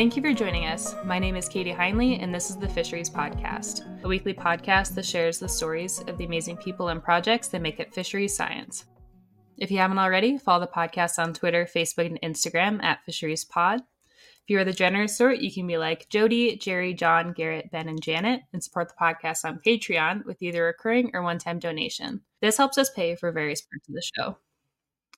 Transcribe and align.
Thank 0.00 0.16
you 0.16 0.22
for 0.22 0.32
joining 0.32 0.64
us. 0.64 0.94
My 1.04 1.18
name 1.18 1.36
is 1.36 1.46
Kadie 1.46 1.76
Heinle, 1.76 2.18
and 2.22 2.34
this 2.34 2.48
is 2.48 2.56
the 2.56 2.66
Fisheries 2.66 3.10
Podcast, 3.10 4.02
a 4.02 4.08
weekly 4.08 4.32
podcast 4.32 4.94
that 4.94 5.04
shares 5.04 5.38
the 5.38 5.46
stories 5.46 6.00
of 6.08 6.16
the 6.16 6.24
amazing 6.24 6.56
people 6.56 6.88
and 6.88 7.04
projects 7.04 7.48
that 7.48 7.60
make 7.60 7.80
it 7.80 7.92
fisheries 7.92 8.34
science. 8.34 8.86
If 9.58 9.70
you 9.70 9.76
haven't 9.76 9.98
already, 9.98 10.38
follow 10.38 10.60
the 10.60 10.72
podcast 10.72 11.18
on 11.18 11.34
Twitter, 11.34 11.66
Facebook, 11.66 12.06
and 12.06 12.18
Instagram 12.22 12.82
at 12.82 13.04
Fisheries 13.04 13.44
Pod. 13.44 13.80
If 14.10 14.48
you 14.48 14.58
are 14.58 14.64
the 14.64 14.72
generous 14.72 15.18
sort, 15.18 15.40
you 15.40 15.52
can 15.52 15.66
be 15.66 15.76
like 15.76 16.08
Jody, 16.08 16.56
Jerry, 16.56 16.94
John, 16.94 17.34
Garrett, 17.34 17.70
Ben, 17.70 17.86
and 17.86 18.02
Janet 18.02 18.40
and 18.54 18.64
support 18.64 18.88
the 18.88 18.94
podcast 18.98 19.44
on 19.44 19.60
Patreon 19.66 20.24
with 20.24 20.40
either 20.40 20.62
a 20.62 20.68
recurring 20.68 21.10
or 21.12 21.20
one 21.20 21.36
time 21.36 21.58
donation. 21.58 22.22
This 22.40 22.56
helps 22.56 22.78
us 22.78 22.88
pay 22.88 23.16
for 23.16 23.32
various 23.32 23.60
parts 23.60 23.86
of 23.86 23.94
the 23.94 24.10
show. 24.16 24.38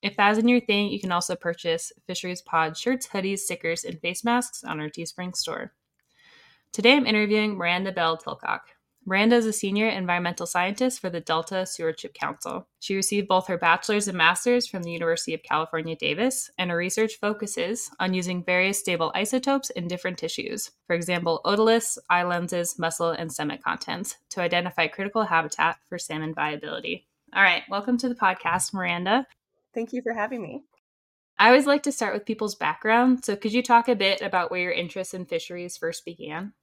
If 0.03 0.17
that 0.17 0.33
isn't 0.33 0.49
your 0.49 0.61
thing, 0.61 0.89
you 0.89 0.99
can 0.99 1.13
also 1.13 1.37
purchase 1.37 1.93
Fisheries 2.09 2.43
Pod 2.43 2.77
shirts, 2.77 3.07
hoodies, 3.07 3.39
stickers, 3.39 3.85
and 3.85 4.01
face 4.01 4.25
masks 4.25 4.65
on 4.65 4.81
our 4.81 4.89
Teespring 4.89 5.37
store. 5.37 5.73
Today 6.73 6.95
I'm 6.95 7.07
interviewing 7.07 7.57
Miranda 7.57 7.93
Bell 7.93 8.19
Tilcock. 8.19 8.61
Miranda 9.07 9.37
is 9.37 9.47
a 9.47 9.53
senior 9.53 9.89
environmental 9.89 10.47
scientist 10.47 11.01
for 11.01 11.09
the 11.09 11.21
Delta 11.21 11.67
Stewardship 11.67 12.15
Council. 12.15 12.67
She 12.81 12.97
received 12.97 13.29
both 13.29 13.47
her 13.47 13.59
bachelor's 13.59 14.09
and 14.09 14.19
master's 14.19 14.67
from 14.67 14.83
the 14.83 14.91
University 14.91 15.35
of 15.35 15.43
California, 15.45 15.95
Davis, 15.95 16.51
and 16.59 16.71
her 16.71 16.77
research 16.77 17.21
focuses 17.21 17.89
on 18.01 18.15
using 18.15 18.43
various 18.43 18.81
stable 18.81 19.13
isotopes 19.15 19.71
in 19.71 19.87
different 19.87 20.19
tissues, 20.19 20.73
for 20.87 20.95
example, 20.95 21.41
otoliths, 21.45 21.99
eye 22.11 22.25
lenses, 22.25 22.77
muscle, 22.77 23.11
and 23.11 23.33
stomach 23.33 23.63
contents, 23.63 24.17
to 24.31 24.41
identify 24.41 24.89
critical 24.89 25.25
habitat 25.25 25.79
for 25.89 25.99
salmon 25.99 26.35
viability. 26.35 27.07
All 27.35 27.43
right, 27.43 27.63
welcome 27.69 27.99
to 27.99 28.09
the 28.09 28.15
podcast, 28.17 28.73
Miranda. 28.73 29.27
Thank 29.75 29.93
you 29.93 30.01
for 30.03 30.13
having 30.15 30.41
me. 30.43 30.65
I 31.39 31.49
always 31.49 31.67
like 31.67 31.83
to 31.83 31.93
start 31.93 32.15
with 32.15 32.25
people's 32.25 32.55
background. 32.55 33.23
So, 33.25 33.37
could 33.37 33.53
you 33.53 33.63
talk 33.63 33.87
a 33.89 33.95
bit 33.95 34.23
about 34.23 34.51
where 34.51 34.63
your 34.63 34.73
interest 34.73 35.13
in 35.13 35.27
fisheries 35.27 35.77
first 35.77 36.07
began? 36.07 36.55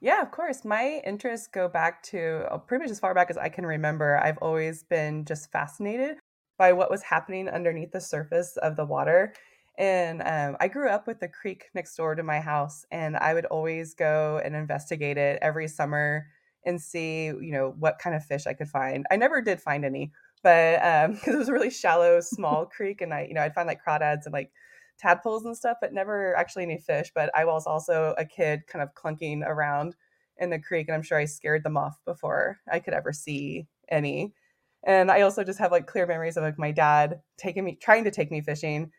Yeah, 0.00 0.22
of 0.22 0.30
course. 0.30 0.64
My 0.64 1.02
interests 1.04 1.48
go 1.48 1.68
back 1.68 2.02
to 2.04 2.46
uh, 2.52 2.58
pretty 2.58 2.84
much 2.84 2.90
as 2.90 3.00
far 3.00 3.14
back 3.14 3.30
as 3.30 3.36
I 3.38 3.48
can 3.48 3.66
remember. 3.66 4.18
I've 4.18 4.38
always 4.38 4.84
been 4.84 5.24
just 5.24 5.50
fascinated 5.50 6.18
by 6.56 6.72
what 6.72 6.90
was 6.90 7.02
happening 7.02 7.48
underneath 7.48 7.92
the 7.92 8.00
surface 8.00 8.56
of 8.58 8.76
the 8.76 8.84
water. 8.84 9.34
And 9.76 10.22
um, 10.22 10.56
I 10.60 10.68
grew 10.68 10.88
up 10.88 11.06
with 11.06 11.20
the 11.20 11.28
creek 11.28 11.66
next 11.74 11.94
door 11.96 12.14
to 12.16 12.22
my 12.24 12.40
house, 12.40 12.84
and 12.90 13.16
I 13.16 13.32
would 13.32 13.46
always 13.46 13.94
go 13.94 14.40
and 14.44 14.56
investigate 14.56 15.16
it 15.18 15.38
every 15.40 15.68
summer 15.68 16.26
and 16.66 16.80
see, 16.82 17.26
you 17.26 17.52
know, 17.52 17.70
what 17.78 18.00
kind 18.00 18.16
of 18.16 18.24
fish 18.24 18.46
I 18.48 18.54
could 18.54 18.68
find. 18.68 19.06
I 19.10 19.16
never 19.16 19.40
did 19.40 19.60
find 19.60 19.84
any, 19.84 20.12
but 20.42 20.84
um 20.84 21.12
because 21.14 21.34
it 21.34 21.38
was 21.38 21.48
a 21.48 21.52
really 21.52 21.70
shallow 21.70 22.20
small 22.20 22.66
creek 22.66 23.00
and 23.00 23.12
i 23.12 23.24
you 23.26 23.34
know 23.34 23.42
i'd 23.42 23.54
find 23.54 23.66
like 23.66 23.80
crawdads 23.84 24.24
and 24.24 24.32
like 24.32 24.50
tadpoles 24.98 25.44
and 25.44 25.56
stuff 25.56 25.76
but 25.80 25.92
never 25.92 26.36
actually 26.36 26.64
any 26.64 26.78
fish 26.78 27.10
but 27.14 27.30
i 27.34 27.44
was 27.44 27.66
also 27.66 28.14
a 28.18 28.24
kid 28.24 28.62
kind 28.66 28.82
of 28.82 28.94
clunking 28.94 29.46
around 29.46 29.94
in 30.38 30.50
the 30.50 30.58
creek 30.58 30.88
and 30.88 30.94
i'm 30.94 31.02
sure 31.02 31.18
i 31.18 31.24
scared 31.24 31.62
them 31.64 31.76
off 31.76 31.98
before 32.04 32.58
i 32.70 32.78
could 32.78 32.94
ever 32.94 33.12
see 33.12 33.66
any. 33.90 34.32
And 34.84 35.10
i 35.10 35.22
also 35.22 35.44
just 35.44 35.58
have 35.58 35.72
like 35.72 35.86
clear 35.86 36.06
memories 36.06 36.36
of 36.36 36.44
like 36.44 36.58
my 36.58 36.72
dad 36.72 37.20
taking 37.36 37.64
me 37.64 37.76
trying 37.80 38.04
to 38.04 38.10
take 38.10 38.30
me 38.30 38.40
fishing 38.40 38.90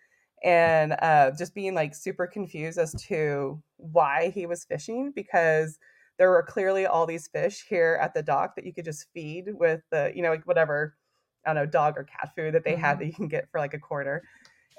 and 0.44 0.96
uh, 1.02 1.32
just 1.38 1.54
being 1.54 1.76
like 1.76 1.94
super 1.94 2.26
confused 2.26 2.78
as 2.78 2.94
to 3.08 3.62
why 3.78 4.32
he 4.34 4.46
was 4.46 4.64
fishing 4.66 5.12
because 5.14 5.78
there 6.18 6.30
were 6.30 6.44
clearly 6.44 6.86
all 6.86 7.06
these 7.06 7.28
fish 7.28 7.66
here 7.68 7.98
at 8.02 8.14
the 8.14 8.24
dock 8.24 8.56
that 8.56 8.66
you 8.66 8.74
could 8.74 8.86
just 8.86 9.08
feed 9.14 9.46
with 9.54 9.82
the 9.92 10.12
you 10.16 10.22
know 10.22 10.30
like 10.30 10.46
whatever 10.48 10.96
I 11.46 11.54
don't 11.54 11.64
know, 11.64 11.70
dog 11.70 11.96
or 11.98 12.04
cat 12.04 12.32
food 12.36 12.54
that 12.54 12.64
they 12.64 12.74
mm-hmm. 12.74 12.82
have 12.82 13.00
that 13.00 13.06
you 13.06 13.14
can 13.14 13.28
get 13.28 13.50
for 13.52 13.60
like 13.60 13.74
a 13.74 13.80
quarter. 13.80 14.24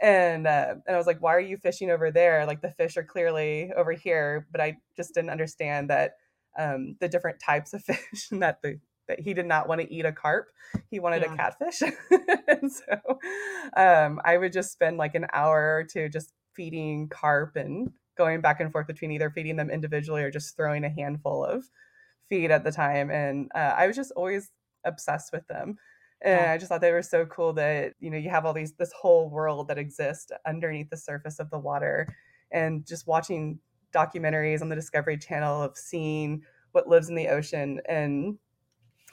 And 0.02 0.46
uh, 0.46 0.76
and 0.86 0.94
I 0.94 0.98
was 0.98 1.06
like, 1.06 1.20
why 1.20 1.34
are 1.34 1.40
you 1.40 1.56
fishing 1.58 1.90
over 1.90 2.10
there? 2.10 2.46
Like 2.46 2.62
the 2.62 2.70
fish 2.70 2.96
are 2.96 3.04
clearly 3.04 3.70
over 3.76 3.92
here, 3.92 4.46
but 4.50 4.60
I 4.60 4.78
just 4.96 5.14
didn't 5.14 5.30
understand 5.30 5.90
that 5.90 6.12
um, 6.58 6.96
the 7.00 7.08
different 7.08 7.40
types 7.40 7.72
of 7.74 7.82
fish 7.84 8.28
and 8.30 8.42
that 8.42 8.62
the 8.62 8.78
that 9.08 9.20
he 9.20 9.34
did 9.34 9.46
not 9.46 9.68
want 9.68 9.80
to 9.80 9.92
eat 9.92 10.04
a 10.04 10.12
carp. 10.12 10.46
He 10.88 11.00
wanted 11.00 11.22
yeah. 11.22 11.34
a 11.34 11.36
catfish. 11.36 11.82
and 12.48 12.72
so 12.72 13.18
um, 13.76 14.20
I 14.24 14.36
would 14.36 14.52
just 14.52 14.72
spend 14.72 14.98
like 14.98 15.16
an 15.16 15.26
hour 15.32 15.76
or 15.76 15.84
two 15.84 16.08
just 16.08 16.32
feeding 16.54 17.08
carp 17.08 17.56
and 17.56 17.90
going 18.16 18.40
back 18.40 18.60
and 18.60 18.70
forth 18.70 18.86
between 18.86 19.10
either 19.10 19.30
feeding 19.30 19.56
them 19.56 19.68
individually 19.68 20.22
or 20.22 20.30
just 20.30 20.56
throwing 20.56 20.84
a 20.84 20.88
handful 20.88 21.44
of 21.44 21.64
feed 22.28 22.52
at 22.52 22.62
the 22.62 22.70
time. 22.70 23.10
And 23.10 23.50
uh, 23.54 23.74
I 23.76 23.88
was 23.88 23.96
just 23.96 24.12
always 24.12 24.52
obsessed 24.84 25.32
with 25.32 25.46
them 25.48 25.76
Oh. 26.24 26.28
and 26.28 26.40
yeah. 26.40 26.52
i 26.52 26.58
just 26.58 26.68
thought 26.68 26.80
they 26.80 26.92
were 26.92 27.02
so 27.02 27.26
cool 27.26 27.52
that 27.54 27.94
you 28.00 28.10
know 28.10 28.18
you 28.18 28.30
have 28.30 28.44
all 28.44 28.52
these 28.52 28.72
this 28.74 28.92
whole 28.92 29.30
world 29.30 29.68
that 29.68 29.78
exists 29.78 30.30
underneath 30.46 30.90
the 30.90 30.96
surface 30.96 31.38
of 31.38 31.50
the 31.50 31.58
water. 31.58 32.06
And 32.52 32.84
just 32.84 33.06
watching 33.06 33.60
documentaries 33.94 34.60
on 34.60 34.68
the 34.68 34.74
discovery 34.74 35.16
channel 35.16 35.62
of 35.62 35.76
seeing 35.76 36.42
what 36.72 36.88
lives 36.88 37.08
in 37.08 37.14
the 37.14 37.28
ocean 37.28 37.80
and 37.88 38.38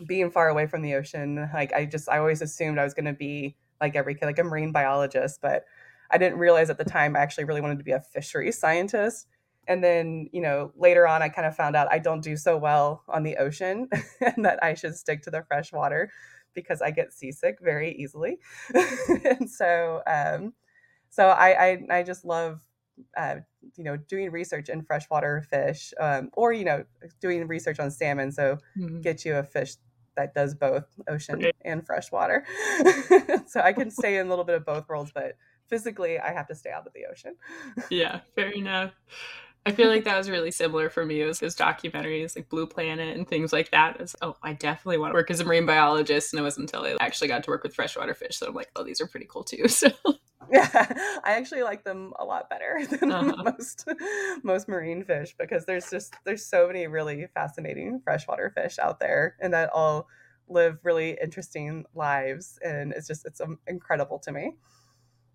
being 0.05 0.29
far 0.29 0.49
away 0.49 0.67
from 0.67 0.83
the 0.83 0.93
ocean 0.93 1.49
like 1.53 1.73
i 1.73 1.83
just 1.85 2.07
i 2.07 2.19
always 2.19 2.41
assumed 2.41 2.77
i 2.77 2.83
was 2.83 2.93
going 2.93 3.05
to 3.05 3.13
be 3.13 3.55
like 3.81 3.95
every 3.95 4.13
kid 4.13 4.25
like 4.25 4.37
a 4.37 4.43
marine 4.43 4.71
biologist 4.71 5.39
but 5.41 5.65
i 6.11 6.17
didn't 6.19 6.37
realize 6.37 6.69
at 6.69 6.77
the 6.77 6.85
time 6.85 7.15
i 7.15 7.19
actually 7.19 7.45
really 7.45 7.61
wanted 7.61 7.79
to 7.79 7.83
be 7.83 7.91
a 7.91 7.99
fisheries 7.99 8.59
scientist. 8.59 9.27
And 9.69 9.83
then 9.83 10.29
you 10.31 10.41
know 10.41 10.71
later 10.77 11.07
on 11.07 11.21
i 11.21 11.29
kind 11.29 11.47
of 11.47 11.55
found 11.55 11.75
out 11.75 11.91
i 11.91 11.99
don't 11.99 12.21
do 12.21 12.37
so 12.37 12.57
well 12.57 13.03
on 13.09 13.23
the 13.23 13.37
ocean 13.37 13.89
and 14.21 14.45
that 14.45 14.63
i 14.63 14.75
should 14.75 14.95
stick 14.95 15.23
to 15.23 15.31
the 15.31 15.43
fresh 15.47 15.73
water 15.73 16.11
because 16.57 16.81
I 16.81 16.89
get 16.89 17.13
seasick 17.13 17.59
very 17.61 17.93
easily. 17.93 18.39
and 18.73 19.47
so, 19.47 20.01
um, 20.07 20.53
so 21.09 21.27
I, 21.27 21.65
I, 21.65 21.99
I 21.99 22.03
just 22.03 22.25
love, 22.25 22.59
uh, 23.15 23.35
you 23.75 23.83
know, 23.83 23.95
doing 23.95 24.31
research 24.31 24.69
in 24.69 24.81
freshwater 24.81 25.45
fish, 25.47 25.93
um, 25.99 26.31
or 26.33 26.51
you 26.51 26.65
know, 26.65 26.83
doing 27.21 27.47
research 27.47 27.79
on 27.79 27.91
salmon. 27.91 28.31
So 28.31 28.57
mm-hmm. 28.75 29.01
get 29.01 29.23
you 29.23 29.35
a 29.35 29.43
fish 29.43 29.75
that 30.15 30.33
does 30.33 30.55
both 30.55 30.85
ocean 31.07 31.35
okay. 31.35 31.51
and 31.63 31.85
freshwater. 31.85 32.43
so 33.45 33.61
I 33.61 33.71
can 33.71 33.91
stay 33.91 34.17
in 34.17 34.25
a 34.25 34.29
little 34.29 34.45
bit 34.45 34.55
of 34.55 34.65
both 34.65 34.89
worlds, 34.89 35.11
but 35.13 35.33
physically 35.69 36.17
I 36.17 36.33
have 36.33 36.47
to 36.47 36.55
stay 36.55 36.71
out 36.71 36.87
of 36.87 36.93
the 36.93 37.05
ocean. 37.05 37.35
yeah, 37.91 38.21
fair 38.33 38.49
enough. 38.49 38.93
I 39.65 39.71
feel 39.71 39.89
like 39.89 40.05
that 40.05 40.17
was 40.17 40.29
really 40.29 40.51
similar 40.51 40.89
for 40.89 41.05
me. 41.05 41.21
It 41.21 41.25
was 41.25 41.39
those 41.39 41.55
documentaries 41.55 42.35
like 42.35 42.47
Blue 42.47 42.65
Planet 42.65 43.17
and 43.17 43.27
things 43.27 43.51
like 43.51 43.71
that. 43.71 43.99
Was, 43.99 44.15
oh, 44.21 44.37
I 44.41 44.53
definitely 44.53 44.97
want 44.97 45.11
to 45.11 45.15
work 45.15 45.29
as 45.29 45.41
a 45.41 45.45
marine 45.45 45.65
biologist. 45.65 46.31
And 46.31 46.39
it 46.39 46.43
wasn't 46.43 46.71
until 46.71 46.85
I 46.85 47.03
actually 47.03 47.27
got 47.27 47.43
to 47.43 47.49
work 47.49 47.63
with 47.63 47.75
freshwater 47.75 48.13
fish 48.13 48.39
that 48.39 48.47
I'm 48.47 48.55
like, 48.55 48.71
oh, 48.77 48.83
these 48.83 49.01
are 49.01 49.07
pretty 49.07 49.27
cool 49.29 49.43
too. 49.43 49.65
So 49.77 49.91
yeah, 50.51 50.69
I 51.23 51.33
actually 51.33 51.63
like 51.63 51.83
them 51.83 52.13
a 52.19 52.25
lot 52.25 52.49
better 52.49 52.79
than 52.99 53.11
uh-huh. 53.11 53.43
most 53.43 53.87
most 54.43 54.67
marine 54.67 55.03
fish 55.03 55.35
because 55.37 55.65
there's 55.65 55.89
just 55.89 56.15
there's 56.25 56.45
so 56.45 56.67
many 56.67 56.87
really 56.87 57.27
fascinating 57.33 57.99
freshwater 58.03 58.49
fish 58.49 58.79
out 58.79 58.99
there, 58.99 59.35
and 59.39 59.53
that 59.53 59.69
all 59.73 60.07
live 60.47 60.79
really 60.83 61.17
interesting 61.21 61.85
lives, 61.93 62.59
and 62.63 62.93
it's 62.93 63.07
just 63.07 63.25
it's 63.25 63.41
um, 63.41 63.59
incredible 63.67 64.19
to 64.19 64.31
me. 64.31 64.53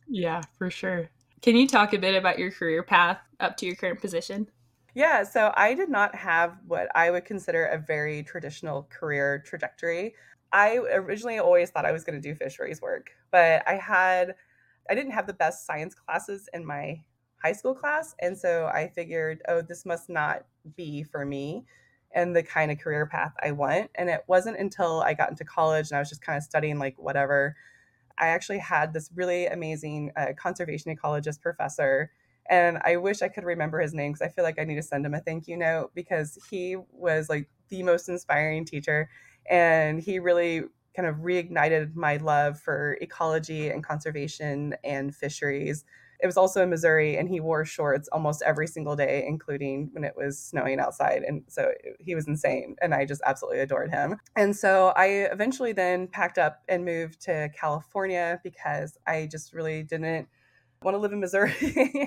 Yeah, 0.08 0.42
for 0.58 0.70
sure. 0.70 1.10
Can 1.42 1.56
you 1.56 1.66
talk 1.66 1.92
a 1.92 1.98
bit 1.98 2.14
about 2.14 2.38
your 2.38 2.52
career 2.52 2.84
path 2.84 3.18
up 3.40 3.56
to 3.58 3.66
your 3.66 3.74
current 3.74 4.00
position? 4.00 4.48
Yeah, 4.94 5.24
so 5.24 5.52
I 5.56 5.74
did 5.74 5.88
not 5.88 6.14
have 6.14 6.58
what 6.66 6.88
I 6.94 7.10
would 7.10 7.24
consider 7.24 7.66
a 7.66 7.78
very 7.78 8.22
traditional 8.22 8.86
career 8.90 9.42
trajectory. 9.44 10.14
I 10.52 10.76
originally 10.76 11.38
always 11.38 11.70
thought 11.70 11.86
I 11.86 11.92
was 11.92 12.04
going 12.04 12.20
to 12.20 12.28
do 12.28 12.34
fisheries 12.34 12.80
work, 12.80 13.10
but 13.30 13.66
I 13.66 13.74
had 13.74 14.34
I 14.88 14.94
didn't 14.94 15.12
have 15.12 15.26
the 15.26 15.32
best 15.32 15.66
science 15.66 15.94
classes 15.94 16.48
in 16.52 16.66
my 16.66 17.02
high 17.42 17.52
school 17.52 17.74
class, 17.74 18.14
and 18.20 18.38
so 18.38 18.66
I 18.66 18.88
figured, 18.88 19.42
oh, 19.48 19.62
this 19.62 19.86
must 19.86 20.08
not 20.08 20.44
be 20.76 21.02
for 21.02 21.24
me 21.24 21.64
and 22.14 22.36
the 22.36 22.42
kind 22.42 22.70
of 22.70 22.78
career 22.78 23.06
path 23.06 23.32
I 23.42 23.52
want. 23.52 23.90
And 23.94 24.10
it 24.10 24.22
wasn't 24.26 24.58
until 24.58 25.00
I 25.00 25.14
got 25.14 25.30
into 25.30 25.44
college 25.44 25.90
and 25.90 25.96
I 25.96 26.00
was 26.00 26.10
just 26.10 26.22
kind 26.22 26.36
of 26.36 26.42
studying 26.42 26.78
like 26.78 26.94
whatever 26.98 27.56
I 28.18 28.28
actually 28.28 28.58
had 28.58 28.92
this 28.92 29.10
really 29.14 29.46
amazing 29.46 30.12
uh, 30.16 30.32
conservation 30.36 30.94
ecologist 30.96 31.40
professor. 31.40 32.10
And 32.48 32.78
I 32.84 32.96
wish 32.96 33.22
I 33.22 33.28
could 33.28 33.44
remember 33.44 33.80
his 33.80 33.94
name 33.94 34.12
because 34.12 34.26
I 34.26 34.28
feel 34.28 34.44
like 34.44 34.58
I 34.58 34.64
need 34.64 34.76
to 34.76 34.82
send 34.82 35.06
him 35.06 35.14
a 35.14 35.20
thank 35.20 35.46
you 35.46 35.56
note 35.56 35.92
because 35.94 36.38
he 36.50 36.76
was 36.90 37.28
like 37.28 37.48
the 37.68 37.82
most 37.82 38.08
inspiring 38.08 38.64
teacher. 38.64 39.08
And 39.48 40.00
he 40.00 40.18
really 40.18 40.62
kind 40.94 41.08
of 41.08 41.16
reignited 41.16 41.94
my 41.94 42.18
love 42.18 42.58
for 42.60 42.98
ecology 43.00 43.70
and 43.70 43.82
conservation 43.82 44.74
and 44.84 45.14
fisheries 45.14 45.84
it 46.22 46.26
was 46.26 46.36
also 46.36 46.62
in 46.62 46.70
Missouri, 46.70 47.16
and 47.18 47.28
he 47.28 47.40
wore 47.40 47.64
shorts 47.64 48.08
almost 48.12 48.42
every 48.46 48.68
single 48.68 48.94
day, 48.94 49.24
including 49.26 49.90
when 49.92 50.04
it 50.04 50.14
was 50.16 50.38
snowing 50.38 50.78
outside. 50.78 51.24
And 51.24 51.42
so 51.48 51.72
he 51.98 52.14
was 52.14 52.28
insane, 52.28 52.76
and 52.80 52.94
I 52.94 53.04
just 53.04 53.20
absolutely 53.26 53.58
adored 53.58 53.90
him. 53.90 54.18
And 54.36 54.56
so 54.56 54.92
I 54.96 55.06
eventually 55.32 55.72
then 55.72 56.06
packed 56.06 56.38
up 56.38 56.62
and 56.68 56.84
moved 56.84 57.20
to 57.22 57.48
California 57.58 58.40
because 58.44 58.96
I 59.04 59.28
just 59.30 59.52
really 59.52 59.82
didn't 59.82 60.28
want 60.80 60.94
to 60.94 60.98
live 60.98 61.12
in 61.12 61.18
Missouri 61.18 61.54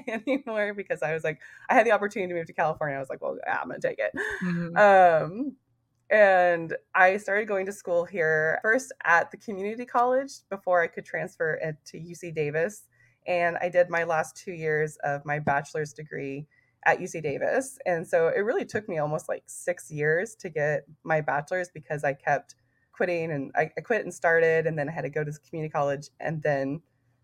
anymore 0.28 0.74
because 0.74 1.04
I 1.04 1.14
was 1.14 1.26
like, 1.26 1.42
I 1.70 1.74
had 1.74 1.86
the 1.86 1.92
opportunity 1.92 2.32
to 2.32 2.40
move 2.40 2.48
to 2.48 2.54
California. 2.54 2.96
I 2.96 3.00
was 3.00 3.10
like, 3.10 3.22
well, 3.22 3.38
yeah, 3.46 3.60
I'm 3.62 3.68
going 3.68 3.82
to 3.82 3.88
take 3.88 4.00
it. 4.00 4.12
Mm-hmm. 4.44 4.78
Um, 4.78 5.56
and 6.10 6.74
I 6.94 7.18
started 7.18 7.48
going 7.48 7.66
to 7.66 7.74
school 7.74 8.06
here 8.06 8.60
first 8.62 8.94
at 9.04 9.32
the 9.32 9.38
community 9.38 9.86
college 9.86 10.32
before 10.50 10.82
I 10.82 10.88
could 10.88 11.04
transfer 11.04 11.56
it 11.56 11.76
to 11.88 11.98
UC 11.98 12.34
Davis 12.34 12.84
and 13.28 13.58
I 13.62 13.70
did 13.70 13.90
my 13.90 14.04
last 14.04 14.36
two 14.36 14.54
years 14.54 14.98
of 15.04 15.26
my 15.26 15.40
bachelor's 15.40 15.94
degree 15.94 16.48
at 16.86 17.00
UC 17.00 17.24
Davis. 17.24 17.80
And 17.86 18.08
so 18.08 18.28
it 18.28 18.40
really 18.40 18.66
took 18.66 18.88
me 18.88 19.00
almost 19.00 19.28
like 19.28 19.44
six 19.48 19.92
years 19.92 20.36
to 20.36 20.50
get 20.50 20.86
my 21.04 21.22
bachelor's 21.22 21.70
because 21.70 22.04
I 22.04 22.14
kept 22.14 22.56
quitting 22.92 23.32
and 23.32 23.52
I, 23.56 23.66
quit 23.82 24.04
and 24.04 24.14
started 24.14 24.68
and 24.68 24.78
then 24.78 24.88
I 24.88 24.92
had 24.92 25.02
to 25.02 25.10
go 25.10 25.24
to 25.24 25.32
community 25.50 25.72
college 25.72 26.10
and 26.20 26.42
then 26.42 26.82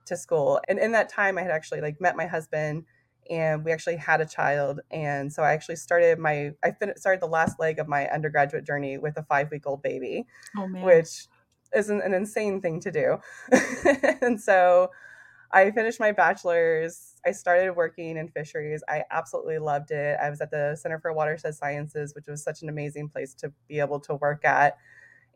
to 0.08 0.18
school. 0.18 0.60
And 0.68 0.80
in 0.80 0.92
that 0.94 1.10
time 1.10 1.38
I 1.38 1.44
had 1.44 1.52
actually 1.52 1.82
like 1.82 2.02
met 2.02 2.18
my 2.18 2.26
husband 2.26 2.86
and 3.30 3.64
we 3.64 3.72
actually 3.72 3.98
had 3.98 4.20
a 4.20 4.26
child. 4.26 4.82
And 4.90 5.32
so 5.32 5.44
I 5.44 5.54
actually 5.54 5.76
started 5.76 6.18
my 6.18 6.52
I 6.64 6.72
fin- 6.72 6.98
started 6.98 7.22
the 7.22 7.28
last 7.28 7.60
leg 7.60 7.78
of 7.80 7.88
my 7.88 8.08
undergraduate 8.08 8.66
journey 8.66 8.98
with 8.98 9.18
a 9.18 9.24
five 9.24 9.52
week 9.52 9.68
old 9.68 9.84
baby, 9.84 10.26
oh, 10.58 10.68
which 10.84 11.28
is 11.74 11.90
an, 11.90 12.02
an 12.02 12.14
insane 12.14 12.62
thing 12.62 12.80
to 12.82 12.92
do. 12.92 13.18
and 14.22 14.42
so 14.42 14.90
I 15.54 15.72
finished 15.72 16.00
my 16.00 16.12
bachelor's. 16.12 17.16
I 17.26 17.32
started 17.32 17.76
working 17.76 18.18
in 18.18 18.30
fisheries. 18.30 18.84
I 18.88 19.04
absolutely 19.12 19.60
loved 19.60 19.92
it. 19.92 20.18
I 20.22 20.30
was 20.30 20.42
at 20.42 20.52
the 20.52 20.76
Center 20.76 21.00
for 21.00 21.14
Watershed 21.14 21.56
Sciences, 21.56 22.16
which 22.16 22.28
was 22.28 22.44
such 22.44 22.62
an 22.62 22.70
amazing 22.70 23.10
place 23.10 23.34
to 23.36 23.52
be 23.68 23.80
able 23.80 24.00
to 24.02 24.16
work 24.16 24.46
at. 24.46 24.78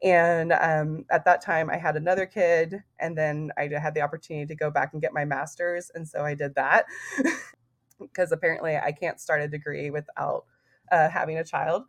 And 0.03 0.51
um, 0.53 1.05
at 1.09 1.25
that 1.25 1.41
time, 1.41 1.69
I 1.69 1.77
had 1.77 1.95
another 1.95 2.25
kid, 2.25 2.83
and 2.99 3.17
then 3.17 3.51
I 3.57 3.69
had 3.81 3.93
the 3.93 4.01
opportunity 4.01 4.45
to 4.45 4.55
go 4.55 4.69
back 4.69 4.93
and 4.93 5.01
get 5.01 5.13
my 5.13 5.25
master's. 5.25 5.91
And 5.95 6.07
so 6.07 6.23
I 6.23 6.33
did 6.33 6.55
that 6.55 6.85
because 7.99 8.31
apparently 8.31 8.77
I 8.77 8.91
can't 8.91 9.19
start 9.19 9.41
a 9.41 9.47
degree 9.47 9.89
without 9.89 10.45
uh, 10.91 11.09
having 11.09 11.37
a 11.37 11.43
child. 11.43 11.83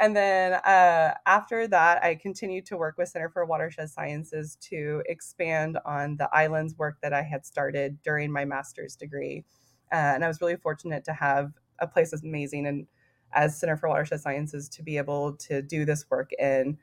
And 0.00 0.16
then 0.16 0.54
uh, 0.54 1.14
after 1.26 1.66
that, 1.68 2.04
I 2.04 2.14
continued 2.14 2.66
to 2.66 2.76
work 2.76 2.96
with 2.98 3.08
Center 3.08 3.28
for 3.28 3.44
Watershed 3.44 3.90
Sciences 3.90 4.56
to 4.62 5.02
expand 5.06 5.78
on 5.84 6.16
the 6.16 6.28
eye 6.32 6.46
lens 6.46 6.76
work 6.78 6.98
that 7.02 7.12
I 7.12 7.22
had 7.22 7.44
started 7.44 8.00
during 8.02 8.30
my 8.30 8.44
master's 8.44 8.94
degree. 8.94 9.44
Uh, 9.92 9.96
and 10.14 10.24
I 10.24 10.28
was 10.28 10.40
really 10.40 10.56
fortunate 10.56 11.04
to 11.04 11.12
have 11.12 11.52
a 11.80 11.86
place 11.86 12.12
as 12.12 12.22
amazing 12.22 12.66
and 12.66 12.86
as 13.32 13.58
Center 13.58 13.76
for 13.76 13.88
Watershed 13.88 14.20
Sciences 14.20 14.68
to 14.70 14.82
be 14.82 14.98
able 14.98 15.34
to 15.34 15.62
do 15.62 15.84
this 15.84 16.08
work 16.10 16.30
in. 16.38 16.78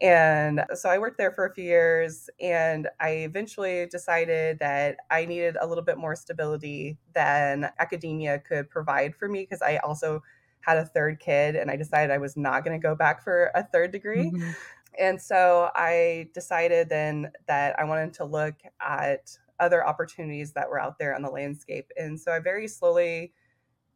And 0.00 0.64
so 0.74 0.90
I 0.90 0.98
worked 0.98 1.16
there 1.16 1.32
for 1.32 1.46
a 1.46 1.54
few 1.54 1.64
years 1.64 2.28
and 2.40 2.88
I 3.00 3.10
eventually 3.10 3.86
decided 3.86 4.58
that 4.58 4.98
I 5.10 5.24
needed 5.24 5.56
a 5.58 5.66
little 5.66 5.84
bit 5.84 5.96
more 5.96 6.14
stability 6.14 6.98
than 7.14 7.70
academia 7.78 8.38
could 8.38 8.68
provide 8.68 9.14
for 9.14 9.26
me 9.26 9.42
because 9.42 9.62
I 9.62 9.78
also 9.78 10.22
had 10.66 10.78
a 10.78 10.84
third 10.84 11.20
kid 11.20 11.54
and 11.54 11.70
I 11.70 11.76
decided 11.76 12.10
I 12.10 12.18
was 12.18 12.36
not 12.36 12.64
going 12.64 12.78
to 12.78 12.84
go 12.84 12.94
back 12.94 13.22
for 13.22 13.50
a 13.54 13.62
third 13.62 13.92
degree. 13.92 14.32
Mm-hmm. 14.32 14.50
And 14.98 15.20
so 15.20 15.70
I 15.74 16.28
decided 16.34 16.88
then 16.88 17.30
that 17.46 17.78
I 17.78 17.84
wanted 17.84 18.14
to 18.14 18.24
look 18.24 18.54
at 18.80 19.38
other 19.60 19.86
opportunities 19.86 20.52
that 20.52 20.68
were 20.68 20.80
out 20.80 20.98
there 20.98 21.14
on 21.14 21.22
the 21.22 21.30
landscape. 21.30 21.90
And 21.96 22.18
so 22.18 22.32
I 22.32 22.40
very 22.40 22.66
slowly, 22.66 23.32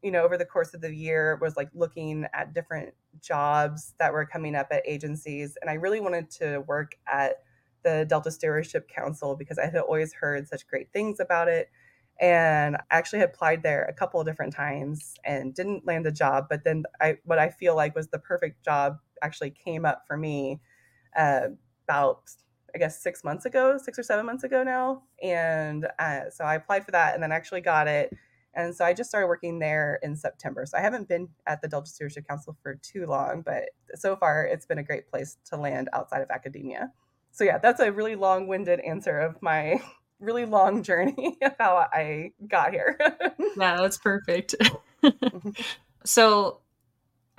you 0.02 0.10
know, 0.10 0.22
over 0.22 0.38
the 0.38 0.44
course 0.44 0.74
of 0.74 0.80
the 0.80 0.94
year 0.94 1.38
was 1.40 1.56
like 1.56 1.70
looking 1.74 2.26
at 2.32 2.54
different 2.54 2.94
jobs 3.20 3.94
that 3.98 4.12
were 4.12 4.24
coming 4.24 4.54
up 4.54 4.68
at 4.70 4.82
agencies. 4.86 5.58
And 5.60 5.70
I 5.70 5.74
really 5.74 6.00
wanted 6.00 6.30
to 6.32 6.60
work 6.68 6.96
at 7.10 7.42
the 7.82 8.06
Delta 8.08 8.30
Stewardship 8.30 8.88
Council 8.88 9.34
because 9.34 9.58
I 9.58 9.64
had 9.64 9.76
always 9.76 10.12
heard 10.12 10.46
such 10.46 10.66
great 10.68 10.92
things 10.92 11.18
about 11.18 11.48
it 11.48 11.70
and 12.20 12.76
I 12.76 12.80
actually 12.90 13.20
had 13.20 13.30
applied 13.30 13.62
there 13.62 13.84
a 13.84 13.94
couple 13.94 14.20
of 14.20 14.26
different 14.26 14.52
times 14.52 15.14
and 15.24 15.54
didn't 15.54 15.86
land 15.86 16.06
a 16.06 16.12
job. 16.12 16.46
But 16.50 16.64
then 16.64 16.84
I, 17.00 17.16
what 17.24 17.38
I 17.38 17.48
feel 17.48 17.74
like 17.74 17.96
was 17.96 18.08
the 18.08 18.18
perfect 18.18 18.62
job 18.62 18.98
actually 19.22 19.50
came 19.50 19.86
up 19.86 20.04
for 20.06 20.18
me 20.18 20.60
uh, 21.16 21.48
about, 21.88 22.30
I 22.74 22.78
guess, 22.78 23.02
six 23.02 23.24
months 23.24 23.46
ago, 23.46 23.78
six 23.78 23.98
or 23.98 24.02
seven 24.02 24.26
months 24.26 24.44
ago 24.44 24.62
now. 24.62 25.04
And 25.22 25.86
uh, 25.98 26.28
so 26.30 26.44
I 26.44 26.56
applied 26.56 26.84
for 26.84 26.90
that 26.90 27.14
and 27.14 27.22
then 27.22 27.32
actually 27.32 27.62
got 27.62 27.88
it. 27.88 28.12
And 28.52 28.74
so 28.74 28.84
I 28.84 28.92
just 28.92 29.08
started 29.08 29.28
working 29.28 29.58
there 29.58 29.98
in 30.02 30.14
September. 30.14 30.66
So 30.66 30.76
I 30.76 30.82
haven't 30.82 31.08
been 31.08 31.28
at 31.46 31.62
the 31.62 31.68
Delta 31.68 31.88
Stewardship 31.88 32.28
Council 32.28 32.54
for 32.62 32.74
too 32.82 33.06
long, 33.06 33.42
but 33.46 33.70
so 33.94 34.14
far 34.14 34.44
it's 34.44 34.66
been 34.66 34.78
a 34.78 34.82
great 34.82 35.08
place 35.08 35.38
to 35.46 35.56
land 35.56 35.88
outside 35.94 36.20
of 36.20 36.30
academia. 36.30 36.92
So 37.30 37.44
yeah, 37.44 37.58
that's 37.58 37.80
a 37.80 37.92
really 37.92 38.16
long-winded 38.16 38.80
answer 38.80 39.20
of 39.20 39.40
my 39.40 39.80
really 40.20 40.44
long 40.44 40.82
journey 40.82 41.38
of 41.42 41.54
how 41.58 41.88
I 41.92 42.32
got 42.46 42.72
here. 42.72 42.98
yeah, 43.56 43.76
that's 43.76 43.98
perfect. 43.98 44.54
Mm-hmm. 45.02 45.50
so 46.04 46.59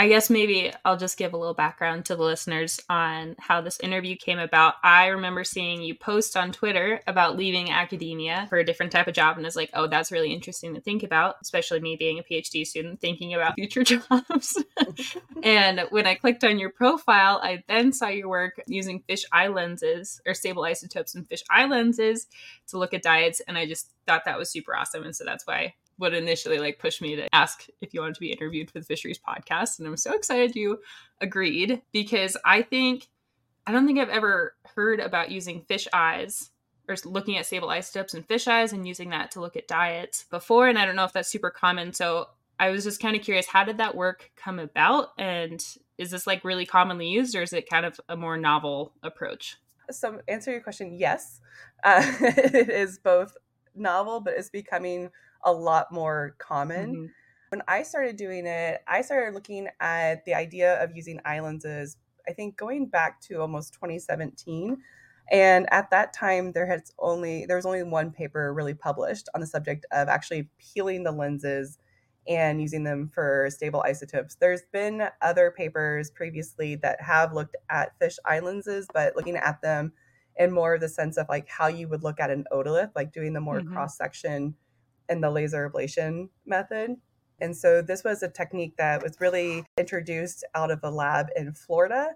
I 0.01 0.07
guess 0.07 0.31
maybe 0.31 0.73
I'll 0.83 0.97
just 0.97 1.15
give 1.15 1.33
a 1.33 1.37
little 1.37 1.53
background 1.53 2.05
to 2.05 2.15
the 2.15 2.23
listeners 2.23 2.79
on 2.89 3.35
how 3.37 3.61
this 3.61 3.79
interview 3.81 4.15
came 4.15 4.39
about. 4.39 4.73
I 4.83 5.09
remember 5.09 5.43
seeing 5.43 5.83
you 5.83 5.93
post 5.93 6.35
on 6.35 6.51
Twitter 6.51 7.01
about 7.05 7.37
leaving 7.37 7.69
academia 7.69 8.47
for 8.49 8.57
a 8.57 8.65
different 8.65 8.91
type 8.91 9.07
of 9.07 9.13
job, 9.13 9.37
and 9.37 9.45
was 9.45 9.55
like, 9.55 9.69
oh, 9.75 9.85
that's 9.85 10.11
really 10.11 10.33
interesting 10.33 10.73
to 10.73 10.81
think 10.81 11.03
about, 11.03 11.35
especially 11.43 11.81
me 11.81 11.97
being 11.97 12.17
a 12.17 12.23
PhD 12.23 12.65
student 12.65 12.99
thinking 12.99 13.35
about 13.35 13.53
future 13.57 13.83
jobs. 13.83 14.63
and 15.43 15.81
when 15.91 16.07
I 16.07 16.15
clicked 16.15 16.43
on 16.43 16.57
your 16.57 16.71
profile, 16.71 17.39
I 17.43 17.63
then 17.67 17.93
saw 17.93 18.07
your 18.07 18.27
work 18.27 18.59
using 18.65 19.03
fish 19.07 19.23
eye 19.31 19.49
lenses 19.49 20.19
or 20.25 20.33
stable 20.33 20.63
isotopes 20.63 21.13
and 21.13 21.29
fish 21.29 21.43
eye 21.51 21.65
lenses 21.65 22.25
to 22.69 22.79
look 22.79 22.95
at 22.95 23.03
diets, 23.03 23.39
and 23.47 23.55
I 23.55 23.67
just 23.67 23.91
thought 24.07 24.25
that 24.25 24.39
was 24.39 24.49
super 24.49 24.75
awesome. 24.75 25.03
And 25.03 25.15
so 25.15 25.25
that's 25.25 25.45
why 25.45 25.75
what 26.01 26.13
initially 26.13 26.57
like 26.57 26.79
pushed 26.79 27.01
me 27.01 27.15
to 27.15 27.27
ask 27.33 27.67
if 27.81 27.93
you 27.93 28.01
wanted 28.01 28.15
to 28.15 28.19
be 28.19 28.31
interviewed 28.31 28.69
for 28.69 28.79
the 28.79 28.85
fisheries 28.85 29.19
podcast 29.19 29.79
and 29.79 29.87
i'm 29.87 29.97
so 29.97 30.13
excited 30.13 30.55
you 30.55 30.79
agreed 31.21 31.81
because 31.91 32.35
i 32.43 32.61
think 32.61 33.07
i 33.67 33.71
don't 33.71 33.85
think 33.85 33.99
i've 33.99 34.09
ever 34.09 34.55
heard 34.75 34.99
about 34.99 35.31
using 35.31 35.61
fish 35.61 35.87
eyes 35.93 36.49
or 36.89 36.95
looking 37.05 37.37
at 37.37 37.45
stable 37.45 37.69
isotopes 37.69 38.13
and 38.13 38.27
fish 38.27 38.47
eyes 38.47 38.73
and 38.73 38.87
using 38.87 39.11
that 39.11 39.31
to 39.31 39.39
look 39.39 39.55
at 39.55 39.67
diets 39.67 40.25
before 40.31 40.67
and 40.67 40.77
i 40.77 40.85
don't 40.85 40.95
know 40.95 41.05
if 41.05 41.13
that's 41.13 41.29
super 41.29 41.51
common 41.51 41.93
so 41.93 42.27
i 42.59 42.69
was 42.69 42.83
just 42.83 42.99
kind 42.99 43.15
of 43.15 43.21
curious 43.21 43.45
how 43.45 43.63
did 43.63 43.77
that 43.77 43.95
work 43.95 44.31
come 44.35 44.57
about 44.57 45.09
and 45.19 45.77
is 46.01 46.09
this 46.09 46.25
like 46.25 46.43
really 46.43 46.65
commonly 46.65 47.07
used 47.07 47.35
or 47.35 47.43
is 47.43 47.53
it 47.53 47.69
kind 47.69 47.85
of 47.85 47.99
a 48.09 48.17
more 48.17 48.35
novel 48.35 48.91
approach? 49.03 49.57
So 49.91 50.19
answer 50.27 50.51
your 50.51 50.61
question 50.61 50.97
yes. 50.97 51.39
Uh, 51.83 52.03
it 52.21 52.69
is 52.69 52.99
both 52.99 53.35
novel 53.73 54.19
but 54.19 54.35
it's 54.37 54.51
becoming 54.51 55.09
a 55.43 55.51
lot 55.51 55.91
more 55.91 56.35
common. 56.37 56.91
Mm-hmm. 56.91 57.05
When 57.49 57.61
I 57.67 57.83
started 57.83 58.15
doing 58.15 58.45
it, 58.45 58.81
I 58.87 59.01
started 59.01 59.33
looking 59.33 59.67
at 59.79 60.23
the 60.25 60.33
idea 60.33 60.81
of 60.81 60.95
using 60.95 61.19
islands 61.25 61.65
lenses, 61.65 61.97
I 62.27 62.33
think 62.33 62.57
going 62.57 62.85
back 62.85 63.19
to 63.21 63.41
almost 63.41 63.73
2017. 63.73 64.77
And 65.31 65.71
at 65.71 65.89
that 65.91 66.13
time, 66.13 66.51
there 66.51 66.65
has 66.65 66.91
only 66.99 67.45
there 67.45 67.55
was 67.55 67.65
only 67.65 67.83
one 67.83 68.11
paper 68.11 68.53
really 68.53 68.73
published 68.73 69.29
on 69.33 69.41
the 69.41 69.47
subject 69.47 69.85
of 69.91 70.07
actually 70.07 70.49
peeling 70.59 71.03
the 71.03 71.11
lenses 71.11 71.77
and 72.27 72.61
using 72.61 72.83
them 72.83 73.07
for 73.07 73.49
stable 73.49 73.81
isotopes. 73.85 74.35
There's 74.35 74.63
been 74.71 75.07
other 75.21 75.51
papers 75.51 76.11
previously 76.11 76.75
that 76.75 77.01
have 77.01 77.33
looked 77.33 77.55
at 77.69 77.97
fish 77.97 78.17
eye 78.25 78.39
lenses, 78.39 78.87
but 78.93 79.15
looking 79.15 79.37
at 79.37 79.61
them 79.61 79.93
in 80.37 80.51
more 80.51 80.75
of 80.75 80.81
the 80.81 80.89
sense 80.89 81.17
of 81.17 81.27
like 81.29 81.47
how 81.47 81.67
you 81.67 81.87
would 81.87 82.03
look 82.03 82.19
at 82.19 82.29
an 82.29 82.45
otolith, 82.51 82.91
like 82.95 83.11
doing 83.11 83.33
the 83.33 83.41
more 83.41 83.59
mm-hmm. 83.59 83.73
cross 83.73 83.97
section 83.97 84.55
in 85.11 85.21
the 85.21 85.29
laser 85.29 85.69
ablation 85.69 86.29
method. 86.45 86.95
And 87.39 87.55
so 87.55 87.81
this 87.81 88.03
was 88.03 88.23
a 88.23 88.29
technique 88.29 88.77
that 88.77 89.03
was 89.03 89.19
really 89.19 89.65
introduced 89.77 90.43
out 90.55 90.71
of 90.71 90.79
a 90.83 90.89
lab 90.89 91.27
in 91.35 91.53
Florida. 91.53 92.09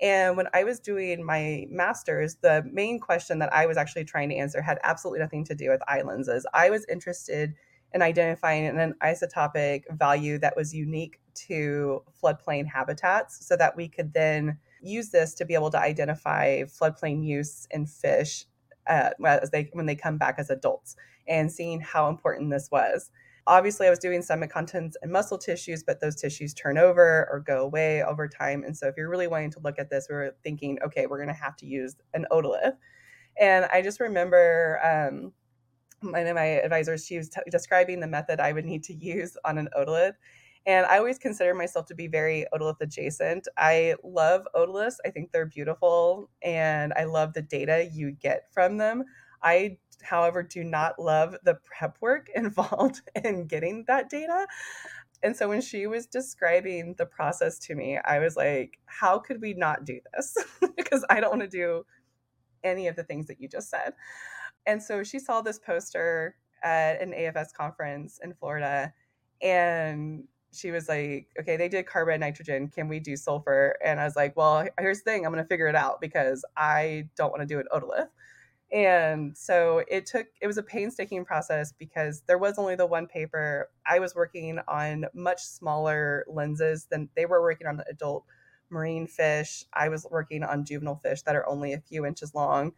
And 0.00 0.36
when 0.36 0.46
I 0.54 0.62
was 0.62 0.78
doing 0.78 1.24
my 1.24 1.66
master's, 1.68 2.36
the 2.36 2.64
main 2.72 3.00
question 3.00 3.40
that 3.40 3.52
I 3.52 3.66
was 3.66 3.76
actually 3.76 4.04
trying 4.04 4.28
to 4.28 4.36
answer 4.36 4.62
had 4.62 4.78
absolutely 4.84 5.20
nothing 5.20 5.44
to 5.46 5.54
do 5.54 5.70
with 5.70 5.80
eye 5.88 6.02
lenses. 6.02 6.46
I 6.54 6.70
was 6.70 6.86
interested 6.88 7.54
in 7.92 8.02
identifying 8.02 8.66
an 8.66 8.94
isotopic 9.02 9.82
value 9.90 10.38
that 10.38 10.56
was 10.56 10.74
unique 10.74 11.18
to 11.34 12.02
floodplain 12.22 12.66
habitats 12.66 13.44
so 13.46 13.56
that 13.56 13.76
we 13.76 13.88
could 13.88 14.12
then 14.12 14.58
use 14.80 15.10
this 15.10 15.34
to 15.34 15.44
be 15.44 15.54
able 15.54 15.70
to 15.70 15.78
identify 15.78 16.62
floodplain 16.64 17.24
use 17.24 17.66
in 17.70 17.86
fish 17.86 18.44
uh, 18.88 19.10
as 19.24 19.50
they 19.50 19.70
when 19.72 19.86
they 19.86 19.96
come 19.96 20.18
back 20.18 20.36
as 20.38 20.50
adults 20.50 20.96
and 21.26 21.50
seeing 21.50 21.80
how 21.80 22.08
important 22.08 22.50
this 22.50 22.70
was. 22.70 23.10
Obviously, 23.46 23.86
I 23.86 23.90
was 23.90 23.98
doing 23.98 24.20
stomach 24.20 24.50
contents 24.50 24.96
and 25.00 25.10
muscle 25.10 25.38
tissues, 25.38 25.82
but 25.82 26.00
those 26.00 26.16
tissues 26.16 26.52
turn 26.52 26.76
over 26.76 27.26
or 27.30 27.40
go 27.40 27.62
away 27.62 28.02
over 28.02 28.28
time. 28.28 28.62
And 28.62 28.76
so, 28.76 28.88
if 28.88 28.94
you're 28.96 29.08
really 29.08 29.26
wanting 29.26 29.50
to 29.52 29.60
look 29.60 29.78
at 29.78 29.88
this, 29.88 30.06
we 30.10 30.16
are 30.16 30.36
thinking, 30.42 30.78
okay, 30.84 31.06
we're 31.06 31.16
going 31.16 31.34
to 31.34 31.42
have 31.42 31.56
to 31.56 31.66
use 31.66 31.96
an 32.12 32.26
otolith. 32.30 32.74
And 33.40 33.66
I 33.66 33.80
just 33.80 34.00
remember 34.00 34.80
um, 34.84 35.32
one 36.00 36.26
of 36.26 36.34
my 36.34 36.44
advisors, 36.44 37.06
she 37.06 37.16
was 37.16 37.28
t- 37.28 37.40
describing 37.50 38.00
the 38.00 38.06
method 38.06 38.40
I 38.40 38.52
would 38.52 38.64
need 38.64 38.84
to 38.84 38.94
use 38.98 39.36
on 39.44 39.58
an 39.58 39.68
otolith. 39.76 40.14
And 40.68 40.86
I 40.86 40.98
always 40.98 41.18
consider 41.18 41.54
myself 41.54 41.86
to 41.86 41.96
be 41.96 42.08
very 42.08 42.46
otolith 42.54 42.82
adjacent. 42.82 43.48
I 43.56 43.96
love 44.04 44.46
otoliths. 44.54 44.96
I 45.06 45.10
think 45.10 45.32
they're 45.32 45.46
beautiful 45.46 46.30
and 46.42 46.92
I 46.94 47.04
love 47.04 47.32
the 47.32 47.42
data 47.42 47.90
you 47.92 48.12
get 48.12 48.52
from 48.52 48.76
them. 48.76 49.04
I 49.42 49.78
however, 50.02 50.44
do 50.44 50.64
not 50.64 51.00
love 51.00 51.36
the 51.44 51.56
prep 51.64 51.98
work 52.02 52.28
involved 52.36 53.02
in 53.24 53.46
getting 53.48 53.86
that 53.88 54.10
data. 54.10 54.46
And 55.22 55.36
so 55.36 55.48
when 55.48 55.62
she 55.62 55.86
was 55.86 56.06
describing 56.06 56.96
the 56.98 57.06
process 57.06 57.58
to 57.60 57.74
me, 57.74 57.98
I 58.04 58.20
was 58.20 58.36
like, 58.36 58.78
how 58.86 59.18
could 59.18 59.40
we 59.40 59.54
not 59.54 59.86
do 59.86 60.00
this? 60.14 60.36
because 60.76 61.04
I 61.10 61.20
don't 61.20 61.30
want 61.30 61.42
to 61.42 61.48
do 61.48 61.84
any 62.64 62.88
of 62.88 62.96
the 62.96 63.04
things 63.04 63.26
that 63.28 63.40
you 63.40 63.48
just 63.48 63.70
said. 63.70 63.94
And 64.66 64.82
so 64.82 65.04
she 65.04 65.18
saw 65.18 65.42
this 65.42 65.58
poster 65.58 66.36
at 66.62 67.00
an 67.02 67.12
AFS 67.12 67.52
conference 67.54 68.20
in 68.22 68.34
Florida 68.34 68.92
And 69.42 70.24
she 70.52 70.70
was 70.70 70.88
like, 70.88 71.28
okay, 71.38 71.56
they 71.56 71.68
did 71.68 71.86
carbon 71.86 72.20
nitrogen. 72.20 72.68
Can 72.68 72.88
we 72.88 73.00
do 73.00 73.16
sulfur? 73.16 73.76
And 73.84 74.00
I 74.00 74.04
was 74.04 74.16
like, 74.16 74.36
well, 74.36 74.66
here's 74.78 74.98
the 74.98 75.10
thing. 75.10 75.26
I'm 75.26 75.32
going 75.32 75.44
to 75.44 75.48
figure 75.48 75.66
it 75.66 75.74
out 75.74 76.00
because 76.00 76.44
I 76.56 77.08
don't 77.16 77.30
want 77.30 77.42
to 77.42 77.46
do 77.46 77.58
it 77.58 77.66
otolith. 77.72 78.08
And 78.70 79.36
so 79.36 79.82
it 79.88 80.04
took, 80.06 80.26
it 80.42 80.46
was 80.46 80.58
a 80.58 80.62
painstaking 80.62 81.24
process 81.24 81.72
because 81.72 82.22
there 82.26 82.38
was 82.38 82.58
only 82.58 82.74
the 82.74 82.86
one 82.86 83.06
paper. 83.06 83.70
I 83.86 83.98
was 83.98 84.14
working 84.14 84.58
on 84.68 85.06
much 85.14 85.40
smaller 85.40 86.24
lenses 86.28 86.86
than 86.90 87.08
they 87.16 87.24
were 87.24 87.40
working 87.40 87.66
on 87.66 87.78
the 87.78 87.88
adult 87.88 88.24
marine 88.70 89.06
fish. 89.06 89.64
I 89.72 89.88
was 89.88 90.06
working 90.10 90.42
on 90.42 90.66
juvenile 90.66 90.96
fish 90.96 91.22
that 91.22 91.36
are 91.36 91.48
only 91.48 91.72
a 91.72 91.80
few 91.80 92.04
inches 92.04 92.34
long. 92.34 92.72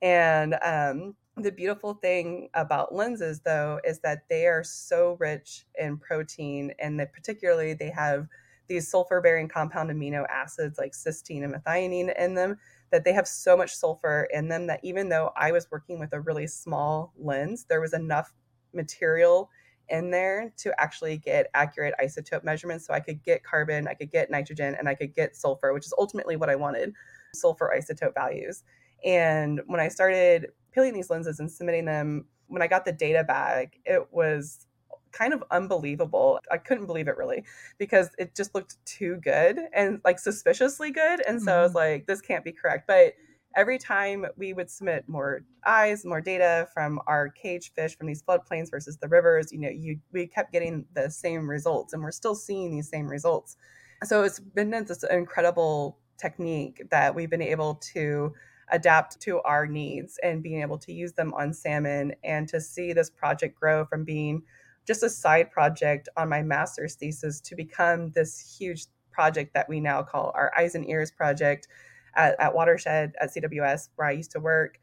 And 0.00 0.56
um, 0.62 1.16
the 1.36 1.52
beautiful 1.52 1.94
thing 1.94 2.48
about 2.54 2.94
lenses, 2.94 3.40
though, 3.40 3.80
is 3.84 4.00
that 4.00 4.28
they 4.28 4.46
are 4.46 4.62
so 4.62 5.16
rich 5.18 5.66
in 5.78 5.98
protein, 5.98 6.72
and 6.78 6.98
that 7.00 7.12
particularly 7.12 7.74
they 7.74 7.90
have 7.90 8.28
these 8.68 8.88
sulfur 8.88 9.20
bearing 9.20 9.48
compound 9.48 9.90
amino 9.90 10.24
acids 10.30 10.78
like 10.78 10.92
cysteine 10.92 11.44
and 11.44 11.54
methionine 11.54 12.16
in 12.18 12.34
them 12.34 12.56
that 12.90 13.04
they 13.04 13.12
have 13.12 13.28
so 13.28 13.56
much 13.56 13.74
sulfur 13.74 14.26
in 14.32 14.48
them 14.48 14.66
that 14.66 14.80
even 14.82 15.08
though 15.08 15.32
I 15.36 15.52
was 15.52 15.70
working 15.70 15.98
with 15.98 16.12
a 16.12 16.20
really 16.20 16.46
small 16.46 17.12
lens, 17.18 17.66
there 17.68 17.80
was 17.80 17.92
enough 17.92 18.32
material 18.72 19.50
in 19.90 20.10
there 20.10 20.52
to 20.56 20.72
actually 20.80 21.18
get 21.18 21.50
accurate 21.52 21.94
isotope 22.02 22.44
measurements. 22.44 22.86
So 22.86 22.94
I 22.94 23.00
could 23.00 23.22
get 23.22 23.44
carbon, 23.44 23.86
I 23.86 23.94
could 23.94 24.10
get 24.10 24.30
nitrogen, 24.30 24.76
and 24.78 24.88
I 24.88 24.94
could 24.94 25.14
get 25.14 25.36
sulfur, 25.36 25.74
which 25.74 25.84
is 25.84 25.94
ultimately 25.98 26.36
what 26.36 26.48
I 26.48 26.56
wanted 26.56 26.94
sulfur 27.34 27.74
isotope 27.76 28.14
values. 28.14 28.62
And 29.04 29.60
when 29.66 29.80
I 29.80 29.88
started 29.88 30.52
peeling 30.74 30.92
these 30.92 31.10
lenses 31.10 31.40
and 31.40 31.50
submitting 31.50 31.84
them, 31.84 32.26
when 32.48 32.62
I 32.62 32.66
got 32.66 32.84
the 32.84 32.92
data 32.92 33.24
back, 33.24 33.78
it 33.84 34.08
was 34.10 34.66
kind 35.12 35.32
of 35.32 35.42
unbelievable. 35.50 36.40
I 36.50 36.58
couldn't 36.58 36.86
believe 36.86 37.08
it 37.08 37.16
really 37.16 37.44
because 37.78 38.10
it 38.18 38.34
just 38.34 38.54
looked 38.54 38.84
too 38.84 39.16
good 39.22 39.58
and 39.72 40.00
like 40.04 40.18
suspiciously 40.18 40.90
good. 40.90 41.22
And 41.26 41.40
so 41.40 41.52
mm-hmm. 41.52 41.58
I 41.58 41.62
was 41.62 41.70
mm-hmm. 41.70 41.78
like, 41.78 42.06
this 42.06 42.20
can't 42.20 42.44
be 42.44 42.52
correct. 42.52 42.86
But 42.88 43.14
every 43.56 43.78
time 43.78 44.26
we 44.36 44.52
would 44.52 44.70
submit 44.70 45.08
more 45.08 45.42
eyes, 45.64 46.04
more 46.04 46.20
data 46.20 46.68
from 46.74 47.00
our 47.06 47.28
cage 47.28 47.72
fish 47.74 47.96
from 47.96 48.08
these 48.08 48.22
floodplains 48.22 48.70
versus 48.70 48.98
the 48.98 49.08
rivers, 49.08 49.52
you 49.52 49.58
know, 49.58 49.68
you 49.70 49.98
we 50.12 50.26
kept 50.26 50.52
getting 50.52 50.84
the 50.94 51.08
same 51.08 51.48
results 51.48 51.92
and 51.92 52.02
we're 52.02 52.10
still 52.10 52.34
seeing 52.34 52.72
these 52.72 52.88
same 52.88 53.06
results. 53.06 53.56
So 54.02 54.24
it's 54.24 54.40
been 54.40 54.70
this 54.70 55.04
incredible 55.04 55.98
technique 56.18 56.82
that 56.90 57.14
we've 57.14 57.30
been 57.30 57.40
able 57.42 57.76
to 57.92 58.32
adapt 58.70 59.20
to 59.20 59.40
our 59.42 59.66
needs 59.66 60.18
and 60.22 60.42
being 60.42 60.60
able 60.60 60.78
to 60.78 60.92
use 60.92 61.12
them 61.12 61.32
on 61.34 61.52
salmon 61.52 62.14
and 62.24 62.48
to 62.48 62.60
see 62.60 62.92
this 62.92 63.10
project 63.10 63.58
grow 63.58 63.84
from 63.84 64.04
being 64.04 64.42
just 64.86 65.02
a 65.02 65.10
side 65.10 65.50
project 65.50 66.08
on 66.16 66.28
my 66.28 66.42
master's 66.42 66.94
thesis 66.94 67.40
to 67.40 67.56
become 67.56 68.10
this 68.10 68.56
huge 68.58 68.86
project 69.10 69.54
that 69.54 69.68
we 69.68 69.80
now 69.80 70.02
call 70.02 70.32
our 70.34 70.52
Eyes 70.58 70.74
and 70.74 70.88
Ears 70.88 71.10
project 71.10 71.68
at, 72.14 72.38
at 72.38 72.54
Watershed 72.54 73.14
at 73.20 73.34
CWS, 73.34 73.88
where 73.96 74.08
I 74.08 74.12
used 74.12 74.32
to 74.32 74.40
work. 74.40 74.78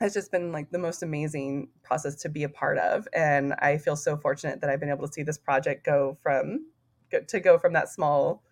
Has 0.00 0.12
just 0.12 0.30
been 0.30 0.52
like 0.52 0.70
the 0.70 0.78
most 0.78 1.02
amazing 1.02 1.68
process 1.82 2.16
to 2.16 2.28
be 2.28 2.42
a 2.42 2.50
part 2.50 2.76
of, 2.76 3.08
and 3.14 3.54
I 3.60 3.78
feel 3.78 3.96
so 3.96 4.18
fortunate 4.18 4.60
that 4.60 4.68
I've 4.68 4.78
been 4.78 4.90
able 4.90 5.06
to 5.06 5.12
see 5.12 5.22
this 5.22 5.38
project 5.38 5.86
go 5.86 6.18
from 6.22 6.66
to 7.28 7.40
go 7.40 7.56
from 7.56 7.72
that 7.72 7.88
small 7.88 8.42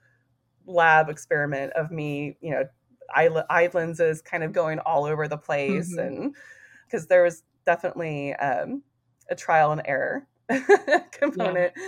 lab 0.65 1.11
experiment 1.11 1.75
of 1.75 1.91
me, 1.91 2.39
you 2.41 2.51
know, 2.51 2.65
eye, 3.15 3.29
eye 3.51 3.71
lenses 3.73 4.23
kind 4.23 4.45
of 4.45 4.53
going 4.53 4.79
all 4.81 5.05
over 5.05 5.29
the 5.29 5.39
place, 5.39 5.91
mm-hmm. 5.93 6.23
and 6.25 6.37
because 6.87 7.07
there 7.07 7.23
was 7.23 7.43
definitely 7.67 8.35
um, 8.35 8.83
a 9.31 9.35
trial 9.35 9.73
and 9.73 9.83
error 9.85 10.27
component 11.13 11.73
yeah. 11.77 11.83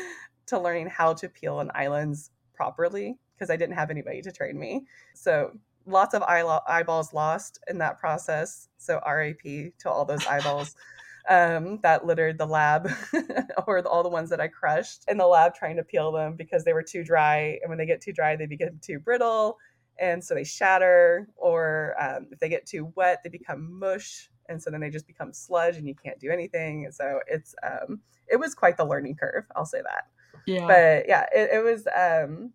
to 0.46 0.58
learning 0.58 0.88
how 0.88 1.12
to 1.14 1.28
peel 1.28 1.60
an 1.60 1.70
eye 1.74 1.88
lens 1.88 2.30
properly 2.54 3.18
because 3.34 3.50
I 3.50 3.56
didn't 3.56 3.74
have 3.74 3.90
anybody 3.90 4.22
to 4.22 4.32
train 4.32 4.58
me. 4.58 4.86
So 5.14 5.52
lots 5.86 6.14
of 6.14 6.22
eye- 6.22 6.60
eyeballs 6.66 7.12
lost 7.12 7.62
in 7.68 7.78
that 7.78 7.98
process. 7.98 8.68
So 8.78 9.00
RAP 9.06 9.42
to 9.42 9.90
all 9.90 10.04
those 10.04 10.26
eyeballs 10.26 10.74
um, 11.28 11.80
that 11.82 12.06
littered 12.06 12.38
the 12.38 12.46
lab 12.46 12.90
or 13.66 13.82
the, 13.82 13.88
all 13.88 14.02
the 14.02 14.08
ones 14.08 14.30
that 14.30 14.40
I 14.40 14.48
crushed 14.48 15.04
in 15.08 15.18
the 15.18 15.26
lab 15.26 15.54
trying 15.54 15.76
to 15.76 15.84
peel 15.84 16.12
them 16.12 16.34
because 16.36 16.64
they 16.64 16.72
were 16.72 16.82
too 16.82 17.04
dry. 17.04 17.58
And 17.62 17.68
when 17.68 17.78
they 17.78 17.86
get 17.86 18.00
too 18.00 18.12
dry, 18.12 18.36
they 18.36 18.46
become 18.46 18.78
too 18.80 18.98
brittle. 18.98 19.58
And 19.98 20.22
so 20.22 20.34
they 20.34 20.44
shatter, 20.44 21.28
or 21.36 21.94
um, 22.00 22.26
if 22.30 22.38
they 22.38 22.48
get 22.48 22.66
too 22.66 22.92
wet, 22.94 23.20
they 23.22 23.30
become 23.30 23.78
mush 23.78 24.30
and 24.48 24.62
so 24.62 24.70
then 24.70 24.80
they 24.80 24.90
just 24.90 25.06
become 25.06 25.32
sludge 25.32 25.76
and 25.76 25.86
you 25.86 25.94
can't 25.94 26.18
do 26.18 26.30
anything. 26.30 26.88
So 26.90 27.20
it's 27.26 27.54
um 27.62 28.00
it 28.28 28.36
was 28.36 28.54
quite 28.54 28.76
the 28.76 28.84
learning 28.84 29.16
curve 29.16 29.44
i'll 29.54 29.64
say 29.66 29.82
that. 29.82 30.04
Yeah. 30.46 30.66
But 30.66 31.08
yeah 31.08 31.26
it, 31.34 31.50
it 31.54 31.64
was 31.64 31.86
um 31.96 32.52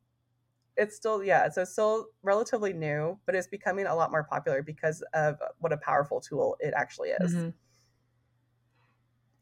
it's 0.78 0.96
still 0.96 1.24
yeah 1.24 1.50
so 1.50 1.64
it's 1.64 1.72
still 1.72 2.08
relatively 2.24 2.74
new 2.74 3.20
but 3.26 3.36
it's 3.36 3.48
becoming 3.48 3.86
a 3.86 3.96
lot 3.96 4.10
more 4.10 4.24
popular 4.24 4.64
because 4.64 5.04
of 5.14 5.38
what 5.60 5.74
a 5.74 5.78
powerful 5.78 6.22
tool 6.22 6.58
it 6.60 6.74
actually 6.76 7.10
is. 7.10 7.34
Mm-hmm. 7.34 7.50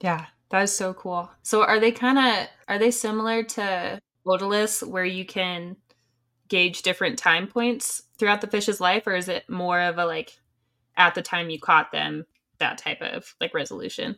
yeah 0.02 0.26
that 0.50 0.64
is 0.64 0.76
so 0.76 0.96
cool. 0.96 1.30
So 1.44 1.64
are 1.64 1.80
they 1.80 1.92
kind 1.92 2.18
of 2.18 2.48
are 2.68 2.80
they 2.80 2.92
similar 2.92 3.44
to 3.44 4.00
otoliths 4.26 4.86
where 4.86 5.06
you 5.06 5.26
can 5.26 5.76
gauge 6.50 6.82
different 6.82 7.18
time 7.18 7.48
points 7.48 8.04
throughout 8.18 8.42
the 8.42 8.48
fish's 8.48 8.82
life 8.82 9.08
or 9.08 9.16
is 9.16 9.30
it 9.30 9.50
more 9.50 9.80
of 9.80 9.98
a 9.98 10.06
like 10.06 10.38
at 10.98 11.16
the 11.16 11.22
time 11.22 11.50
you 11.50 11.60
caught 11.60 11.92
them 11.92 12.26
that 12.58 12.78
type 12.78 13.02
of 13.02 13.36
like 13.40 13.54
resolution? 13.54 14.16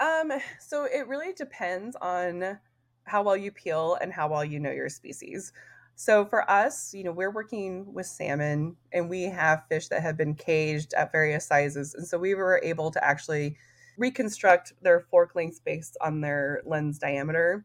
Um, 0.00 0.32
so 0.60 0.84
it 0.84 1.08
really 1.08 1.32
depends 1.32 1.96
on 2.00 2.58
how 3.04 3.22
well 3.22 3.36
you 3.36 3.50
peel 3.50 3.96
and 4.00 4.12
how 4.12 4.28
well 4.28 4.44
you 4.44 4.60
know 4.60 4.70
your 4.70 4.88
species. 4.88 5.52
So 5.96 6.24
for 6.24 6.48
us, 6.48 6.94
you 6.94 7.02
know, 7.02 7.10
we're 7.10 7.32
working 7.32 7.92
with 7.92 8.06
salmon 8.06 8.76
and 8.92 9.10
we 9.10 9.24
have 9.24 9.64
fish 9.68 9.88
that 9.88 10.02
have 10.02 10.16
been 10.16 10.34
caged 10.34 10.94
at 10.94 11.10
various 11.10 11.46
sizes. 11.46 11.94
And 11.94 12.06
so 12.06 12.18
we 12.18 12.34
were 12.34 12.60
able 12.62 12.92
to 12.92 13.04
actually 13.04 13.56
reconstruct 13.96 14.74
their 14.80 15.00
fork 15.00 15.34
lengths 15.34 15.58
based 15.58 15.96
on 16.00 16.20
their 16.20 16.62
lens 16.64 16.98
diameter. 16.98 17.64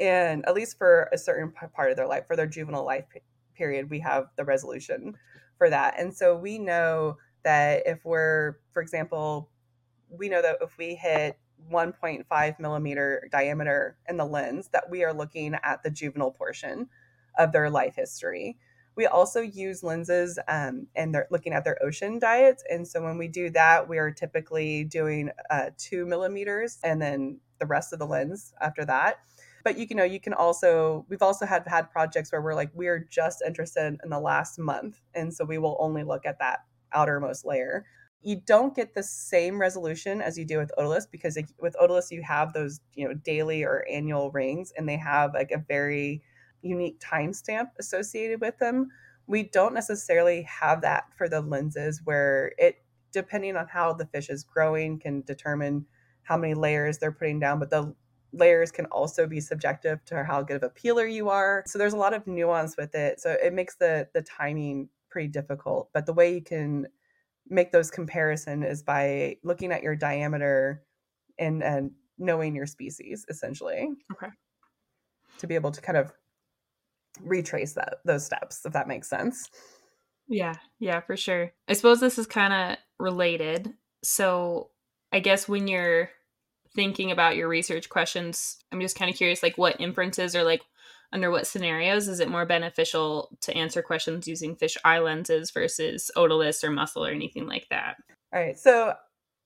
And 0.00 0.46
at 0.46 0.54
least 0.54 0.78
for 0.78 1.08
a 1.12 1.18
certain 1.18 1.52
part 1.52 1.90
of 1.90 1.96
their 1.96 2.06
life, 2.06 2.26
for 2.26 2.36
their 2.36 2.46
juvenile 2.46 2.84
life 2.84 3.04
period, 3.54 3.90
we 3.90 4.00
have 4.00 4.26
the 4.36 4.44
resolution 4.44 5.14
for 5.58 5.70
that. 5.70 5.94
And 5.98 6.14
so 6.14 6.36
we 6.36 6.58
know 6.58 7.18
that 7.44 7.82
if 7.86 8.04
we're, 8.04 8.56
for 8.72 8.82
example, 8.82 9.50
we 10.08 10.28
know 10.28 10.42
that 10.42 10.58
if 10.60 10.76
we 10.78 10.94
hit 10.94 11.38
1.5 11.70 12.58
millimeter 12.58 13.28
diameter 13.30 13.96
in 14.08 14.16
the 14.16 14.24
lens, 14.24 14.68
that 14.72 14.90
we 14.90 15.04
are 15.04 15.12
looking 15.12 15.54
at 15.62 15.82
the 15.82 15.90
juvenile 15.90 16.30
portion 16.30 16.88
of 17.38 17.52
their 17.52 17.70
life 17.70 17.94
history. 17.96 18.58
We 18.94 19.06
also 19.06 19.40
use 19.40 19.82
lenses 19.82 20.38
um, 20.48 20.86
and 20.94 21.14
they're 21.14 21.28
looking 21.30 21.54
at 21.54 21.64
their 21.64 21.82
ocean 21.82 22.18
diets. 22.18 22.62
And 22.68 22.86
so 22.86 23.02
when 23.02 23.16
we 23.16 23.26
do 23.26 23.48
that, 23.50 23.88
we 23.88 23.98
are 23.98 24.10
typically 24.10 24.84
doing 24.84 25.30
uh, 25.48 25.70
two 25.78 26.04
millimeters 26.04 26.78
and 26.84 27.00
then 27.00 27.40
the 27.58 27.66
rest 27.66 27.92
of 27.92 27.98
the 27.98 28.06
lens 28.06 28.52
after 28.60 28.84
that. 28.84 29.20
But 29.64 29.78
you, 29.78 29.86
you 29.90 29.96
know, 29.96 30.04
you 30.04 30.20
can 30.20 30.34
also, 30.34 31.06
we've 31.08 31.22
also 31.22 31.46
had 31.46 31.64
had 31.66 31.90
projects 31.90 32.32
where 32.32 32.42
we're 32.42 32.54
like, 32.54 32.70
we're 32.74 33.06
just 33.10 33.42
interested 33.46 33.98
in 34.02 34.10
the 34.10 34.20
last 34.20 34.58
month. 34.58 35.00
And 35.14 35.32
so 35.32 35.44
we 35.44 35.58
will 35.58 35.76
only 35.80 36.04
look 36.04 36.26
at 36.26 36.38
that 36.38 36.60
outermost 36.92 37.44
layer. 37.44 37.86
You 38.22 38.36
don't 38.36 38.74
get 38.74 38.94
the 38.94 39.02
same 39.02 39.60
resolution 39.60 40.20
as 40.20 40.38
you 40.38 40.44
do 40.44 40.58
with 40.58 40.70
otoliths 40.78 41.10
because 41.10 41.36
with 41.60 41.74
otoliths 41.82 42.10
you 42.10 42.22
have 42.22 42.52
those 42.52 42.80
you 42.94 43.06
know 43.06 43.14
daily 43.14 43.64
or 43.64 43.84
annual 43.90 44.30
rings 44.30 44.72
and 44.76 44.88
they 44.88 44.96
have 44.96 45.34
like 45.34 45.50
a 45.50 45.58
very 45.58 46.22
unique 46.62 47.00
timestamp 47.00 47.70
associated 47.78 48.40
with 48.40 48.58
them. 48.58 48.90
We 49.26 49.44
don't 49.44 49.74
necessarily 49.74 50.42
have 50.42 50.82
that 50.82 51.04
for 51.16 51.28
the 51.28 51.40
lenses 51.40 52.00
where 52.04 52.52
it 52.58 52.76
depending 53.12 53.56
on 53.56 53.66
how 53.66 53.92
the 53.92 54.06
fish 54.06 54.30
is 54.30 54.44
growing 54.44 54.98
can 54.98 55.22
determine 55.22 55.86
how 56.22 56.36
many 56.36 56.54
layers 56.54 56.98
they're 56.98 57.12
putting 57.12 57.40
down, 57.40 57.58
but 57.58 57.70
the 57.70 57.94
layers 58.32 58.70
can 58.70 58.86
also 58.86 59.26
be 59.26 59.40
subjective 59.40 60.04
to 60.06 60.24
how 60.24 60.42
good 60.42 60.56
of 60.56 60.62
a 60.62 60.70
peeler 60.70 61.06
you 61.06 61.28
are. 61.28 61.62
So 61.66 61.78
there's 61.78 61.92
a 61.92 61.98
lot 61.98 62.14
of 62.14 62.26
nuance 62.26 62.76
with 62.76 62.94
it. 62.94 63.20
So 63.20 63.36
it 63.42 63.52
makes 63.52 63.76
the 63.76 64.08
the 64.14 64.22
timing 64.22 64.88
pretty 65.10 65.28
difficult. 65.28 65.90
But 65.92 66.06
the 66.06 66.12
way 66.12 66.34
you 66.34 66.42
can 66.42 66.86
make 67.48 67.72
those 67.72 67.90
comparison 67.90 68.62
is 68.62 68.82
by 68.82 69.36
looking 69.42 69.72
at 69.72 69.82
your 69.82 69.96
diameter 69.96 70.82
and 71.38 71.62
and 71.62 71.90
knowing 72.18 72.54
your 72.54 72.66
species 72.66 73.26
essentially. 73.28 73.90
Okay. 74.12 74.32
To 75.38 75.46
be 75.46 75.54
able 75.54 75.72
to 75.72 75.80
kind 75.80 75.98
of 75.98 76.12
retrace 77.20 77.74
that 77.74 77.96
those 78.04 78.24
steps 78.24 78.64
if 78.64 78.72
that 78.72 78.88
makes 78.88 79.08
sense. 79.08 79.48
Yeah, 80.28 80.54
yeah, 80.78 81.00
for 81.00 81.16
sure. 81.16 81.52
I 81.68 81.74
suppose 81.74 82.00
this 82.00 82.18
is 82.18 82.26
kind 82.26 82.52
of 82.52 82.78
related. 82.98 83.74
So, 84.02 84.70
I 85.12 85.20
guess 85.20 85.46
when 85.48 85.68
you're 85.68 86.10
thinking 86.74 87.10
about 87.10 87.36
your 87.36 87.48
research 87.48 87.88
questions, 87.88 88.58
I'm 88.72 88.80
just 88.80 88.98
kind 88.98 89.10
of 89.10 89.16
curious 89.16 89.42
like 89.42 89.58
what 89.58 89.80
inferences 89.80 90.34
or 90.34 90.42
like 90.42 90.62
under 91.12 91.30
what 91.30 91.46
scenarios 91.46 92.08
is 92.08 92.20
it 92.20 92.28
more 92.28 92.46
beneficial 92.46 93.36
to 93.42 93.54
answer 93.54 93.82
questions 93.82 94.26
using 94.26 94.56
fish 94.56 94.78
eye 94.84 94.98
lenses 94.98 95.50
versus 95.50 96.10
otoliths 96.16 96.64
or 96.64 96.70
muscle 96.70 97.04
or 97.04 97.10
anything 97.10 97.46
like 97.46 97.66
that? 97.70 97.96
All 98.34 98.40
right. 98.40 98.58
So 98.58 98.94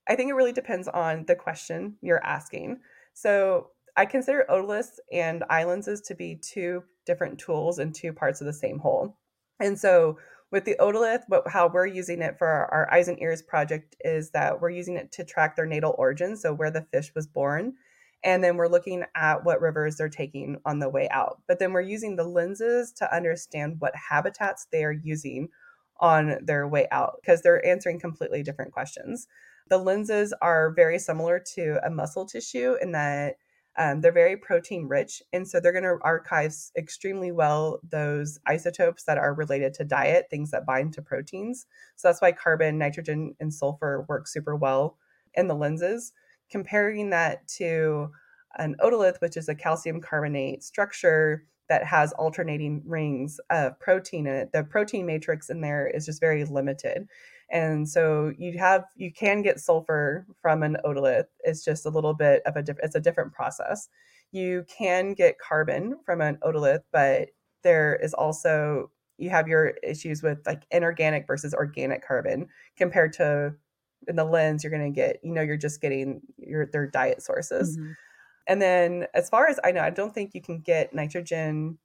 I 0.07 0.15
think 0.15 0.29
it 0.29 0.35
really 0.35 0.53
depends 0.53 0.87
on 0.87 1.25
the 1.25 1.35
question 1.35 1.97
you're 2.01 2.23
asking. 2.23 2.79
So 3.13 3.71
I 3.97 4.05
consider 4.05 4.45
otoliths 4.49 4.99
and 5.11 5.43
eye 5.49 5.65
lenses 5.65 6.01
to 6.01 6.15
be 6.15 6.35
two 6.35 6.83
different 7.05 7.39
tools 7.39 7.79
in 7.79 7.91
two 7.91 8.13
parts 8.13 8.39
of 8.39 8.47
the 8.47 8.53
same 8.53 8.79
whole. 8.79 9.17
And 9.59 9.77
so 9.77 10.17
with 10.51 10.65
the 10.65 10.75
otolith, 10.79 11.23
what, 11.27 11.47
how 11.47 11.67
we're 11.67 11.87
using 11.87 12.21
it 12.21 12.37
for 12.37 12.47
our, 12.47 12.73
our 12.73 12.93
eyes 12.93 13.07
and 13.07 13.21
ears 13.21 13.41
project 13.41 13.95
is 14.01 14.31
that 14.31 14.61
we're 14.61 14.69
using 14.69 14.95
it 14.95 15.11
to 15.13 15.25
track 15.25 15.55
their 15.55 15.65
natal 15.65 15.95
origin, 15.97 16.37
so 16.37 16.53
where 16.53 16.71
the 16.71 16.87
fish 16.91 17.11
was 17.15 17.27
born. 17.27 17.73
And 18.23 18.43
then 18.43 18.57
we're 18.57 18.67
looking 18.67 19.03
at 19.15 19.43
what 19.43 19.61
rivers 19.61 19.97
they're 19.97 20.09
taking 20.09 20.57
on 20.65 20.79
the 20.79 20.89
way 20.89 21.07
out. 21.09 21.41
But 21.47 21.59
then 21.59 21.71
we're 21.73 21.81
using 21.81 22.15
the 22.15 22.27
lenses 22.27 22.91
to 22.93 23.15
understand 23.15 23.75
what 23.79 23.93
habitats 24.09 24.67
they 24.71 24.83
are 24.83 24.91
using 24.91 25.49
on 25.99 26.37
their 26.43 26.67
way 26.67 26.87
out 26.91 27.15
because 27.21 27.41
they're 27.41 27.65
answering 27.65 27.99
completely 27.99 28.43
different 28.43 28.71
questions. 28.71 29.27
The 29.69 29.77
lenses 29.77 30.33
are 30.41 30.71
very 30.71 30.99
similar 30.99 31.41
to 31.55 31.79
a 31.85 31.89
muscle 31.89 32.25
tissue 32.25 32.75
in 32.81 32.91
that 32.93 33.35
um, 33.77 34.01
they're 34.01 34.11
very 34.11 34.35
protein 34.35 34.87
rich. 34.87 35.21
And 35.31 35.47
so 35.47 35.59
they're 35.59 35.71
going 35.71 35.83
to 35.83 35.97
archive 36.01 36.53
extremely 36.75 37.31
well 37.31 37.79
those 37.87 38.39
isotopes 38.47 39.03
that 39.03 39.17
are 39.17 39.33
related 39.33 39.73
to 39.75 39.83
diet, 39.83 40.27
things 40.29 40.51
that 40.51 40.65
bind 40.65 40.93
to 40.93 41.01
proteins. 41.01 41.67
So 41.95 42.07
that's 42.07 42.21
why 42.21 42.31
carbon, 42.31 42.77
nitrogen, 42.77 43.35
and 43.39 43.53
sulfur 43.53 44.05
work 44.09 44.27
super 44.27 44.55
well 44.55 44.97
in 45.35 45.47
the 45.47 45.55
lenses. 45.55 46.13
Comparing 46.49 47.11
that 47.11 47.47
to 47.47 48.11
an 48.57 48.75
otolith, 48.79 49.21
which 49.21 49.37
is 49.37 49.47
a 49.47 49.55
calcium 49.55 50.01
carbonate 50.01 50.63
structure 50.63 51.45
that 51.69 51.83
has 51.83 52.13
alternating 52.13 52.81
rings 52.85 53.39
of 53.49 53.79
protein 53.79 54.25
in 54.25 54.33
it, 54.33 54.51
the 54.53 54.63
protein 54.63 55.05
matrix 55.05 55.49
in 55.49 55.61
there 55.61 55.85
is 55.85 56.05
just 56.05 56.21
very 56.21 56.45
limited. 56.45 57.07
And 57.49 57.87
so 57.87 58.33
you 58.37 58.57
have 58.57 58.83
you 58.95 59.11
can 59.11 59.41
get 59.41 59.59
sulfur 59.59 60.25
from 60.41 60.63
an 60.63 60.77
otolith. 60.83 61.27
It's 61.41 61.63
just 61.63 61.85
a 61.85 61.89
little 61.89 62.13
bit 62.13 62.41
of 62.45 62.55
a 62.55 62.61
different 62.61 62.85
it's 62.85 62.95
a 62.95 62.99
different 62.99 63.33
process. 63.33 63.87
You 64.31 64.65
can 64.67 65.13
get 65.13 65.39
carbon 65.39 65.97
from 66.05 66.21
an 66.21 66.37
otolith, 66.45 66.81
but 66.91 67.29
there 67.63 67.95
is 67.95 68.13
also 68.13 68.91
you 69.17 69.29
have 69.29 69.47
your 69.47 69.69
issues 69.81 70.21
with 70.21 70.39
like 70.45 70.63
inorganic 70.71 71.25
versus 71.25 71.53
organic 71.53 72.05
carbon 72.05 72.47
compared 72.77 73.13
to 73.13 73.53
in 74.07 74.15
the 74.15 74.25
lens 74.25 74.63
you're 74.63 74.71
going 74.71 74.93
to 74.93 74.95
get 74.95 75.17
you 75.23 75.33
know 75.33 75.41
you're 75.41 75.57
just 75.57 75.81
getting 75.81 76.21
your 76.37 76.65
their 76.65 76.87
diet 76.87 77.21
sources. 77.21 77.77
Mm-hmm. 77.77 77.91
And 78.49 78.61
then 78.61 79.07
as 79.13 79.29
far 79.29 79.47
as 79.47 79.59
I 79.63 79.71
know, 79.71 79.81
I 79.81 79.89
don't 79.89 80.13
think 80.13 80.33
you 80.33 80.41
can 80.41 80.59
get 80.59 80.93
nitrogen 80.93 81.77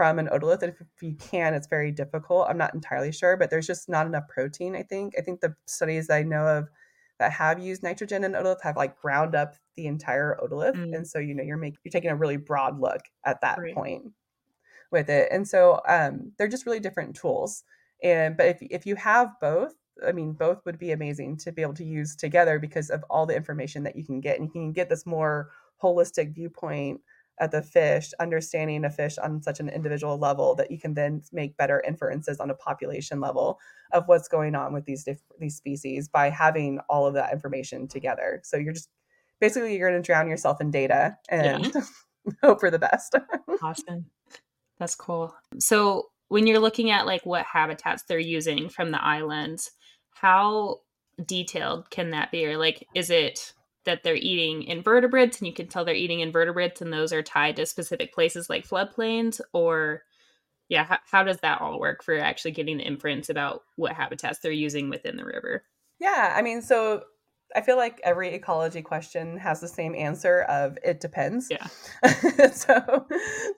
from 0.00 0.18
an 0.18 0.28
otolith. 0.28 0.62
If, 0.62 0.80
if 0.80 1.02
you 1.02 1.14
can, 1.16 1.52
it's 1.52 1.66
very 1.66 1.92
difficult. 1.92 2.46
I'm 2.48 2.56
not 2.56 2.72
entirely 2.72 3.12
sure, 3.12 3.36
but 3.36 3.50
there's 3.50 3.66
just 3.66 3.86
not 3.86 4.06
enough 4.06 4.28
protein, 4.28 4.74
I 4.74 4.82
think. 4.82 5.12
I 5.18 5.20
think 5.20 5.42
the 5.42 5.54
studies 5.66 6.08
I 6.08 6.22
know 6.22 6.46
of 6.46 6.70
that 7.18 7.32
have 7.32 7.58
used 7.58 7.82
nitrogen 7.82 8.24
in 8.24 8.32
otolith 8.32 8.62
have 8.62 8.78
like 8.78 8.98
ground 8.98 9.34
up 9.34 9.56
the 9.76 9.86
entire 9.86 10.38
otolith. 10.42 10.74
Mm. 10.74 10.96
And 10.96 11.06
so, 11.06 11.18
you 11.18 11.34
know, 11.34 11.42
you're 11.42 11.58
making 11.58 11.80
you're 11.84 11.92
taking 11.92 12.08
a 12.08 12.16
really 12.16 12.38
broad 12.38 12.80
look 12.80 13.02
at 13.26 13.42
that 13.42 13.58
right. 13.58 13.74
point 13.74 14.04
with 14.90 15.10
it. 15.10 15.28
And 15.30 15.46
so 15.46 15.82
um, 15.86 16.32
they're 16.38 16.48
just 16.48 16.64
really 16.64 16.80
different 16.80 17.14
tools. 17.14 17.64
And 18.02 18.38
but 18.38 18.46
if 18.46 18.62
if 18.62 18.86
you 18.86 18.96
have 18.96 19.38
both, 19.38 19.74
I 20.02 20.12
mean, 20.12 20.32
both 20.32 20.64
would 20.64 20.78
be 20.78 20.92
amazing 20.92 21.36
to 21.40 21.52
be 21.52 21.60
able 21.60 21.74
to 21.74 21.84
use 21.84 22.16
together 22.16 22.58
because 22.58 22.88
of 22.88 23.04
all 23.10 23.26
the 23.26 23.36
information 23.36 23.82
that 23.82 23.96
you 23.96 24.06
can 24.06 24.22
get. 24.22 24.38
And 24.38 24.46
you 24.46 24.50
can 24.50 24.72
get 24.72 24.88
this 24.88 25.04
more 25.04 25.50
holistic 25.82 26.34
viewpoint 26.34 27.02
at 27.40 27.50
the 27.50 27.62
fish, 27.62 28.12
understanding 28.20 28.84
a 28.84 28.90
fish 28.90 29.16
on 29.18 29.42
such 29.42 29.60
an 29.60 29.68
individual 29.70 30.18
level 30.18 30.54
that 30.54 30.70
you 30.70 30.78
can 30.78 30.94
then 30.94 31.22
make 31.32 31.56
better 31.56 31.82
inferences 31.86 32.38
on 32.38 32.50
a 32.50 32.54
population 32.54 33.18
level 33.18 33.58
of 33.92 34.06
what's 34.06 34.28
going 34.28 34.54
on 34.54 34.72
with 34.72 34.84
these 34.84 35.08
these 35.38 35.56
species 35.56 36.08
by 36.08 36.28
having 36.28 36.78
all 36.88 37.06
of 37.06 37.14
that 37.14 37.32
information 37.32 37.88
together. 37.88 38.40
So 38.44 38.58
you're 38.58 38.74
just 38.74 38.90
basically 39.40 39.76
you're 39.76 39.90
going 39.90 40.00
to 40.00 40.06
drown 40.06 40.28
yourself 40.28 40.60
in 40.60 40.70
data 40.70 41.16
and 41.30 41.72
yeah. 41.74 41.80
hope 42.42 42.60
for 42.60 42.70
the 42.70 42.78
best. 42.78 43.16
awesome. 43.62 44.06
That's 44.78 44.94
cool. 44.94 45.34
So 45.58 46.10
when 46.28 46.46
you're 46.46 46.60
looking 46.60 46.90
at 46.90 47.06
like 47.06 47.24
what 47.24 47.44
habitats 47.44 48.04
they're 48.04 48.18
using 48.18 48.68
from 48.68 48.90
the 48.90 49.02
eye 49.02 49.22
lens, 49.22 49.70
how 50.10 50.80
detailed 51.26 51.90
can 51.90 52.10
that 52.10 52.30
be 52.30 52.46
or 52.46 52.56
like 52.56 52.86
is 52.94 53.10
it 53.10 53.52
that 53.84 54.02
they're 54.02 54.14
eating 54.14 54.62
invertebrates 54.64 55.38
and 55.38 55.46
you 55.46 55.54
can 55.54 55.66
tell 55.66 55.84
they're 55.84 55.94
eating 55.94 56.20
invertebrates 56.20 56.80
and 56.80 56.92
those 56.92 57.12
are 57.12 57.22
tied 57.22 57.56
to 57.56 57.66
specific 57.66 58.12
places 58.12 58.50
like 58.50 58.68
floodplains 58.68 59.40
or 59.52 60.02
yeah 60.68 60.84
how, 60.84 60.98
how 61.10 61.22
does 61.22 61.38
that 61.38 61.60
all 61.60 61.80
work 61.80 62.02
for 62.02 62.18
actually 62.18 62.50
getting 62.50 62.76
the 62.76 62.84
inference 62.84 63.28
about 63.28 63.62
what 63.76 63.92
habitats 63.92 64.40
they're 64.40 64.52
using 64.52 64.90
within 64.90 65.16
the 65.16 65.24
river? 65.24 65.64
Yeah 65.98 66.34
i 66.36 66.42
mean 66.42 66.62
so 66.62 67.02
i 67.56 67.60
feel 67.60 67.76
like 67.76 68.00
every 68.04 68.34
ecology 68.34 68.82
question 68.82 69.38
has 69.38 69.60
the 69.60 69.68
same 69.68 69.94
answer 69.94 70.42
of 70.42 70.78
it 70.84 71.00
depends. 71.00 71.50
Yeah. 71.50 71.66
So 72.52 73.06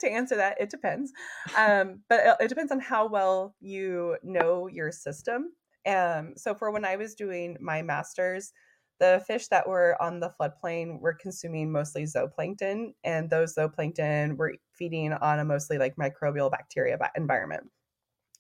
to 0.00 0.10
answer 0.10 0.36
that 0.36 0.60
it 0.60 0.70
depends. 0.70 1.12
Um, 1.56 2.00
but 2.08 2.20
it, 2.20 2.36
it 2.44 2.48
depends 2.48 2.72
on 2.72 2.80
how 2.80 3.08
well 3.08 3.54
you 3.60 4.16
know 4.22 4.66
your 4.66 4.90
system. 4.92 5.52
Um, 5.86 6.34
so 6.36 6.54
for 6.54 6.70
when 6.70 6.84
i 6.84 6.94
was 6.94 7.14
doing 7.14 7.56
my 7.60 7.82
master's 7.82 8.52
the 9.00 9.22
fish 9.26 9.48
that 9.48 9.68
were 9.68 10.00
on 10.00 10.20
the 10.20 10.32
floodplain 10.40 11.00
were 11.00 11.14
consuming 11.14 11.72
mostly 11.72 12.04
zooplankton, 12.04 12.92
and 13.04 13.28
those 13.28 13.54
zooplankton 13.54 14.36
were 14.36 14.54
feeding 14.78 15.12
on 15.12 15.38
a 15.38 15.44
mostly 15.44 15.78
like 15.78 15.96
microbial 15.96 16.50
bacteria 16.50 16.98
environment. 17.16 17.64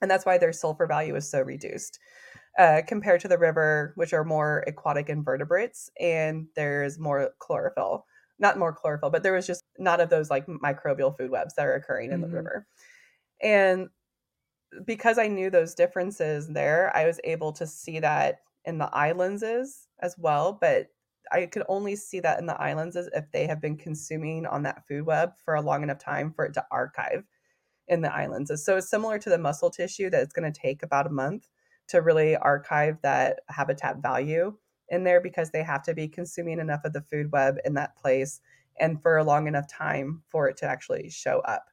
And 0.00 0.10
that's 0.10 0.26
why 0.26 0.38
their 0.38 0.52
sulfur 0.52 0.86
value 0.86 1.14
is 1.16 1.30
so 1.30 1.40
reduced 1.42 1.98
uh, 2.58 2.82
compared 2.86 3.20
to 3.22 3.28
the 3.28 3.38
river, 3.38 3.92
which 3.96 4.12
are 4.12 4.24
more 4.24 4.64
aquatic 4.66 5.08
invertebrates, 5.08 5.90
and 6.00 6.46
there's 6.56 6.98
more 6.98 7.30
chlorophyll. 7.38 8.06
Not 8.38 8.58
more 8.58 8.72
chlorophyll, 8.72 9.10
but 9.10 9.22
there 9.22 9.34
was 9.34 9.46
just 9.46 9.62
not 9.78 10.00
of 10.00 10.10
those 10.10 10.28
like 10.28 10.46
microbial 10.46 11.16
food 11.16 11.30
webs 11.30 11.54
that 11.54 11.66
are 11.66 11.74
occurring 11.74 12.10
in 12.10 12.20
mm-hmm. 12.20 12.30
the 12.30 12.36
river. 12.36 12.66
And 13.40 13.88
because 14.84 15.18
I 15.18 15.28
knew 15.28 15.50
those 15.50 15.74
differences 15.74 16.48
there, 16.48 16.90
I 16.96 17.06
was 17.06 17.20
able 17.24 17.52
to 17.52 17.66
see 17.66 18.00
that 18.00 18.38
in 18.64 18.78
the 18.78 18.88
eye 18.94 19.12
lenses 19.12 19.88
as 20.00 20.16
well, 20.18 20.58
but 20.60 20.88
I 21.30 21.46
could 21.46 21.64
only 21.68 21.96
see 21.96 22.20
that 22.20 22.38
in 22.38 22.46
the 22.46 22.60
eye 22.60 22.74
lenses 22.74 23.08
if 23.14 23.30
they 23.32 23.46
have 23.46 23.60
been 23.60 23.76
consuming 23.76 24.46
on 24.46 24.62
that 24.64 24.86
food 24.86 25.06
web 25.06 25.32
for 25.44 25.54
a 25.54 25.62
long 25.62 25.82
enough 25.82 25.98
time 25.98 26.32
for 26.32 26.44
it 26.44 26.54
to 26.54 26.66
archive 26.70 27.24
in 27.88 28.00
the 28.00 28.08
lenses. 28.08 28.64
So 28.64 28.76
it's 28.76 28.90
similar 28.90 29.18
to 29.18 29.30
the 29.30 29.38
muscle 29.38 29.70
tissue 29.70 30.10
that 30.10 30.22
it's 30.22 30.32
going 30.32 30.50
to 30.50 30.60
take 30.60 30.82
about 30.82 31.06
a 31.06 31.10
month 31.10 31.48
to 31.88 32.02
really 32.02 32.36
archive 32.36 32.98
that 33.02 33.40
habitat 33.48 33.98
value 33.98 34.56
in 34.88 35.04
there 35.04 35.20
because 35.20 35.50
they 35.50 35.62
have 35.62 35.82
to 35.84 35.94
be 35.94 36.08
consuming 36.08 36.58
enough 36.58 36.84
of 36.84 36.92
the 36.92 37.02
food 37.02 37.32
web 37.32 37.56
in 37.64 37.74
that 37.74 37.96
place 37.96 38.40
and 38.78 39.02
for 39.02 39.18
a 39.18 39.24
long 39.24 39.46
enough 39.46 39.68
time 39.68 40.22
for 40.28 40.48
it 40.48 40.56
to 40.58 40.66
actually 40.66 41.10
show 41.10 41.40
up. 41.40 41.66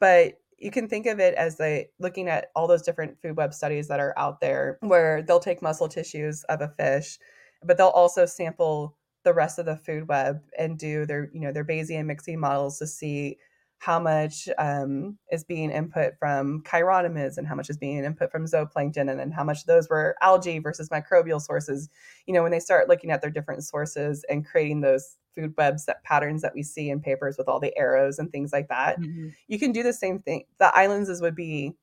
But 0.00 0.34
you 0.62 0.70
can 0.70 0.88
think 0.88 1.06
of 1.06 1.18
it 1.18 1.34
as 1.34 1.56
they 1.56 1.88
looking 1.98 2.28
at 2.28 2.50
all 2.54 2.66
those 2.66 2.82
different 2.82 3.20
food 3.20 3.36
web 3.36 3.52
studies 3.52 3.88
that 3.88 4.00
are 4.00 4.14
out 4.16 4.40
there 4.40 4.78
where 4.80 5.22
they'll 5.22 5.40
take 5.40 5.60
muscle 5.62 5.88
tissues 5.88 6.44
of 6.44 6.60
a 6.60 6.68
fish 6.68 7.18
but 7.64 7.76
they'll 7.76 7.88
also 7.88 8.26
sample 8.26 8.96
the 9.24 9.34
rest 9.34 9.58
of 9.58 9.66
the 9.66 9.76
food 9.76 10.08
web 10.08 10.40
and 10.58 10.78
do 10.78 11.04
their 11.06 11.30
you 11.32 11.40
know 11.40 11.52
their 11.52 11.64
bayesian 11.64 12.06
mixing 12.06 12.38
models 12.38 12.78
to 12.78 12.86
see 12.86 13.36
how 13.82 13.98
much 13.98 14.48
um, 14.58 15.18
is 15.32 15.42
being 15.42 15.68
input 15.68 16.12
from 16.16 16.62
chironomids 16.62 17.36
and 17.36 17.48
how 17.48 17.54
much 17.56 17.68
is 17.68 17.76
being 17.76 18.04
input 18.04 18.30
from 18.30 18.46
zooplankton 18.46 19.10
and 19.10 19.18
then 19.18 19.32
how 19.32 19.42
much 19.42 19.66
those 19.66 19.88
were 19.88 20.14
algae 20.22 20.60
versus 20.60 20.88
microbial 20.90 21.42
sources. 21.42 21.88
You 22.26 22.34
know 22.34 22.44
when 22.44 22.52
they 22.52 22.60
start 22.60 22.88
looking 22.88 23.10
at 23.10 23.20
their 23.20 23.30
different 23.30 23.64
sources 23.64 24.24
and 24.30 24.46
creating 24.46 24.82
those 24.82 25.16
food 25.34 25.54
webs 25.56 25.86
that 25.86 26.02
patterns 26.04 26.42
that 26.42 26.54
we 26.54 26.62
see 26.62 26.90
in 26.90 27.00
papers 27.00 27.36
with 27.38 27.48
all 27.48 27.60
the 27.60 27.76
arrows 27.76 28.18
and 28.18 28.30
things 28.30 28.52
like 28.52 28.68
that 28.68 29.00
mm-hmm. 29.00 29.28
you 29.48 29.58
can 29.58 29.72
do 29.72 29.82
the 29.82 29.92
same 29.92 30.18
thing. 30.18 30.44
The 30.58 30.76
eye 30.76 30.86
lens 30.86 31.20
would 31.20 31.34
be 31.36 31.74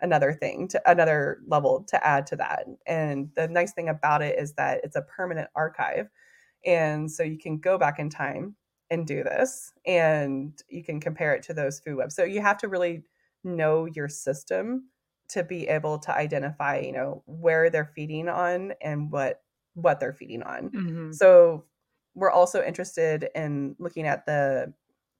another 0.00 0.32
thing 0.32 0.68
to 0.68 0.90
another 0.90 1.40
level 1.46 1.84
to 1.88 2.06
add 2.06 2.26
to 2.28 2.36
that. 2.36 2.66
And 2.86 3.30
the 3.36 3.48
nice 3.48 3.72
thing 3.72 3.88
about 3.88 4.22
it 4.22 4.38
is 4.38 4.52
that 4.54 4.80
it's 4.84 4.96
a 4.96 5.02
permanent 5.02 5.48
archive. 5.54 6.08
And 6.66 7.10
so 7.10 7.22
you 7.22 7.38
can 7.38 7.58
go 7.58 7.78
back 7.78 7.98
in 7.98 8.10
time 8.10 8.56
and 8.90 9.06
do 9.06 9.24
this 9.24 9.72
and 9.86 10.52
you 10.68 10.84
can 10.84 11.00
compare 11.00 11.34
it 11.34 11.42
to 11.44 11.54
those 11.54 11.80
food 11.80 11.96
webs. 11.96 12.14
So 12.14 12.24
you 12.24 12.40
have 12.42 12.58
to 12.58 12.68
really 12.68 13.02
know 13.42 13.86
your 13.86 14.08
system 14.08 14.88
to 15.28 15.42
be 15.42 15.66
able 15.68 15.98
to 15.98 16.14
identify 16.14 16.78
you 16.78 16.92
know 16.92 17.22
where 17.26 17.70
they're 17.70 17.90
feeding 17.94 18.28
on 18.28 18.74
and 18.82 19.10
what 19.10 19.42
what 19.74 20.00
they're 20.00 20.12
feeding 20.12 20.42
on. 20.42 20.70
Mm-hmm. 20.70 21.12
so 21.12 21.64
we're 22.14 22.30
also 22.30 22.62
interested 22.62 23.28
in 23.34 23.76
looking 23.78 24.06
at 24.06 24.26
the 24.26 24.72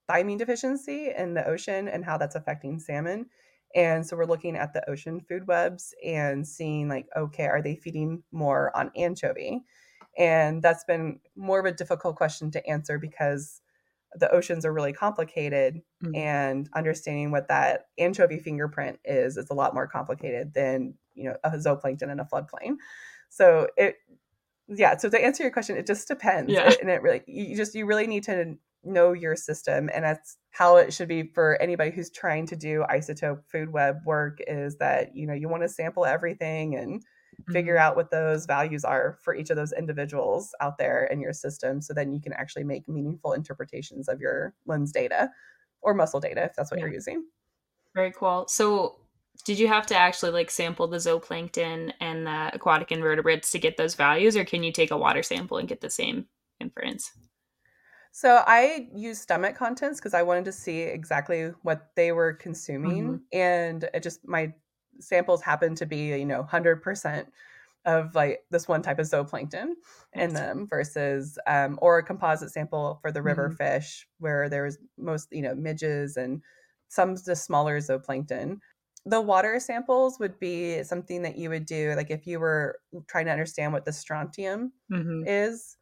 thiamine 0.09 0.39
deficiency 0.39 1.11
in 1.17 1.35
the 1.35 1.47
ocean 1.47 1.89
and 1.89 2.05
how 2.05 2.19
that's 2.19 2.35
affecting 2.35 2.79
salmon. 2.79 3.27
And 3.75 4.07
so 4.07 4.17
we're 4.17 4.27
looking 4.27 4.57
at 4.57 4.73
the 4.73 4.89
ocean 4.89 5.21
food 5.21 5.49
webs 5.49 5.95
and 6.05 6.47
seeing 6.47 6.89
like, 6.89 7.07
okay, 7.17 7.47
are 7.47 7.63
they 7.63 7.75
feeding 7.75 8.23
more 8.31 8.75
on 8.77 8.93
anchovy? 8.97 9.63
And 10.17 10.63
that's 10.63 10.85
been 10.85 11.19
more 11.35 11.59
of 11.59 11.67
a 11.67 11.73
difficult 11.73 12.17
question 12.17 12.53
to 12.53 12.67
answer 12.67 12.99
because 12.99 13.61
the 14.15 14.31
oceans 14.31 14.65
are 14.65 14.73
really 14.73 14.93
complicated 14.93 15.83
mm-hmm. 16.05 16.15
and 16.15 16.69
understanding 16.75 17.33
what 17.33 17.49
that 17.49 17.87
anchovy 17.99 18.39
fingerprint 18.39 19.01
is 19.05 19.37
is 19.37 19.51
a 19.51 19.55
lot 19.55 19.75
more 19.75 19.89
complicated 19.89 20.55
than, 20.55 20.95
you 21.15 21.25
know, 21.25 21.37
a 21.43 21.51
zooplankton 21.51 22.13
in 22.13 22.21
a 22.21 22.25
floodplain. 22.25 22.77
So 23.29 23.67
it 23.77 23.97
yeah 24.69 24.97
so 24.97 25.09
to 25.09 25.23
answer 25.23 25.43
your 25.43 25.53
question 25.53 25.77
it 25.77 25.87
just 25.87 26.09
depends 26.09 26.51
yeah. 26.53 26.73
and 26.81 26.89
it 26.91 27.03
really 27.03 27.23
you 27.27 27.57
just 27.57 27.75
you 27.75 27.87
really 27.87 28.07
need 28.07 28.23
to 28.25 28.57
know 28.83 29.13
your 29.13 29.35
system 29.37 29.91
and 29.95 30.05
that's 30.05 30.37
how 30.51 30.77
it 30.77 30.93
should 30.93 31.09
be 31.09 31.23
for 31.35 31.61
anybody 31.61 31.91
who's 31.91 32.11
trying 32.11 32.47
to 32.47 32.57
do 32.57 32.85
isotope 32.91 33.41
food 33.51 33.73
web 33.73 33.97
work 34.05 34.39
is 34.47 34.77
that 34.77 35.15
you 35.17 35.27
know 35.27 35.35
you 35.35 35.49
want 35.49 35.63
to 35.63 35.69
sample 35.69 36.05
everything 36.05 36.75
and 36.77 37.03
figure 37.53 37.75
Mm-hmm. 37.75 37.83
out 37.83 37.97
what 37.97 38.11
those 38.13 38.47
values 38.47 38.85
are 38.85 39.19
for 39.23 39.35
each 39.35 39.51
of 39.51 39.57
those 39.57 39.73
individuals 39.73 40.55
out 40.61 40.79
there 40.79 41.05
in 41.07 41.21
your 41.21 41.33
system 41.33 41.81
so 41.81 41.93
then 41.93 42.13
you 42.13 42.21
can 42.21 42.33
actually 42.33 42.63
make 42.63 42.89
meaningful 42.89 43.33
interpretations 43.33 44.09
of 44.09 44.21
your 44.21 44.55
lens 44.67 44.93
data 44.93 45.31
or 45.83 45.95
muscle 45.95 46.21
data 46.21 46.45
if 46.45 46.55
that's 46.55 46.71
what 46.71 46.79
Yeah. 46.79 46.87
you're 46.87 46.95
using 46.95 47.25
Very 47.95 48.13
cool. 48.13 48.47
So, 48.49 49.01
did 49.45 49.59
you 49.59 49.69
have 49.69 49.87
to 49.87 49.97
actually 49.97 50.31
like 50.33 50.51
sample 50.51 50.87
the 50.87 50.99
zooplankton 50.99 51.93
and 52.01 52.27
the 52.27 52.55
aquatic 52.55 52.93
invertebrates 52.93 53.51
to 53.53 53.59
get 53.59 53.77
those 53.77 53.95
values, 53.95 54.37
or 54.37 54.45
can 54.45 54.63
you 54.63 54.73
take 54.73 54.91
a 54.91 54.97
water 54.99 55.23
sample 55.23 55.59
and 55.59 55.69
get 55.69 55.81
the 55.81 55.91
same 55.91 56.29
inference? 56.61 57.13
So 58.13 58.43
I 58.47 58.89
used 58.95 59.23
stomach 59.23 59.57
contents 59.57 60.01
because 60.01 60.15
I 60.15 60.23
wanted 60.23 60.45
to 60.47 60.53
see 60.53 60.81
exactly 60.83 61.49
what 61.63 61.91
they 61.97 62.13
were 62.13 62.33
consuming, 62.33 63.23
and 63.33 63.89
it 63.93 64.03
just 64.03 64.27
my 64.27 64.55
samples 65.01 65.43
happened 65.43 65.77
to 65.79 65.87
be 65.87 66.09
you 66.19 66.25
know 66.25 66.43
hundred 66.45 66.81
percent 66.83 67.33
of 67.87 68.15
like 68.15 68.45
this 68.51 68.69
one 68.69 68.83
type 68.83 68.99
of 68.99 69.07
zooplankton 69.07 69.75
in 70.15 70.33
them 70.35 70.67
versus 70.69 71.39
um, 71.47 71.79
or 71.83 71.99
a 71.99 72.05
composite 72.05 72.51
sample 72.51 72.99
for 73.03 73.13
the 73.13 73.23
river 73.23 73.51
Mhm. 73.51 73.57
fish 73.57 74.09
where 74.19 74.49
there 74.49 74.65
was 74.65 74.79
most 74.97 75.29
you 75.33 75.43
know 75.43 75.55
midges 75.55 76.17
and 76.17 76.43
some 76.89 77.17
just 77.17 77.45
smaller 77.45 77.79
zooplankton. 77.81 78.59
The 79.07 79.21
water 79.21 79.61
samples 79.61 80.19
would 80.19 80.39
be 80.39 80.83
something 80.83 81.23
that 81.23 81.37
you 81.37 81.51
would 81.51 81.67
do 81.67 81.95
like 81.95 82.11
if 82.11 82.27
you 82.27 82.41
were 82.41 82.81
trying 83.07 83.27
to 83.27 83.33
understand 83.33 83.73
what 83.73 83.85
the 83.85 83.93
strontium 83.93 84.73
Mm-hmm. 84.91 85.25
is 85.25 85.77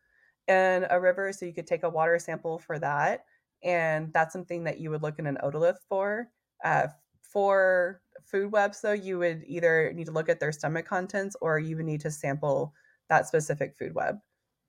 in 0.48 0.86
a 0.90 1.00
river. 1.00 1.32
So 1.32 1.46
you 1.46 1.54
could 1.54 1.66
take 1.66 1.84
a 1.84 1.90
water 1.90 2.18
sample 2.18 2.58
for 2.58 2.78
that. 2.80 3.24
And 3.62 4.12
that's 4.12 4.32
something 4.32 4.64
that 4.64 4.80
you 4.80 4.90
would 4.90 5.02
look 5.02 5.18
in 5.18 5.26
an 5.26 5.38
otolith 5.42 5.78
for. 5.88 6.28
Uh, 6.64 6.88
for 7.22 8.02
food 8.24 8.52
webs, 8.52 8.80
though, 8.80 8.92
you 8.92 9.18
would 9.18 9.44
either 9.46 9.92
need 9.94 10.06
to 10.06 10.12
look 10.12 10.28
at 10.28 10.40
their 10.40 10.52
stomach 10.52 10.86
contents 10.86 11.36
or 11.40 11.58
you 11.58 11.76
would 11.76 11.86
need 11.86 12.00
to 12.00 12.10
sample 12.10 12.74
that 13.08 13.26
specific 13.28 13.76
food 13.76 13.94
web 13.94 14.18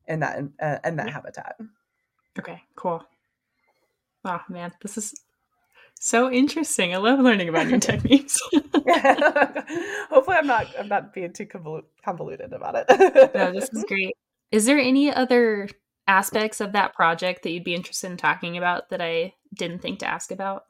in 0.07 0.19
that 0.21 0.39
uh, 0.61 0.79
in 0.85 0.95
that 0.97 1.09
Yeah. 1.09 1.11
habitat. 1.11 1.55
Okay, 2.37 2.61
cool. 2.75 3.03
Oh 4.25 4.41
man, 4.49 4.73
this 4.81 4.97
is 4.97 5.13
so 6.03 6.29
interesting. 6.29 6.93
I 6.93 6.97
love 6.97 7.19
learning 7.19 7.47
about 7.47 7.67
new 7.67 7.79
techniques. 7.91 8.37
Hopefully, 8.53 10.35
I'm 10.37 10.47
not 10.47 10.67
I'm 10.77 10.89
not 10.89 11.13
being 11.13 11.31
too 11.31 11.45
convol- 11.45 11.85
convoluted 12.03 12.51
about 12.51 12.75
it. 12.75 13.33
no, 13.33 13.53
this 13.53 13.69
is 13.71 13.85
great. 13.87 14.13
Is 14.51 14.65
there 14.65 14.77
any 14.77 15.13
other 15.13 15.69
aspects 16.05 16.59
of 16.59 16.73
that 16.73 16.93
project 16.93 17.43
that 17.43 17.51
you'd 17.51 17.63
be 17.63 17.73
interested 17.73 18.11
in 18.11 18.17
talking 18.17 18.57
about 18.57 18.89
that 18.89 19.01
I 19.01 19.33
didn't 19.53 19.81
think 19.81 19.99
to 19.99 20.05
ask 20.05 20.31
about? 20.31 20.63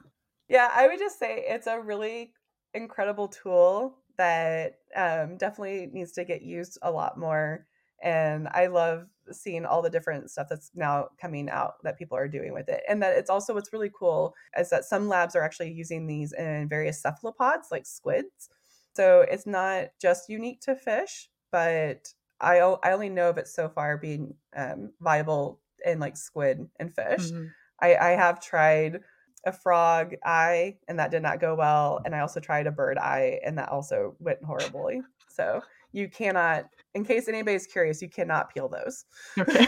Yeah, 0.48 0.70
I 0.72 0.86
would 0.86 1.00
just 1.00 1.18
say 1.18 1.44
it's 1.48 1.66
a 1.66 1.80
really 1.80 2.32
incredible 2.72 3.26
tool 3.26 3.96
that 4.16 4.78
um, 4.94 5.36
definitely 5.36 5.90
needs 5.92 6.12
to 6.12 6.24
get 6.24 6.42
used 6.42 6.78
a 6.82 6.92
lot 6.92 7.18
more. 7.18 7.66
And 8.04 8.48
I 8.48 8.66
love 8.66 9.06
seeing 9.32 9.64
all 9.64 9.80
the 9.82 9.90
different 9.90 10.30
stuff 10.30 10.48
that's 10.50 10.70
now 10.74 11.08
coming 11.20 11.48
out 11.48 11.82
that 11.82 11.98
people 11.98 12.16
are 12.16 12.28
doing 12.28 12.52
with 12.52 12.68
it. 12.68 12.82
And 12.88 13.02
that 13.02 13.16
it's 13.16 13.30
also 13.30 13.54
what's 13.54 13.72
really 13.72 13.90
cool 13.98 14.34
is 14.56 14.70
that 14.70 14.84
some 14.84 15.08
labs 15.08 15.34
are 15.34 15.42
actually 15.42 15.72
using 15.72 16.06
these 16.06 16.32
in 16.32 16.68
various 16.68 17.00
cephalopods 17.00 17.68
like 17.72 17.86
squids. 17.86 18.50
So 18.94 19.22
it's 19.22 19.46
not 19.46 19.86
just 20.00 20.28
unique 20.28 20.60
to 20.62 20.76
fish, 20.76 21.30
but 21.50 22.12
I, 22.40 22.58
I 22.58 22.92
only 22.92 23.08
know 23.08 23.30
of 23.30 23.38
it 23.38 23.48
so 23.48 23.68
far 23.68 23.96
being 23.96 24.34
um, 24.54 24.92
viable 25.00 25.60
in 25.84 25.98
like 25.98 26.16
squid 26.16 26.68
and 26.78 26.94
fish. 26.94 27.30
Mhm. 27.30 27.48
I, 27.80 27.96
I 27.96 28.10
have 28.10 28.40
tried 28.40 29.00
a 29.46 29.52
frog 29.52 30.14
eye 30.24 30.76
and 30.88 30.98
that 30.98 31.10
did 31.10 31.22
not 31.22 31.40
go 31.40 31.54
well. 31.54 32.00
And 32.04 32.14
I 32.14 32.20
also 32.20 32.40
tried 32.40 32.66
a 32.66 32.72
bird 32.72 32.98
eye 32.98 33.40
and 33.44 33.58
that 33.58 33.68
also 33.70 34.16
went 34.18 34.42
horribly. 34.44 35.02
So 35.28 35.62
you 35.92 36.08
cannot, 36.08 36.66
in 36.94 37.04
case 37.04 37.28
anybody's 37.28 37.66
curious, 37.66 38.00
you 38.02 38.08
cannot 38.08 38.52
peel 38.54 38.68
those. 38.68 39.04
Okay. 39.38 39.66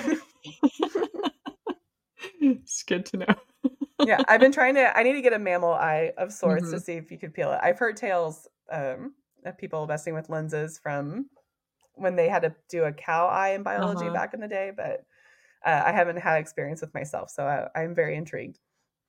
it's 2.41 2.83
good 2.83 3.07
to 3.07 3.17
know. 3.19 3.35
yeah, 4.05 4.23
I've 4.29 4.41
been 4.41 4.53
trying 4.53 4.75
to, 4.77 4.97
I 4.97 5.03
need 5.03 5.15
to 5.15 5.23
get 5.23 5.33
a 5.33 5.39
mammal 5.39 5.73
eye 5.73 6.13
of 6.19 6.33
sorts 6.33 6.71
to 6.71 6.77
Mhm. 6.77 6.83
see 6.85 6.93
if 6.95 7.11
you 7.11 7.19
could 7.19 7.35
peel 7.35 7.53
it. 7.53 7.61
I've 7.63 7.79
heard 7.79 7.97
tales 7.97 8.47
um, 8.71 9.15
of 9.45 9.59
people 9.59 9.87
messing 9.87 10.15
with 10.15 10.29
lenses 10.29 10.79
from 10.79 11.29
when 11.95 12.17
they 12.17 12.29
had 12.29 12.43
to 12.43 12.55
do 12.69 12.85
a 12.85 12.93
cow 12.93 13.27
eye 13.27 13.51
in 13.51 13.63
biology 13.63 14.07
Uh-huh. 14.07 14.13
back 14.13 14.35
in 14.35 14.41
the 14.41 14.49
day, 14.49 14.71
but 14.77 15.05
uh, 15.65 15.83
I 15.87 15.93
haven't 15.93 16.19
had 16.19 16.39
experience 16.39 16.81
with 16.81 16.95
myself. 16.95 17.31
So 17.31 17.47
I, 17.47 17.81
I'm 17.81 17.95
very 17.95 18.17
intrigued. 18.17 18.61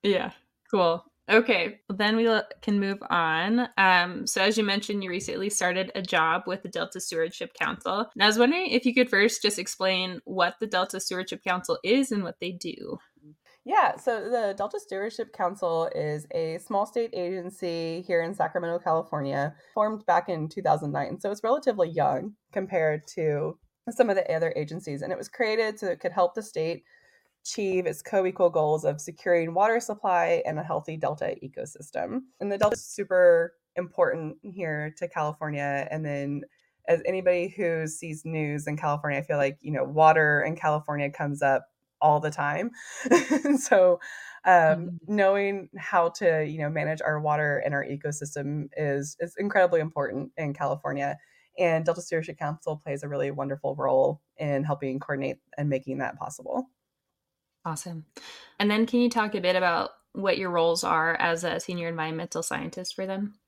Yeah, 0.03 0.31
cool. 0.71 1.05
Okay, 1.29 1.81
then 1.89 2.15
we 2.15 2.25
can 2.61 2.79
move 2.79 2.99
on. 3.09 3.67
Um, 3.77 4.25
so, 4.25 4.41
as 4.41 4.57
you 4.57 4.63
mentioned, 4.63 5.03
you 5.03 5.09
recently 5.09 5.49
started 5.49 5.91
a 5.93 6.01
job 6.01 6.43
with 6.47 6.63
the 6.63 6.69
Delta 6.69 7.01
Stewardship 7.01 7.53
Council. 7.53 8.09
And 8.13 8.23
I 8.23 8.27
was 8.27 8.39
wondering 8.39 8.67
if 8.67 8.85
you 8.85 8.93
could 8.93 9.09
first 9.09 9.41
just 9.41 9.59
explain 9.59 10.21
what 10.23 10.55
the 10.61 10.67
Delta 10.67 11.01
Stewardship 11.01 11.43
Council 11.43 11.77
is 11.83 12.13
and 12.13 12.23
what 12.23 12.39
they 12.39 12.51
do. 12.51 12.97
Yeah, 13.65 13.97
so 13.97 14.29
the 14.29 14.55
Delta 14.57 14.79
Stewardship 14.79 15.33
Council 15.33 15.89
is 15.93 16.25
a 16.33 16.59
small 16.59 16.85
state 16.85 17.09
agency 17.11 18.01
here 18.07 18.21
in 18.21 18.33
Sacramento, 18.33 18.79
California, 18.79 19.53
formed 19.73 20.05
back 20.05 20.29
in 20.29 20.47
2009. 20.47 21.19
So 21.19 21.29
it's 21.29 21.43
relatively 21.43 21.89
young 21.89 22.35
compared 22.53 23.05
to 23.15 23.59
some 23.89 24.09
of 24.09 24.15
the 24.15 24.33
other 24.33 24.53
agencies. 24.55 25.01
And 25.01 25.11
it 25.11 25.17
was 25.17 25.27
created 25.27 25.77
so 25.77 25.87
it 25.87 25.99
could 25.99 26.13
help 26.13 26.33
the 26.33 26.41
state 26.41 26.85
achieve 27.47 27.85
its 27.85 28.01
co 28.01 28.25
equal 28.25 28.49
goals 28.49 28.83
of 28.85 28.99
securing 29.01 29.53
water 29.53 29.79
supply 29.79 30.41
and 30.45 30.59
a 30.59 30.63
healthy 30.63 30.97
Delta 30.97 31.35
ecosystem. 31.43 32.21
And 32.39 32.51
the 32.51 32.57
Delta 32.57 32.75
is 32.75 32.81
super 32.81 33.53
important 33.75 34.37
here 34.41 34.93
to 34.97 35.07
California. 35.07 35.87
And 35.91 36.05
then 36.05 36.41
as 36.87 37.01
anybody 37.05 37.49
who 37.49 37.87
sees 37.87 38.23
news 38.25 38.67
in 38.67 38.77
California, 38.77 39.19
I 39.19 39.23
feel 39.23 39.37
like, 39.37 39.57
you 39.61 39.71
know, 39.71 39.83
water 39.83 40.41
in 40.41 40.55
California 40.55 41.09
comes 41.11 41.41
up 41.41 41.67
all 42.01 42.19
the 42.19 42.31
time. 42.31 42.71
so 43.59 43.99
um, 44.45 44.91
Mhm. 44.91 44.97
knowing 45.07 45.69
how 45.77 46.09
to, 46.09 46.45
you 46.45 46.59
know, 46.59 46.69
manage 46.69 47.01
our 47.01 47.19
water 47.19 47.57
and 47.57 47.73
our 47.73 47.83
ecosystem 47.85 48.69
is 48.77 49.17
is 49.19 49.35
incredibly 49.37 49.79
important 49.79 50.31
in 50.37 50.53
California. 50.53 51.17
And 51.57 51.85
Delta 51.85 52.01
Stewardship 52.01 52.37
Council 52.37 52.77
plays 52.77 53.03
a 53.03 53.09
really 53.09 53.31
wonderful 53.31 53.75
role 53.75 54.21
in 54.37 54.63
helping 54.63 54.99
coordinate 54.99 55.39
and 55.57 55.69
making 55.69 55.97
that 55.99 56.17
possible. 56.17 56.69
Awesome. 57.67 58.05
And 58.59 58.71
then, 58.71 58.85
can 58.85 59.01
you 59.01 59.09
talk 59.09 59.35
a 59.35 59.41
bit 59.41 59.55
about 59.57 59.91
what 60.13 60.37
your 60.37 60.49
roles 60.49 60.83
are 60.85 61.15
as 61.15 61.43
a 61.43 61.59
senior 61.59 61.89
environmental 61.89 62.41
scientist 62.41 62.95
for 62.95 63.05
them? 63.05 63.39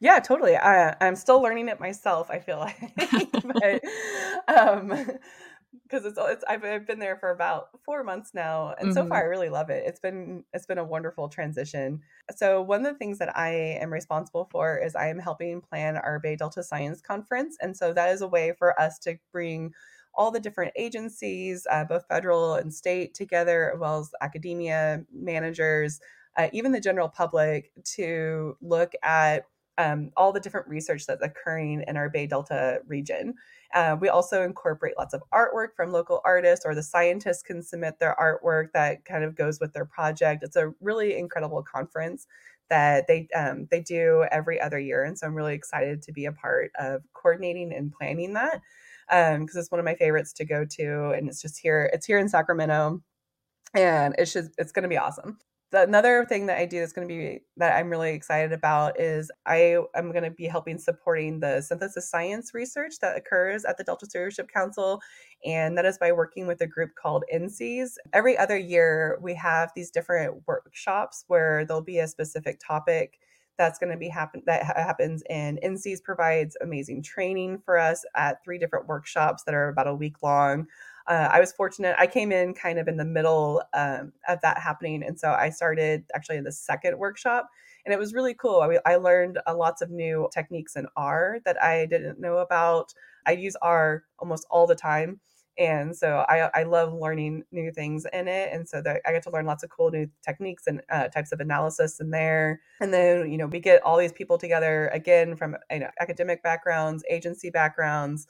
Yeah, 0.00 0.18
totally. 0.18 0.56
I, 0.56 0.96
I'm 1.00 1.14
still 1.14 1.40
learning 1.40 1.68
it 1.68 1.78
myself. 1.78 2.28
I 2.30 2.40
feel 2.40 2.58
like, 2.58 2.94
but 3.44 3.84
um, 4.48 4.88
because 5.84 6.04
it's, 6.04 6.18
it's 6.18 6.44
I've, 6.48 6.64
I've 6.64 6.86
been 6.86 6.98
there 6.98 7.16
for 7.16 7.30
about 7.30 7.80
four 7.84 8.02
months 8.02 8.34
now, 8.34 8.74
and 8.78 8.92
so 8.92 9.04
Mhm. 9.04 9.12
far 9.12 9.22
I 9.22 9.26
really 9.26 9.48
love 9.48 9.70
it. 9.70 9.84
It's 9.86 10.00
been 10.00 10.44
it's 10.52 10.66
been 10.66 10.78
a 10.78 10.84
wonderful 10.84 11.28
transition. 11.28 12.00
So 12.36 12.60
one 12.62 12.84
of 12.84 12.92
the 12.92 12.98
things 12.98 13.18
that 13.18 13.36
I 13.36 13.50
am 13.52 13.92
responsible 13.92 14.46
for 14.50 14.76
is 14.76 14.96
I 14.96 15.06
am 15.08 15.20
helping 15.20 15.60
plan 15.60 15.96
our 15.96 16.18
Bay 16.18 16.34
Delta 16.36 16.64
Science 16.64 17.00
Conference, 17.00 17.56
and 17.60 17.76
so 17.76 17.92
that 17.92 18.10
is 18.10 18.22
a 18.22 18.28
way 18.28 18.54
for 18.58 18.78
us 18.80 18.98
to 19.00 19.18
bring 19.30 19.72
all 20.14 20.30
the 20.30 20.40
different 20.40 20.72
agencies, 20.76 21.66
uh, 21.70 21.84
both 21.84 22.06
federal 22.08 22.54
and 22.54 22.72
state, 22.72 23.14
together, 23.14 23.72
as 23.74 23.80
well 23.80 24.00
as 24.00 24.10
academia, 24.20 25.04
managers, 25.12 26.00
uh, 26.36 26.48
even 26.52 26.72
the 26.72 26.80
general 26.80 27.08
public, 27.08 27.72
to 27.84 28.56
look 28.60 28.92
at 29.02 29.46
um, 29.78 30.10
all 30.16 30.32
the 30.32 30.40
different 30.40 30.68
research 30.68 31.06
that's 31.06 31.22
occurring 31.22 31.82
in 31.88 31.96
our 31.96 32.10
Bay 32.10 32.26
Delta 32.26 32.80
region. 32.86 33.34
Uh, 33.74 33.96
we 33.98 34.08
also 34.08 34.42
incorporate 34.42 34.98
lots 34.98 35.14
of 35.14 35.22
artwork 35.32 35.68
from 35.74 35.92
local 35.92 36.20
artists, 36.24 36.66
or 36.66 36.74
the 36.74 36.82
scientists 36.82 37.42
can 37.42 37.62
submit 37.62 37.98
their 37.98 38.14
artwork 38.20 38.72
that 38.74 39.04
kind 39.04 39.24
of 39.24 39.34
goes 39.34 39.60
with 39.60 39.72
their 39.72 39.86
project. 39.86 40.42
It's 40.42 40.56
a 40.56 40.74
really 40.80 41.16
incredible 41.16 41.62
conference 41.62 42.26
that 42.68 43.06
they 43.06 43.28
um, 43.34 43.66
they 43.70 43.80
do 43.80 44.26
every 44.30 44.60
other 44.60 44.78
year, 44.78 45.04
and 45.04 45.18
so 45.18 45.26
I'm 45.26 45.34
really 45.34 45.54
excited 45.54 46.02
to 46.02 46.12
be 46.12 46.26
a 46.26 46.32
part 46.32 46.70
of 46.78 47.02
coordinating 47.14 47.72
and 47.72 47.92
planning 47.92 48.34
that 48.34 48.60
Um, 49.12 49.40
because 49.40 49.56
it's 49.56 49.70
one 49.70 49.78
of 49.78 49.84
my 49.84 49.94
favorites 49.94 50.32
to 50.34 50.44
go 50.44 50.64
to, 50.64 51.10
and 51.10 51.28
it's 51.28 51.42
just 51.42 51.58
here. 51.58 51.90
It's 51.92 52.06
here 52.06 52.18
in 52.18 52.28
Sacramento, 52.28 53.02
and 53.74 54.14
it's 54.18 54.32
just 54.32 54.50
it's 54.58 54.72
going 54.72 54.84
to 54.84 54.88
be 54.88 54.98
awesome 54.98 55.38
the, 55.72 55.82
another 55.82 56.24
thing 56.26 56.46
that 56.46 56.58
I 56.58 56.66
do 56.66 56.78
that's 56.78 56.92
going 56.92 57.08
to 57.08 57.12
be 57.12 57.40
that 57.56 57.76
I'm 57.76 57.90
really 57.90 58.12
excited 58.12 58.52
about 58.52 59.00
is 59.00 59.30
I 59.46 59.78
am 59.96 60.12
going 60.12 60.24
to 60.24 60.30
be 60.30 60.46
helping 60.46 60.78
supporting 60.78 61.40
the 61.40 61.60
synthesis 61.62 62.08
science 62.08 62.54
research 62.54 62.94
that 63.00 63.16
occurs 63.16 63.64
at 63.64 63.78
the 63.78 63.84
Delta 63.84 64.06
Stewardship 64.06 64.48
Council, 64.52 65.00
and 65.44 65.76
that 65.76 65.86
is 65.86 65.98
by 65.98 66.12
working 66.12 66.46
with 66.46 66.60
a 66.60 66.66
group 66.66 66.90
called 66.94 67.24
NCEAS. 67.34 67.94
Every 68.12 68.36
other 68.36 68.58
year, 68.58 69.18
we 69.22 69.34
have 69.34 69.72
these 69.74 69.90
different 69.90 70.42
workshops 70.46 71.24
where 71.26 71.64
there'll 71.64 71.82
be 71.82 71.98
a 71.98 72.06
specific 72.06 72.60
topic 72.64 73.18
that's 73.58 73.78
going 73.78 73.92
to 73.92 73.98
be 73.98 74.08
happen 74.08 74.42
that 74.46 74.64
ha- 74.64 74.74
happens 74.76 75.22
and 75.28 75.60
NCEAS 75.62 76.02
provides 76.02 76.56
amazing 76.60 77.02
training 77.02 77.58
for 77.64 77.78
us 77.78 78.04
at 78.16 78.42
three 78.44 78.58
different 78.58 78.86
workshops 78.86 79.42
that 79.44 79.54
are 79.54 79.68
about 79.68 79.86
a 79.86 79.94
week 79.94 80.22
long 80.22 80.66
uh, 81.06 81.28
I 81.32 81.40
was 81.40 81.52
fortunate. 81.52 81.96
I 81.98 82.06
came 82.06 82.32
in 82.32 82.54
kind 82.54 82.78
of 82.78 82.88
in 82.88 82.96
the 82.96 83.04
middle 83.04 83.62
um, 83.74 84.12
of 84.28 84.40
that 84.42 84.58
happening. 84.58 85.02
And 85.02 85.18
so 85.18 85.32
I 85.32 85.50
started 85.50 86.04
actually 86.14 86.40
the 86.40 86.52
second 86.52 86.98
workshop. 86.98 87.48
And 87.84 87.92
it 87.92 87.98
was 87.98 88.14
really 88.14 88.34
cool. 88.34 88.60
I, 88.60 88.78
I 88.92 88.96
learned 88.96 89.40
uh, 89.46 89.56
lots 89.56 89.82
of 89.82 89.90
new 89.90 90.28
techniques 90.32 90.76
in 90.76 90.86
R 90.96 91.38
that 91.44 91.62
I 91.62 91.86
didn't 91.86 92.20
know 92.20 92.38
about. 92.38 92.94
I 93.26 93.32
use 93.32 93.56
R 93.60 94.04
almost 94.20 94.46
all 94.50 94.66
the 94.66 94.76
time 94.76 95.20
and 95.58 95.94
so 95.96 96.24
I, 96.28 96.50
I 96.54 96.62
love 96.62 96.94
learning 96.94 97.44
new 97.52 97.70
things 97.72 98.06
in 98.12 98.26
it 98.26 98.50
and 98.52 98.68
so 98.68 98.80
that 98.82 99.02
i 99.06 99.12
get 99.12 99.22
to 99.24 99.30
learn 99.30 99.46
lots 99.46 99.62
of 99.62 99.70
cool 99.70 99.90
new 99.90 100.08
techniques 100.24 100.66
and 100.66 100.80
uh, 100.90 101.08
types 101.08 101.32
of 101.32 101.40
analysis 101.40 102.00
in 102.00 102.10
there 102.10 102.60
and 102.80 102.92
then 102.92 103.30
you 103.30 103.36
know 103.36 103.46
we 103.46 103.60
get 103.60 103.82
all 103.82 103.98
these 103.98 104.12
people 104.12 104.38
together 104.38 104.88
again 104.88 105.36
from 105.36 105.56
you 105.70 105.80
know 105.80 105.90
academic 106.00 106.42
backgrounds 106.42 107.04
agency 107.10 107.50
backgrounds 107.50 108.26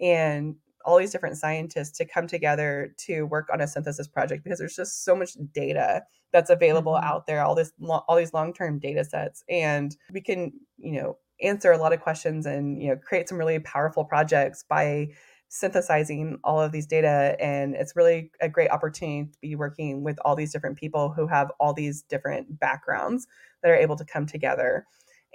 and 0.00 0.54
all 0.84 0.98
these 0.98 1.12
different 1.12 1.36
scientists 1.36 1.96
to 1.98 2.04
come 2.04 2.26
together 2.26 2.94
to 2.96 3.24
work 3.24 3.48
on 3.52 3.60
a 3.60 3.66
synthesis 3.66 4.08
project 4.08 4.44
because 4.44 4.58
there's 4.58 4.76
just 4.76 5.04
so 5.04 5.14
much 5.14 5.32
data 5.52 6.02
that's 6.32 6.50
available 6.50 6.92
mm-hmm. 6.92 7.06
out 7.06 7.26
there 7.26 7.42
all 7.42 7.54
this 7.54 7.72
all 8.08 8.16
these 8.16 8.32
long-term 8.32 8.78
data 8.78 9.04
sets 9.04 9.44
and 9.48 9.96
we 10.12 10.20
can 10.20 10.52
you 10.78 11.00
know 11.00 11.16
answer 11.42 11.72
a 11.72 11.78
lot 11.78 11.92
of 11.92 12.00
questions 12.00 12.46
and 12.46 12.82
you 12.82 12.88
know 12.88 12.96
create 12.96 13.28
some 13.28 13.38
really 13.38 13.58
powerful 13.58 14.04
projects 14.04 14.64
by 14.68 15.08
synthesizing 15.50 16.38
all 16.44 16.60
of 16.60 16.70
these 16.70 16.86
data 16.86 17.36
and 17.40 17.74
it's 17.74 17.96
really 17.96 18.30
a 18.40 18.48
great 18.48 18.70
opportunity 18.70 19.28
to 19.30 19.38
be 19.40 19.56
working 19.56 20.04
with 20.04 20.16
all 20.24 20.36
these 20.36 20.52
different 20.52 20.78
people 20.78 21.10
who 21.10 21.26
have 21.26 21.50
all 21.58 21.74
these 21.74 22.02
different 22.02 22.58
backgrounds 22.60 23.26
that 23.62 23.70
are 23.70 23.76
able 23.76 23.96
to 23.96 24.04
come 24.04 24.26
together 24.26 24.86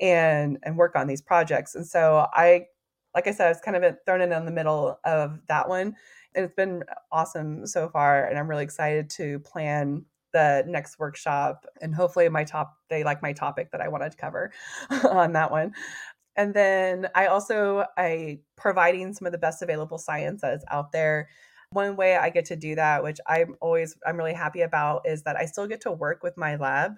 and 0.01 0.57
and 0.63 0.77
work 0.77 0.95
on 0.95 1.07
these 1.07 1.21
projects. 1.21 1.75
And 1.75 1.85
so 1.85 2.27
i 2.33 2.65
like 3.13 3.27
i 3.27 3.31
said 3.31 3.47
i 3.47 3.49
was 3.49 3.61
kind 3.61 3.77
of 3.77 3.95
thrown 4.05 4.21
in 4.21 4.31
in 4.31 4.45
the 4.45 4.51
middle 4.51 4.99
of 5.05 5.39
that 5.47 5.67
one 5.67 5.95
and 6.35 6.45
it's 6.45 6.53
been 6.53 6.83
awesome 7.11 7.65
so 7.65 7.89
far 7.89 8.25
and 8.25 8.37
i'm 8.37 8.49
really 8.49 8.63
excited 8.63 9.09
to 9.09 9.39
plan 9.39 10.05
the 10.33 10.65
next 10.67 10.99
workshop 10.99 11.65
and 11.81 11.95
hopefully 11.95 12.27
my 12.27 12.43
top 12.43 12.75
they 12.89 13.05
like 13.05 13.21
my 13.21 13.31
topic 13.31 13.71
that 13.71 13.79
i 13.79 13.87
wanted 13.87 14.11
to 14.11 14.17
cover 14.17 14.51
on 15.09 15.31
that 15.31 15.49
one 15.49 15.73
and 16.35 16.53
then 16.53 17.07
I 17.15 17.27
also 17.27 17.85
I 17.97 18.39
providing 18.55 19.13
some 19.13 19.25
of 19.25 19.31
the 19.31 19.37
best 19.37 19.61
available 19.61 19.97
science 19.97 20.41
that 20.41 20.53
is 20.53 20.65
out 20.69 20.91
there. 20.91 21.29
One 21.71 21.95
way 21.95 22.15
I 22.15 22.29
get 22.29 22.45
to 22.45 22.55
do 22.55 22.75
that, 22.75 23.03
which 23.03 23.19
I'm 23.27 23.55
always 23.61 23.95
I'm 24.05 24.17
really 24.17 24.33
happy 24.33 24.61
about, 24.61 25.01
is 25.05 25.23
that 25.23 25.35
I 25.35 25.45
still 25.45 25.67
get 25.67 25.81
to 25.81 25.91
work 25.91 26.23
with 26.23 26.37
my 26.37 26.55
lab 26.55 26.93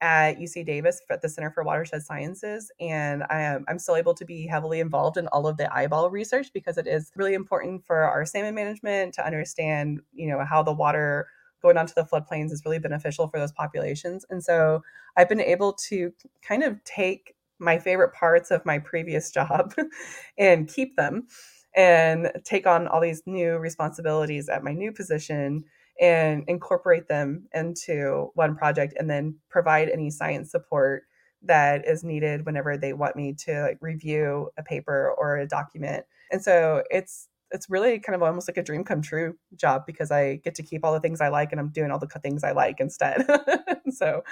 at 0.00 0.38
UC 0.38 0.66
Davis 0.66 1.00
at 1.10 1.22
the 1.22 1.28
Center 1.28 1.50
for 1.50 1.62
Watershed 1.62 2.02
Sciences, 2.02 2.70
and 2.80 3.24
I 3.30 3.40
am 3.40 3.64
I'm 3.68 3.78
still 3.78 3.96
able 3.96 4.14
to 4.14 4.24
be 4.24 4.46
heavily 4.46 4.80
involved 4.80 5.16
in 5.16 5.28
all 5.28 5.46
of 5.46 5.56
the 5.56 5.72
eyeball 5.74 6.10
research 6.10 6.52
because 6.52 6.76
it 6.78 6.86
is 6.86 7.12
really 7.16 7.34
important 7.34 7.86
for 7.86 7.96
our 7.96 8.24
salmon 8.26 8.54
management 8.54 9.14
to 9.14 9.26
understand, 9.26 10.00
you 10.12 10.28
know, 10.28 10.44
how 10.44 10.62
the 10.62 10.72
water 10.72 11.28
going 11.62 11.76
onto 11.76 11.94
the 11.94 12.02
floodplains 12.02 12.50
is 12.50 12.64
really 12.64 12.80
beneficial 12.80 13.28
for 13.28 13.38
those 13.38 13.52
populations. 13.52 14.26
And 14.28 14.42
so 14.42 14.82
I've 15.16 15.28
been 15.28 15.40
able 15.40 15.74
to 15.88 16.12
kind 16.42 16.64
of 16.64 16.82
take 16.84 17.36
my 17.62 17.78
favorite 17.78 18.12
parts 18.12 18.50
of 18.50 18.66
my 18.66 18.78
previous 18.78 19.30
job 19.30 19.74
and 20.38 20.68
keep 20.68 20.96
them 20.96 21.26
and 21.74 22.30
take 22.44 22.66
on 22.66 22.86
all 22.86 23.00
these 23.00 23.22
new 23.24 23.56
responsibilities 23.56 24.48
at 24.48 24.64
my 24.64 24.72
new 24.72 24.92
position 24.92 25.64
and 26.00 26.44
incorporate 26.48 27.08
them 27.08 27.46
into 27.54 28.30
one 28.34 28.56
project 28.56 28.94
and 28.98 29.08
then 29.08 29.36
provide 29.48 29.88
any 29.88 30.10
science 30.10 30.50
support 30.50 31.04
that 31.42 31.86
is 31.86 32.04
needed 32.04 32.46
whenever 32.46 32.76
they 32.76 32.92
want 32.92 33.16
me 33.16 33.34
to 33.34 33.62
like 33.62 33.78
review 33.80 34.50
a 34.58 34.62
paper 34.62 35.14
or 35.18 35.38
a 35.38 35.46
document. 35.46 36.04
And 36.30 36.42
so 36.42 36.82
it's 36.90 37.28
it's 37.52 37.68
really 37.70 37.98
kind 37.98 38.16
of 38.16 38.22
almost 38.22 38.48
like 38.48 38.56
a 38.56 38.62
dream 38.62 38.84
come 38.84 39.02
true 39.02 39.36
job 39.56 39.84
because 39.86 40.10
I 40.10 40.36
get 40.36 40.54
to 40.56 40.62
keep 40.62 40.84
all 40.84 40.92
the 40.92 41.00
things 41.00 41.20
I 41.20 41.28
like 41.28 41.52
and 41.52 41.60
I'm 41.60 41.68
doing 41.68 41.90
all 41.90 41.98
the 41.98 42.06
things 42.06 42.42
I 42.44 42.52
like 42.52 42.80
instead. 42.80 43.26
so 43.90 44.24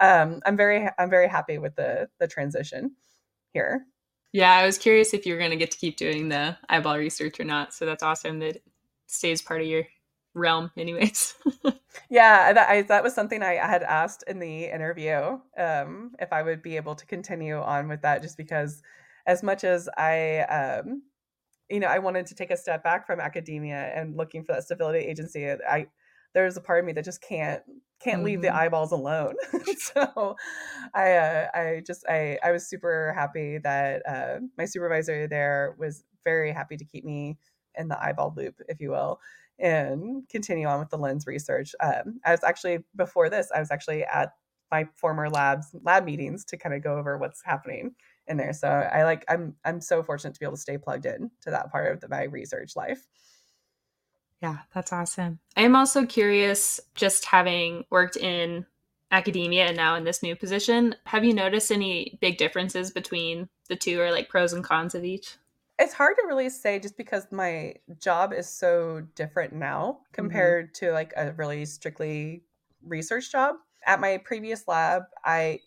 um, 0.00 0.40
I'm 0.44 0.56
very 0.56 0.88
I'm 0.98 1.10
very 1.10 1.28
happy 1.28 1.58
with 1.58 1.76
the 1.76 2.08
the 2.20 2.28
transition 2.28 2.92
here. 3.52 3.86
Yeah, 4.32 4.52
I 4.52 4.66
was 4.66 4.76
curious 4.78 5.14
if 5.14 5.24
you 5.24 5.32
were 5.32 5.38
going 5.38 5.50
to 5.52 5.56
get 5.56 5.70
to 5.70 5.78
keep 5.78 5.96
doing 5.96 6.28
the 6.28 6.56
eyeball 6.68 6.98
research 6.98 7.40
or 7.40 7.44
not. 7.44 7.72
So 7.72 7.86
that's 7.86 8.02
awesome 8.02 8.40
that 8.40 8.62
stays 9.06 9.40
part 9.40 9.62
of 9.62 9.66
your 9.66 9.84
realm, 10.34 10.70
anyways. 10.76 11.34
yeah, 12.10 12.52
that, 12.52 12.68
I, 12.68 12.82
that 12.82 13.02
was 13.02 13.14
something 13.14 13.42
I 13.42 13.54
had 13.54 13.82
asked 13.82 14.24
in 14.26 14.38
the 14.38 14.64
interview 14.66 15.38
um, 15.56 16.14
if 16.18 16.32
I 16.32 16.42
would 16.42 16.62
be 16.62 16.76
able 16.76 16.94
to 16.96 17.06
continue 17.06 17.56
on 17.56 17.88
with 17.88 18.02
that, 18.02 18.20
just 18.20 18.36
because 18.36 18.82
as 19.26 19.42
much 19.42 19.64
as 19.64 19.88
I 19.96 20.40
um, 20.40 21.02
you 21.68 21.80
know, 21.80 21.88
I 21.88 21.98
wanted 21.98 22.26
to 22.26 22.34
take 22.34 22.50
a 22.50 22.56
step 22.56 22.84
back 22.84 23.06
from 23.06 23.20
academia 23.20 23.92
and 23.94 24.16
looking 24.16 24.44
for 24.44 24.52
that 24.52 24.64
stability 24.64 25.00
agency. 25.00 25.50
I 25.50 25.86
there's 26.34 26.56
a 26.56 26.60
part 26.60 26.80
of 26.80 26.84
me 26.84 26.92
that 26.92 27.04
just 27.04 27.22
can't 27.22 27.62
can't 28.00 28.18
mm-hmm. 28.18 28.26
leave 28.26 28.42
the 28.42 28.48
mm-hmm. 28.48 28.58
eyeballs 28.58 28.92
alone. 28.92 29.34
so 29.78 30.36
I 30.94 31.12
uh, 31.12 31.48
I 31.54 31.82
just 31.86 32.04
I 32.08 32.38
I 32.42 32.52
was 32.52 32.68
super 32.68 33.14
happy 33.16 33.58
that 33.58 34.02
uh, 34.06 34.40
my 34.58 34.66
supervisor 34.66 35.26
there 35.26 35.74
was 35.78 36.04
very 36.24 36.52
happy 36.52 36.76
to 36.76 36.84
keep 36.84 37.04
me 37.04 37.38
in 37.76 37.88
the 37.88 38.02
eyeball 38.02 38.34
loop, 38.36 38.60
if 38.68 38.80
you 38.80 38.90
will, 38.90 39.18
and 39.58 40.28
continue 40.28 40.66
on 40.66 40.78
with 40.78 40.90
the 40.90 40.98
lens 40.98 41.26
research. 41.26 41.74
Um, 41.80 42.20
I 42.24 42.32
was 42.32 42.44
actually 42.44 42.78
before 42.94 43.30
this, 43.30 43.48
I 43.54 43.60
was 43.60 43.70
actually 43.70 44.04
at 44.04 44.32
my 44.70 44.88
former 44.96 45.30
labs 45.30 45.74
lab 45.82 46.04
meetings 46.04 46.44
to 46.44 46.56
kind 46.56 46.74
of 46.74 46.82
go 46.82 46.98
over 46.98 47.16
what's 47.18 47.42
happening 47.44 47.94
in 48.28 48.36
there. 48.36 48.52
So 48.52 48.68
I 48.68 49.04
like 49.04 49.24
I'm 49.28 49.54
I'm 49.64 49.80
so 49.80 50.02
fortunate 50.02 50.34
to 50.34 50.40
be 50.40 50.46
able 50.46 50.56
to 50.56 50.62
stay 50.62 50.78
plugged 50.78 51.06
in 51.06 51.30
to 51.42 51.50
that 51.50 51.70
part 51.70 51.92
of 51.92 52.00
the, 52.00 52.08
my 52.08 52.24
research 52.24 52.76
life. 52.76 53.06
Yeah, 54.42 54.58
that's 54.74 54.92
awesome. 54.92 55.38
I 55.56 55.62
am 55.62 55.74
also 55.74 56.04
curious, 56.04 56.78
just 56.94 57.24
having 57.24 57.84
worked 57.90 58.16
in 58.16 58.66
academia 59.10 59.66
and 59.66 59.76
now 59.76 59.94
in 59.94 60.04
this 60.04 60.22
new 60.22 60.36
position, 60.36 60.94
have 61.06 61.24
you 61.24 61.32
noticed 61.32 61.70
any 61.70 62.18
big 62.20 62.36
differences 62.36 62.90
between 62.90 63.48
the 63.68 63.76
two 63.76 64.00
or 64.00 64.10
like 64.10 64.28
pros 64.28 64.52
and 64.52 64.64
cons 64.64 64.94
of 64.94 65.04
each? 65.04 65.36
It's 65.78 65.94
hard 65.94 66.16
to 66.16 66.26
really 66.26 66.48
say 66.48 66.78
just 66.78 66.96
because 66.96 67.26
my 67.30 67.74
job 68.00 68.32
is 68.32 68.48
so 68.48 69.02
different 69.14 69.52
now 69.52 69.98
mm-hmm. 70.00 70.12
compared 70.12 70.74
mm-hmm. 70.74 70.86
to 70.86 70.92
like 70.92 71.12
a 71.16 71.32
really 71.32 71.64
strictly 71.64 72.42
research 72.84 73.30
job. 73.30 73.56
At 73.86 74.00
my 74.00 74.18
previous 74.18 74.66
lab, 74.66 75.04
I 75.24 75.60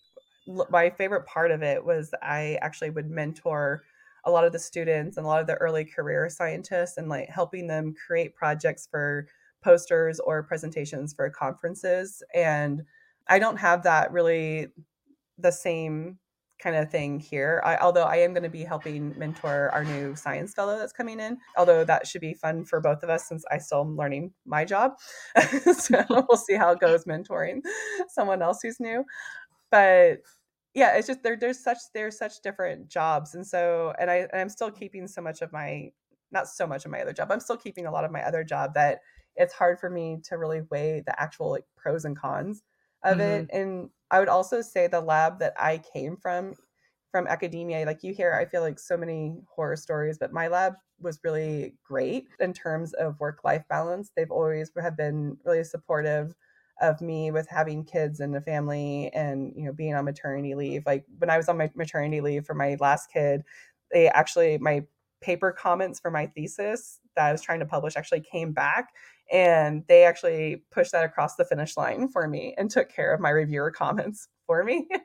my 0.69 0.89
favorite 0.89 1.25
part 1.25 1.51
of 1.51 1.61
it 1.63 1.83
was 1.83 2.13
I 2.21 2.57
actually 2.61 2.89
would 2.89 3.09
mentor 3.09 3.83
a 4.25 4.31
lot 4.31 4.45
of 4.45 4.51
the 4.51 4.59
students 4.59 5.17
and 5.17 5.25
a 5.25 5.29
lot 5.29 5.41
of 5.41 5.47
the 5.47 5.55
early 5.55 5.85
career 5.85 6.29
scientists 6.29 6.97
and 6.97 7.07
like 7.07 7.29
helping 7.29 7.67
them 7.67 7.93
create 8.05 8.35
projects 8.35 8.87
for 8.89 9.27
posters 9.63 10.19
or 10.19 10.43
presentations 10.43 11.13
for 11.13 11.29
conferences 11.29 12.23
and 12.33 12.81
I 13.27 13.39
don't 13.39 13.57
have 13.57 13.83
that 13.83 14.11
really 14.11 14.67
the 15.37 15.51
same 15.51 16.17
kind 16.59 16.75
of 16.75 16.91
thing 16.91 17.19
here. 17.19 17.61
I, 17.63 17.77
although 17.77 18.03
I 18.03 18.17
am 18.17 18.33
going 18.33 18.43
to 18.43 18.49
be 18.49 18.63
helping 18.63 19.17
mentor 19.17 19.69
our 19.71 19.85
new 19.85 20.15
science 20.15 20.53
fellow 20.53 20.77
that's 20.77 20.91
coming 20.91 21.19
in, 21.19 21.37
although 21.57 21.85
that 21.85 22.05
should 22.05 22.21
be 22.21 22.33
fun 22.33 22.65
for 22.65 22.81
both 22.81 23.01
of 23.01 23.09
us 23.09 23.27
since 23.27 23.45
I 23.49 23.59
still 23.59 23.81
am 23.81 23.95
learning 23.95 24.33
my 24.45 24.65
job. 24.65 24.93
so 25.77 26.03
we'll 26.09 26.37
see 26.37 26.55
how 26.55 26.71
it 26.71 26.79
goes 26.79 27.05
mentoring 27.05 27.61
someone 28.09 28.41
else 28.41 28.59
who's 28.61 28.79
new. 28.79 29.05
But 29.71 30.19
yeah 30.73 30.95
it's 30.95 31.07
just 31.07 31.23
there 31.23 31.35
there's 31.35 31.61
such 31.63 31.77
there's 31.93 32.17
such 32.17 32.41
different 32.41 32.87
jobs 32.87 33.35
and 33.35 33.45
so 33.45 33.93
and 33.99 34.09
i 34.09 34.15
and 34.15 34.41
i'm 34.41 34.49
still 34.49 34.71
keeping 34.71 35.07
so 35.07 35.21
much 35.21 35.41
of 35.41 35.51
my 35.51 35.89
not 36.31 36.47
so 36.47 36.67
much 36.67 36.85
of 36.85 36.91
my 36.91 37.01
other 37.01 37.13
job 37.13 37.31
i'm 37.31 37.39
still 37.39 37.57
keeping 37.57 37.85
a 37.85 37.91
lot 37.91 38.05
of 38.05 38.11
my 38.11 38.21
other 38.23 38.43
job 38.43 38.73
that 38.73 38.99
it's 39.35 39.53
hard 39.53 39.79
for 39.79 39.89
me 39.89 40.19
to 40.23 40.37
really 40.37 40.61
weigh 40.69 41.01
the 41.05 41.21
actual 41.21 41.49
like 41.49 41.63
pros 41.75 42.05
and 42.05 42.17
cons 42.17 42.63
of 43.03 43.17
mm-hmm. 43.17 43.21
it 43.21 43.49
and 43.51 43.89
i 44.11 44.19
would 44.19 44.29
also 44.29 44.61
say 44.61 44.87
the 44.87 45.01
lab 45.01 45.39
that 45.39 45.53
i 45.57 45.79
came 45.93 46.15
from 46.17 46.53
from 47.11 47.25
academia 47.25 47.85
like 47.85 48.03
you 48.03 48.13
hear 48.13 48.33
i 48.33 48.45
feel 48.45 48.61
like 48.61 48.77
so 48.77 48.95
many 48.95 49.35
horror 49.53 49.75
stories 49.75 50.17
but 50.19 50.31
my 50.33 50.47
lab 50.47 50.73
was 51.01 51.19
really 51.23 51.73
great 51.83 52.27
in 52.39 52.53
terms 52.53 52.93
of 52.93 53.19
work 53.19 53.39
life 53.43 53.63
balance 53.69 54.11
they've 54.15 54.31
always 54.31 54.71
have 54.79 54.97
been 54.97 55.37
really 55.45 55.63
supportive 55.63 56.35
of 56.81 57.01
me 57.01 57.31
with 57.31 57.47
having 57.47 57.83
kids 57.83 58.19
and 58.19 58.35
a 58.35 58.41
family 58.41 59.09
and 59.13 59.53
you 59.55 59.65
know 59.65 59.73
being 59.73 59.93
on 59.93 60.05
maternity 60.05 60.55
leave 60.55 60.83
like 60.85 61.03
when 61.17 61.29
i 61.29 61.37
was 61.37 61.49
on 61.49 61.57
my 61.57 61.69
maternity 61.75 62.21
leave 62.21 62.45
for 62.45 62.53
my 62.53 62.77
last 62.79 63.11
kid 63.11 63.43
they 63.91 64.07
actually 64.09 64.57
my 64.57 64.83
paper 65.21 65.51
comments 65.51 65.99
for 65.99 66.09
my 66.09 66.25
thesis 66.27 66.99
that 67.15 67.27
i 67.27 67.31
was 67.31 67.41
trying 67.41 67.59
to 67.59 67.65
publish 67.65 67.95
actually 67.95 68.21
came 68.21 68.51
back 68.51 68.89
and 69.31 69.83
they 69.87 70.05
actually 70.05 70.63
pushed 70.71 70.91
that 70.91 71.05
across 71.05 71.35
the 71.35 71.45
finish 71.45 71.77
line 71.77 72.07
for 72.07 72.27
me 72.27 72.55
and 72.57 72.71
took 72.71 72.89
care 72.89 73.13
of 73.13 73.19
my 73.19 73.29
reviewer 73.29 73.69
comments 73.69 74.27
for 74.47 74.63
me. 74.63 74.87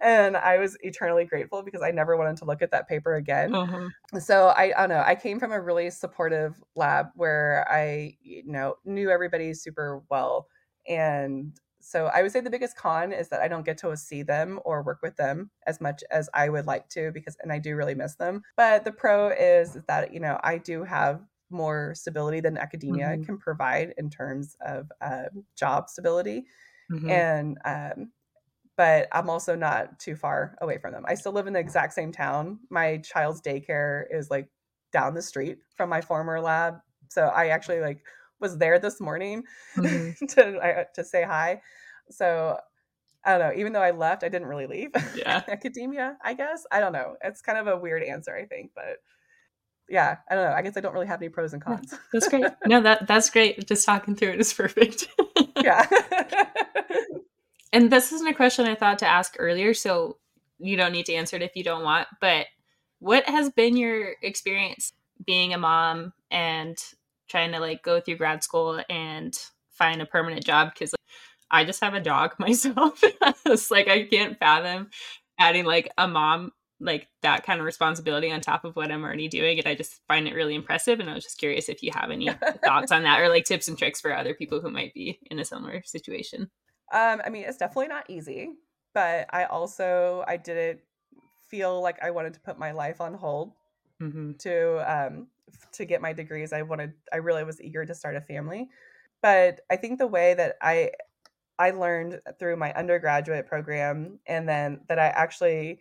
And 0.00 0.36
i 0.36 0.58
was 0.58 0.76
eternally 0.80 1.24
grateful 1.24 1.62
because 1.62 1.82
i 1.82 1.90
never 1.90 2.16
wanted 2.16 2.36
to 2.38 2.44
look 2.44 2.60
at 2.60 2.70
that 2.72 2.88
paper 2.88 3.14
again. 3.14 3.54
Uh-huh. 3.54 4.20
so 4.20 4.48
I, 4.48 4.72
I 4.76 4.80
don't 4.80 4.88
know 4.88 5.02
i 5.06 5.14
came 5.14 5.38
from 5.38 5.52
a 5.52 5.60
really 5.60 5.90
supportive 5.90 6.60
lab 6.74 7.06
where 7.14 7.66
i 7.70 8.16
you 8.20 8.42
know 8.44 8.76
knew 8.84 9.10
everybody 9.10 9.54
super 9.54 10.02
well 10.10 10.48
and 10.88 11.58
so 11.80 12.06
I 12.06 12.22
would 12.22 12.30
say 12.30 12.40
the 12.40 12.50
biggest 12.50 12.76
con 12.76 13.12
is 13.12 13.28
that 13.28 13.40
I 13.40 13.48
don't 13.48 13.64
get 13.64 13.78
to 13.78 13.96
see 13.96 14.22
them 14.22 14.60
or 14.64 14.82
work 14.82 15.00
with 15.02 15.16
them 15.16 15.50
as 15.66 15.80
much 15.80 16.04
as 16.10 16.30
I 16.32 16.48
would 16.48 16.66
like 16.66 16.88
to 16.90 17.10
because 17.12 17.36
and 17.42 17.52
I 17.52 17.58
do 17.58 17.74
really 17.74 17.94
miss 17.94 18.14
them. 18.14 18.42
But 18.56 18.84
the 18.84 18.92
pro 18.92 19.28
is 19.28 19.76
that 19.88 20.14
you 20.14 20.20
know 20.20 20.38
I 20.42 20.58
do 20.58 20.84
have 20.84 21.20
more 21.50 21.94
stability 21.94 22.40
than 22.40 22.56
academia 22.56 23.08
mm-hmm. 23.08 23.24
can 23.24 23.38
provide 23.38 23.94
in 23.98 24.10
terms 24.10 24.56
of 24.64 24.90
uh, 25.00 25.24
job 25.56 25.90
stability. 25.90 26.44
Mm-hmm. 26.90 27.10
And 27.10 27.58
um, 27.64 28.12
but 28.76 29.08
I'm 29.12 29.28
also 29.28 29.54
not 29.54 29.98
too 29.98 30.16
far 30.16 30.56
away 30.60 30.78
from 30.78 30.92
them. 30.92 31.04
I 31.06 31.14
still 31.14 31.32
live 31.32 31.46
in 31.46 31.52
the 31.52 31.60
exact 31.60 31.92
same 31.92 32.12
town. 32.12 32.60
My 32.70 32.98
child's 32.98 33.42
daycare 33.42 34.04
is 34.10 34.30
like 34.30 34.48
down 34.92 35.14
the 35.14 35.22
street 35.22 35.58
from 35.76 35.90
my 35.90 36.00
former 36.00 36.40
lab. 36.40 36.76
So 37.08 37.26
I 37.26 37.48
actually 37.48 37.80
like 37.80 38.04
was 38.42 38.58
there 38.58 38.78
this 38.78 39.00
morning 39.00 39.44
mm-hmm. 39.76 40.26
to 40.34 40.58
uh, 40.58 40.84
to 40.94 41.04
say 41.04 41.22
hi. 41.22 41.62
So 42.10 42.58
I 43.24 43.38
don't 43.38 43.40
know. 43.40 43.58
Even 43.58 43.72
though 43.72 43.80
I 43.80 43.92
left, 43.92 44.24
I 44.24 44.28
didn't 44.28 44.48
really 44.48 44.66
leave. 44.66 44.90
Yeah, 45.14 45.42
academia. 45.48 46.18
I 46.22 46.34
guess 46.34 46.66
I 46.70 46.80
don't 46.80 46.92
know. 46.92 47.16
It's 47.22 47.40
kind 47.40 47.58
of 47.58 47.66
a 47.68 47.76
weird 47.76 48.02
answer, 48.02 48.34
I 48.34 48.44
think, 48.44 48.72
but 48.74 48.98
yeah, 49.88 50.18
I 50.30 50.34
don't 50.34 50.44
know. 50.44 50.54
I 50.54 50.62
guess 50.62 50.76
I 50.76 50.80
don't 50.80 50.92
really 50.92 51.06
have 51.06 51.22
any 51.22 51.28
pros 51.28 51.52
and 51.52 51.62
cons. 51.62 51.94
That's 52.12 52.28
great. 52.28 52.44
No, 52.66 52.80
that 52.80 53.06
that's 53.06 53.30
great. 53.30 53.66
Just 53.66 53.86
talking 53.86 54.16
through 54.16 54.30
it 54.30 54.40
is 54.40 54.52
perfect. 54.52 55.08
yeah. 55.62 55.86
and 57.72 57.90
this 57.90 58.12
isn't 58.12 58.28
a 58.28 58.34
question 58.34 58.66
I 58.66 58.74
thought 58.74 58.98
to 58.98 59.06
ask 59.06 59.36
earlier, 59.38 59.72
so 59.72 60.18
you 60.58 60.76
don't 60.76 60.92
need 60.92 61.06
to 61.06 61.14
answer 61.14 61.36
it 61.36 61.42
if 61.42 61.56
you 61.56 61.64
don't 61.64 61.84
want. 61.84 62.08
But 62.20 62.46
what 62.98 63.24
has 63.28 63.50
been 63.50 63.76
your 63.76 64.14
experience 64.22 64.92
being 65.24 65.52
a 65.54 65.58
mom 65.58 66.12
and 66.30 66.76
trying 67.32 67.52
to 67.52 67.58
like 67.58 67.82
go 67.82 68.00
through 68.00 68.16
grad 68.16 68.44
school 68.44 68.80
and 68.88 69.36
find 69.70 70.00
a 70.00 70.06
permanent 70.06 70.44
job? 70.44 70.70
Because 70.72 70.92
like, 70.92 71.00
I 71.50 71.64
just 71.64 71.80
have 71.80 71.94
a 71.94 72.00
dog 72.00 72.34
myself. 72.38 73.02
it's 73.46 73.70
like 73.70 73.88
I 73.88 74.04
can't 74.04 74.38
fathom 74.38 74.90
adding 75.38 75.64
like 75.64 75.90
a 75.98 76.06
mom 76.06 76.52
like 76.78 77.08
that 77.22 77.44
kind 77.44 77.60
of 77.60 77.66
responsibility 77.66 78.30
on 78.30 78.40
top 78.40 78.64
of 78.64 78.76
what 78.76 78.90
I'm 78.90 79.04
already 79.04 79.28
doing. 79.28 79.58
And 79.58 79.66
I 79.66 79.74
just 79.74 80.00
find 80.08 80.26
it 80.26 80.34
really 80.34 80.54
impressive. 80.54 81.00
And 81.00 81.08
I 81.08 81.14
was 81.14 81.24
just 81.24 81.38
curious 81.38 81.68
if 81.68 81.82
you 81.82 81.90
have 81.94 82.10
any 82.10 82.28
thoughts 82.64 82.92
on 82.92 83.04
that 83.04 83.20
or 83.20 83.28
like 83.28 83.44
tips 83.44 83.68
and 83.68 83.78
tricks 83.78 84.00
for 84.00 84.14
other 84.14 84.34
people 84.34 84.60
who 84.60 84.70
might 84.70 84.92
be 84.92 85.18
in 85.30 85.38
a 85.38 85.44
similar 85.44 85.82
situation. 85.84 86.50
Um, 86.92 87.22
I 87.24 87.30
mean, 87.30 87.44
it's 87.44 87.56
definitely 87.56 87.88
not 87.88 88.10
easy, 88.10 88.50
but 88.92 89.26
I 89.30 89.44
also 89.44 90.24
I 90.26 90.36
didn't 90.36 90.80
feel 91.48 91.80
like 91.80 92.02
I 92.02 92.10
wanted 92.10 92.34
to 92.34 92.40
put 92.40 92.58
my 92.58 92.72
life 92.72 93.00
on 93.00 93.14
hold 93.14 93.52
mm-hmm. 94.02 94.32
to 94.40 94.92
um 94.92 95.28
to 95.72 95.84
get 95.84 96.00
my 96.00 96.12
degrees. 96.12 96.52
I 96.52 96.62
wanted 96.62 96.92
I 97.12 97.16
really 97.16 97.44
was 97.44 97.60
eager 97.60 97.84
to 97.84 97.94
start 97.94 98.16
a 98.16 98.20
family. 98.20 98.68
But 99.22 99.60
I 99.70 99.76
think 99.76 99.98
the 99.98 100.06
way 100.06 100.34
that 100.34 100.56
I 100.60 100.92
I 101.58 101.70
learned 101.70 102.20
through 102.38 102.56
my 102.56 102.72
undergraduate 102.74 103.46
program 103.46 104.18
and 104.26 104.48
then 104.48 104.80
that 104.88 104.98
I 104.98 105.08
actually 105.08 105.80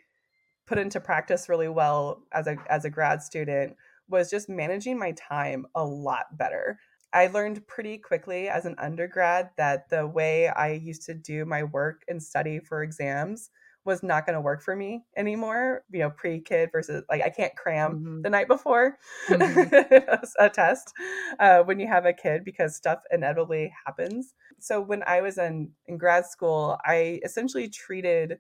put 0.68 0.78
into 0.78 1.00
practice 1.00 1.50
really 1.50 1.70
well 1.70 2.24
as 2.32 2.48
a 2.48 2.58
as 2.70 2.86
a 2.86 2.90
grad 2.90 3.22
student 3.22 3.76
was 4.08 4.30
just 4.30 4.50
managing 4.50 5.00
my 5.00 5.14
time 5.14 5.66
a 5.76 5.84
lot 5.84 6.38
better. 6.38 6.80
I 7.14 7.28
learned 7.28 7.66
pretty 7.68 7.98
quickly 7.98 8.48
as 8.48 8.66
an 8.66 8.76
undergrad 8.78 9.50
that 9.58 9.90
the 9.90 10.08
way 10.08 10.48
I 10.48 10.74
used 10.74 11.04
to 11.08 11.14
do 11.14 11.46
my 11.46 11.64
work 11.64 12.04
and 12.08 12.22
study 12.22 12.60
for 12.60 12.84
exams 12.84 13.50
was 13.84 14.04
not 14.04 14.26
going 14.26 14.36
to 14.36 14.42
work 14.42 14.62
for 14.62 14.76
me 14.76 15.04
anymore. 15.18 15.84
You 15.92 16.00
know, 16.02 16.10
pre 16.12 16.40
kid 16.40 16.70
versus 16.72 17.04
like 17.10 17.22
I 17.24 17.30
can't 17.30 17.56
cram 17.56 17.94
mm-hmm. 17.94 18.22
the 18.22 18.30
night 18.30 18.48
before 18.48 18.98
mm-hmm. 19.28 20.26
a 20.40 20.50
test 20.50 20.94
uh, 21.40 21.64
when 21.64 21.80
you 21.80 21.88
have 21.88 22.06
a 22.06 22.14
kid 22.14 22.44
because 22.44 22.76
stuff 22.76 23.00
inevitably 23.12 23.74
happens. 23.86 24.34
So 24.60 24.80
when 24.82 25.04
I 25.06 25.22
was 25.22 25.38
in 25.38 25.72
in 25.88 25.98
grad 25.98 26.26
school, 26.26 26.78
I 26.86 27.20
essentially 27.24 27.70
treated 27.70 28.38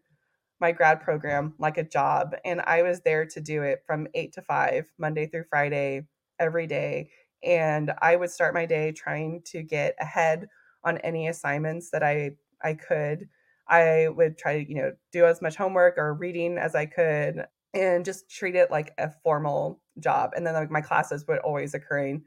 my 0.62 0.72
grad 0.72 1.02
program 1.02 1.56
like 1.58 1.78
a 1.78 1.84
job. 1.84 2.36
And 2.46 2.62
I 2.62 2.84
was 2.84 3.02
there 3.02 3.26
to 3.26 3.42
do 3.42 3.64
it 3.64 3.82
from 3.86 4.08
eight 4.14 4.32
to 4.34 4.42
five, 4.42 4.86
Monday 4.98 5.26
through 5.26 5.46
Friday, 5.50 6.08
every 6.40 6.68
day. 6.68 7.10
And 7.44 7.92
I 8.00 8.16
would 8.16 8.30
start 8.30 8.54
my 8.54 8.68
day 8.68 8.92
trying 8.92 9.42
to 9.48 9.64
get 9.64 9.96
ahead 10.00 10.48
on 10.84 11.00
any 11.00 11.28
assignments 11.28 11.90
that 11.90 12.04
I, 12.04 12.32
I 12.64 12.76
could. 12.76 13.28
I 13.72 14.10
would 14.10 14.38
try 14.38 14.64
to, 14.64 14.70
you 14.70 14.76
know, 14.76 14.92
do 15.12 15.26
as 15.26 15.42
much 15.42 15.56
homework 15.56 15.98
or 15.98 16.14
reading 16.14 16.58
as 16.58 16.76
I 16.76 16.86
could 16.86 17.46
and 17.74 18.06
just 18.06 18.30
treat 18.30 18.56
it 18.56 18.70
like 18.70 18.94
a 18.98 19.10
formal 19.24 19.82
job. 20.00 20.32
And 20.36 20.46
then 20.46 20.54
like 20.54 20.70
my 20.70 20.82
classes 20.82 21.26
would 21.28 21.40
always 21.40 21.74
occurring 21.74 22.26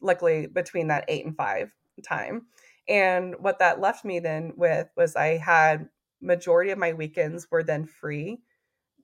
luckily 0.00 0.46
between 0.46 0.88
that 0.88 1.04
eight 1.08 1.26
and 1.26 1.36
five 1.36 1.74
time. 2.06 2.46
And 2.88 3.34
what 3.40 3.58
that 3.58 3.80
left 3.80 4.04
me 4.04 4.20
then 4.20 4.52
with 4.56 4.88
was 4.96 5.16
I 5.16 5.38
had 5.38 5.88
majority 6.22 6.70
of 6.70 6.78
my 6.78 6.92
weekends 6.92 7.48
were 7.50 7.62
then 7.62 7.84
free 7.84 8.38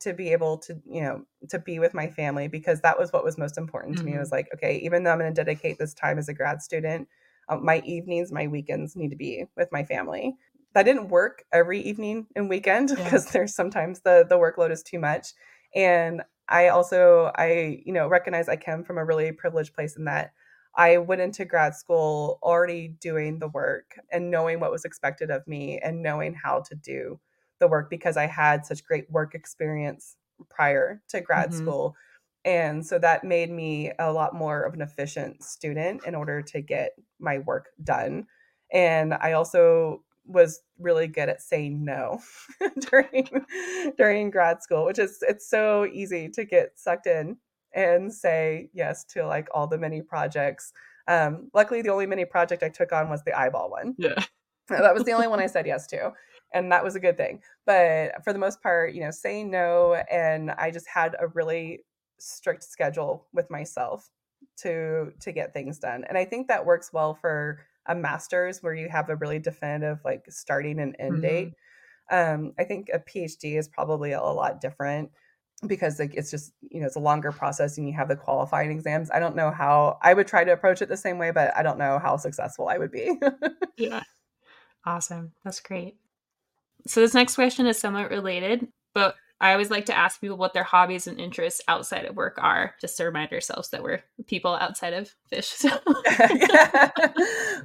to 0.00 0.12
be 0.12 0.32
able 0.32 0.58
to 0.58 0.80
you 0.84 1.00
know 1.00 1.24
to 1.48 1.58
be 1.58 1.78
with 1.78 1.94
my 1.94 2.08
family 2.08 2.48
because 2.48 2.80
that 2.80 2.98
was 2.98 3.12
what 3.12 3.24
was 3.24 3.38
most 3.38 3.56
important 3.56 3.96
to 3.96 4.02
mm-hmm. 4.02 4.12
me 4.12 4.16
it 4.16 4.20
was 4.20 4.32
like 4.32 4.48
okay 4.52 4.78
even 4.78 5.04
though 5.04 5.12
i'm 5.12 5.18
going 5.18 5.32
to 5.32 5.44
dedicate 5.44 5.78
this 5.78 5.94
time 5.94 6.18
as 6.18 6.28
a 6.28 6.34
grad 6.34 6.60
student 6.60 7.06
um, 7.48 7.64
my 7.64 7.80
evenings 7.84 8.32
my 8.32 8.48
weekends 8.48 8.96
need 8.96 9.10
to 9.10 9.16
be 9.16 9.44
with 9.56 9.70
my 9.70 9.84
family 9.84 10.34
that 10.74 10.84
didn't 10.84 11.08
work 11.08 11.44
every 11.52 11.80
evening 11.80 12.26
and 12.34 12.48
weekend 12.48 12.88
because 12.88 13.26
yeah. 13.26 13.32
there's 13.32 13.54
sometimes 13.54 14.00
the 14.00 14.26
the 14.28 14.36
workload 14.36 14.70
is 14.70 14.82
too 14.82 14.98
much 14.98 15.28
and 15.74 16.22
i 16.48 16.68
also 16.68 17.30
i 17.36 17.80
you 17.84 17.92
know 17.92 18.08
recognize 18.08 18.48
i 18.48 18.56
came 18.56 18.84
from 18.84 18.98
a 18.98 19.04
really 19.04 19.32
privileged 19.32 19.74
place 19.74 19.96
in 19.96 20.04
that 20.04 20.32
I 20.74 20.98
went 20.98 21.20
into 21.20 21.44
grad 21.44 21.74
school 21.74 22.38
already 22.42 22.88
doing 22.88 23.38
the 23.38 23.48
work 23.48 23.98
and 24.10 24.30
knowing 24.30 24.58
what 24.60 24.72
was 24.72 24.84
expected 24.84 25.30
of 25.30 25.46
me 25.46 25.78
and 25.78 26.02
knowing 26.02 26.34
how 26.34 26.60
to 26.60 26.74
do 26.74 27.20
the 27.60 27.68
work 27.68 27.90
because 27.90 28.16
I 28.16 28.26
had 28.26 28.64
such 28.64 28.84
great 28.84 29.10
work 29.10 29.34
experience 29.34 30.16
prior 30.48 31.02
to 31.08 31.20
grad 31.20 31.50
mm-hmm. 31.50 31.58
school. 31.58 31.96
And 32.44 32.84
so 32.84 32.98
that 32.98 33.22
made 33.22 33.50
me 33.50 33.92
a 33.98 34.12
lot 34.12 34.34
more 34.34 34.62
of 34.62 34.74
an 34.74 34.82
efficient 34.82 35.42
student 35.44 36.04
in 36.06 36.14
order 36.14 36.42
to 36.42 36.60
get 36.60 36.92
my 37.20 37.38
work 37.38 37.68
done. 37.84 38.26
And 38.72 39.14
I 39.14 39.32
also 39.32 40.02
was 40.26 40.60
really 40.78 41.08
good 41.08 41.28
at 41.28 41.42
saying 41.42 41.84
no 41.84 42.20
during 42.90 43.28
during 43.96 44.30
grad 44.30 44.62
school, 44.62 44.84
which 44.84 44.98
is 44.98 45.18
it's 45.28 45.48
so 45.48 45.86
easy 45.86 46.28
to 46.30 46.44
get 46.44 46.78
sucked 46.78 47.06
in 47.06 47.36
and 47.74 48.12
say 48.12 48.70
yes 48.72 49.04
to 49.04 49.26
like 49.26 49.48
all 49.54 49.66
the 49.66 49.78
mini 49.78 50.02
projects. 50.02 50.72
Um, 51.08 51.50
luckily, 51.54 51.82
the 51.82 51.90
only 51.90 52.06
mini 52.06 52.24
project 52.24 52.62
I 52.62 52.68
took 52.68 52.92
on 52.92 53.08
was 53.08 53.22
the 53.24 53.38
eyeball 53.38 53.70
one. 53.70 53.94
Yeah. 53.98 54.22
that 54.68 54.94
was 54.94 55.04
the 55.04 55.12
only 55.12 55.28
one 55.28 55.40
I 55.40 55.46
said 55.46 55.66
yes 55.66 55.86
to. 55.88 56.12
And 56.54 56.70
that 56.70 56.84
was 56.84 56.94
a 56.94 57.00
good 57.00 57.16
thing. 57.16 57.40
But 57.66 58.22
for 58.24 58.32
the 58.32 58.38
most 58.38 58.62
part, 58.62 58.94
you 58.94 59.00
know, 59.00 59.10
saying 59.10 59.50
no, 59.50 59.94
and 60.10 60.50
I 60.52 60.70
just 60.70 60.86
had 60.86 61.16
a 61.18 61.28
really 61.28 61.84
strict 62.18 62.62
schedule 62.62 63.26
with 63.32 63.50
myself 63.50 64.08
to 64.58 65.12
to 65.20 65.32
get 65.32 65.52
things 65.52 65.78
done. 65.78 66.04
And 66.08 66.18
I 66.18 66.24
think 66.24 66.48
that 66.48 66.66
works 66.66 66.92
well 66.92 67.14
for 67.14 67.60
a 67.86 67.94
master's 67.94 68.62
where 68.62 68.74
you 68.74 68.88
have 68.88 69.08
a 69.08 69.16
really 69.16 69.38
definitive 69.38 69.98
like 70.04 70.24
starting 70.28 70.80
and 70.80 70.96
end 70.98 71.14
mm-hmm. 71.14 71.22
date. 71.22 71.52
Um, 72.10 72.52
I 72.58 72.64
think 72.64 72.88
a 72.92 72.98
PhD 72.98 73.58
is 73.58 73.68
probably 73.68 74.12
a 74.12 74.20
lot 74.20 74.60
different 74.60 75.10
because 75.66 75.98
like 75.98 76.14
it's 76.14 76.30
just 76.30 76.52
you 76.60 76.80
know 76.80 76.86
it's 76.86 76.96
a 76.96 77.00
longer 77.00 77.30
process 77.30 77.78
and 77.78 77.86
you 77.86 77.94
have 77.94 78.08
the 78.08 78.16
qualifying 78.16 78.70
exams. 78.70 79.10
I 79.10 79.20
don't 79.20 79.36
know 79.36 79.50
how 79.50 79.98
i 80.02 80.12
would 80.12 80.26
try 80.26 80.44
to 80.44 80.52
approach 80.52 80.82
it 80.82 80.88
the 80.88 80.96
same 80.96 81.18
way 81.18 81.30
but 81.30 81.56
i 81.56 81.62
don't 81.62 81.78
know 81.78 81.98
how 81.98 82.16
successful 82.16 82.68
i 82.68 82.78
would 82.78 82.90
be. 82.90 83.18
Yeah. 83.78 84.02
Awesome. 84.84 85.32
That's 85.44 85.60
great. 85.60 85.96
So 86.86 87.00
this 87.00 87.14
next 87.14 87.36
question 87.36 87.66
is 87.66 87.78
somewhat 87.78 88.10
related 88.10 88.68
but 88.94 89.14
i 89.42 89.52
always 89.52 89.70
like 89.70 89.84
to 89.84 89.96
ask 89.96 90.20
people 90.20 90.38
what 90.38 90.54
their 90.54 90.62
hobbies 90.62 91.06
and 91.06 91.20
interests 91.20 91.60
outside 91.68 92.06
of 92.06 92.16
work 92.16 92.38
are 92.40 92.74
just 92.80 92.96
to 92.96 93.04
remind 93.04 93.30
ourselves 93.32 93.68
that 93.68 93.82
we're 93.82 94.02
people 94.26 94.54
outside 94.54 94.94
of 94.94 95.14
fish 95.28 95.48
so. 95.48 95.68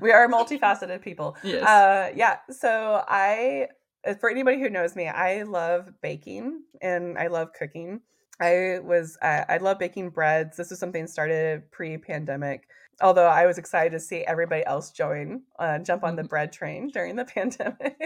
we 0.01 0.11
are 0.11 0.27
multifaceted 0.27 1.01
people 1.01 1.37
yes. 1.43 1.63
Uh, 1.63 2.11
yeah 2.15 2.37
so 2.49 3.03
i 3.07 3.67
uh, 4.07 4.13
for 4.15 4.29
anybody 4.29 4.59
who 4.59 4.69
knows 4.69 4.95
me, 4.95 5.07
I 5.07 5.43
love 5.43 5.89
baking 6.01 6.61
and 6.81 7.17
I 7.17 7.27
love 7.27 7.49
cooking. 7.57 8.01
I 8.39 8.79
was 8.83 9.17
uh, 9.21 9.45
I 9.49 9.57
love 9.57 9.79
baking 9.79 10.11
breads. 10.11 10.57
This 10.57 10.69
was 10.69 10.79
something 10.79 11.07
started 11.07 11.71
pre-pandemic. 11.71 12.67
Although 13.01 13.27
I 13.27 13.45
was 13.45 13.57
excited 13.57 13.91
to 13.91 13.99
see 13.99 14.23
everybody 14.23 14.65
else 14.65 14.91
join, 14.91 15.41
uh, 15.59 15.79
jump 15.79 16.03
on 16.03 16.15
the 16.15 16.23
mm-hmm. 16.23 16.29
bread 16.29 16.51
train 16.51 16.89
during 16.89 17.15
the 17.15 17.25
pandemic. 17.35 17.97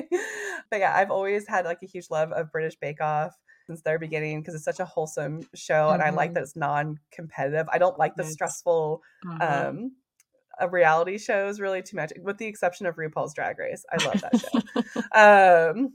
but 0.69 0.79
yeah, 0.79 0.95
I've 0.95 1.11
always 1.11 1.47
had 1.47 1.65
like 1.65 1.83
a 1.83 1.87
huge 1.87 2.09
love 2.09 2.31
of 2.31 2.51
British 2.51 2.75
Bake 2.75 3.01
Off 3.01 3.37
since 3.71 3.81
their 3.83 3.97
beginning 3.97 4.41
because 4.41 4.53
it's 4.53 4.65
such 4.65 4.79
a 4.79 4.85
wholesome 4.85 5.47
show, 5.55 5.73
mm-hmm. 5.73 5.93
and 5.93 6.03
I 6.03 6.09
like 6.09 6.29
mm-hmm. 6.29 6.35
that 6.35 6.43
it's 6.43 6.55
non-competitive. 6.57 7.67
I 7.71 7.77
don't 7.77 7.97
like 7.97 8.15
the 8.15 8.23
stressful 8.25 9.01
mm-hmm. 9.25 9.41
um, 9.41 9.91
uh, 10.61 10.67
reality 10.69 11.17
shows 11.17 11.61
really 11.61 11.81
too 11.81 11.95
much, 11.95 12.11
with 12.21 12.37
the 12.37 12.45
exception 12.45 12.85
of 12.85 12.97
RuPaul's 12.97 13.33
Drag 13.33 13.57
Race. 13.57 13.85
I 13.89 14.03
love 14.03 14.21
that 14.21 14.39
show. 14.41 15.71
um, 15.79 15.93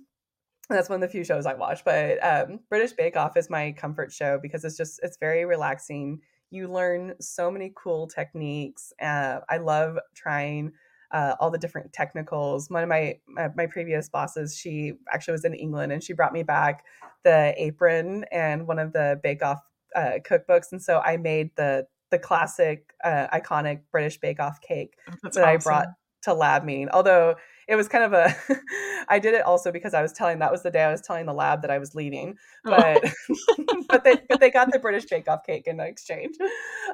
that's 0.71 0.89
one 0.89 1.03
of 1.03 1.09
the 1.09 1.13
few 1.13 1.23
shows 1.23 1.45
I 1.45 1.55
watch. 1.55 1.85
But 1.85 2.19
um, 2.25 2.61
British 2.71 2.93
Bake 2.93 3.17
Off 3.17 3.37
is 3.37 3.51
my 3.51 3.73
comfort 3.73 4.11
show 4.11 4.39
because 4.41 4.65
it's 4.65 4.77
just 4.77 4.99
it's 5.03 5.19
very 5.19 5.45
relaxing. 5.45 6.21
You 6.51 6.69
learn 6.69 7.15
so 7.21 7.51
many 7.51 7.73
cool 7.77 8.07
techniques. 8.07 8.93
Uh, 9.01 9.41
I 9.51 9.59
love 9.59 9.99
trying 10.15 10.73
uh, 11.13 11.35
all 11.41 11.51
the 11.51 11.59
different 11.59 11.93
technicals. 11.93 12.71
One 12.71 12.83
of 12.83 12.89
my, 12.89 13.19
my, 13.29 13.49
my 13.57 13.67
previous 13.67 14.09
bosses, 14.09 14.57
she 14.57 14.95
actually 15.13 15.33
was 15.33 15.45
in 15.45 15.55
England, 15.55 15.93
and 15.93 16.03
she 16.03 16.13
brought 16.13 16.33
me 16.33 16.43
back 16.43 16.85
the 17.25 17.55
apron 17.57 18.25
and 18.31 18.67
one 18.67 18.79
of 18.79 18.93
the 18.93 19.21
Bake 19.23 19.43
Off 19.43 19.61
uh, 19.95 20.19
cookbooks, 20.29 20.73
and 20.73 20.83
so 20.83 21.01
I 21.01 21.17
made 21.17 21.51
the 21.57 21.87
the 22.11 22.19
classic, 22.19 22.93
uh, 23.05 23.27
iconic 23.33 23.81
British 23.91 24.19
Bake 24.19 24.39
Off 24.41 24.61
cake 24.61 24.97
That's 25.23 25.37
that 25.37 25.45
I 25.45 25.57
brought 25.57 25.89
to 26.23 26.35
lab 26.35 26.65
meeting. 26.65 26.89
Although 26.91 27.37
it 27.69 27.75
was 27.75 27.89
kind 27.89 28.05
of 28.05 28.13
a, 28.13 28.35
I 29.09 29.19
did 29.19 29.35
it 29.35 29.43
also 29.43 29.73
because 29.73 29.95
I 29.95 30.03
was 30.03 30.13
telling 30.13 30.39
that 30.39 30.53
was 30.53 30.63
the 30.63 30.71
day 30.71 30.85
I 30.85 30.93
was 30.93 31.01
telling 31.01 31.27
the 31.27 31.33
lab 31.33 31.63
that 31.63 31.71
I 31.71 31.79
was 31.79 31.95
leaving. 31.95 32.37
Oh, 32.65 32.71
But 32.71 33.13
but 33.89 34.05
they 34.05 34.17
but 34.29 34.41
they 34.41 34.51
got 34.51 34.71
the 34.73 34.79
British 34.79 35.07
Bake 35.07 35.29
Off 35.29 35.45
cake 35.45 35.67
in 35.67 35.81
exchange. 35.81 36.37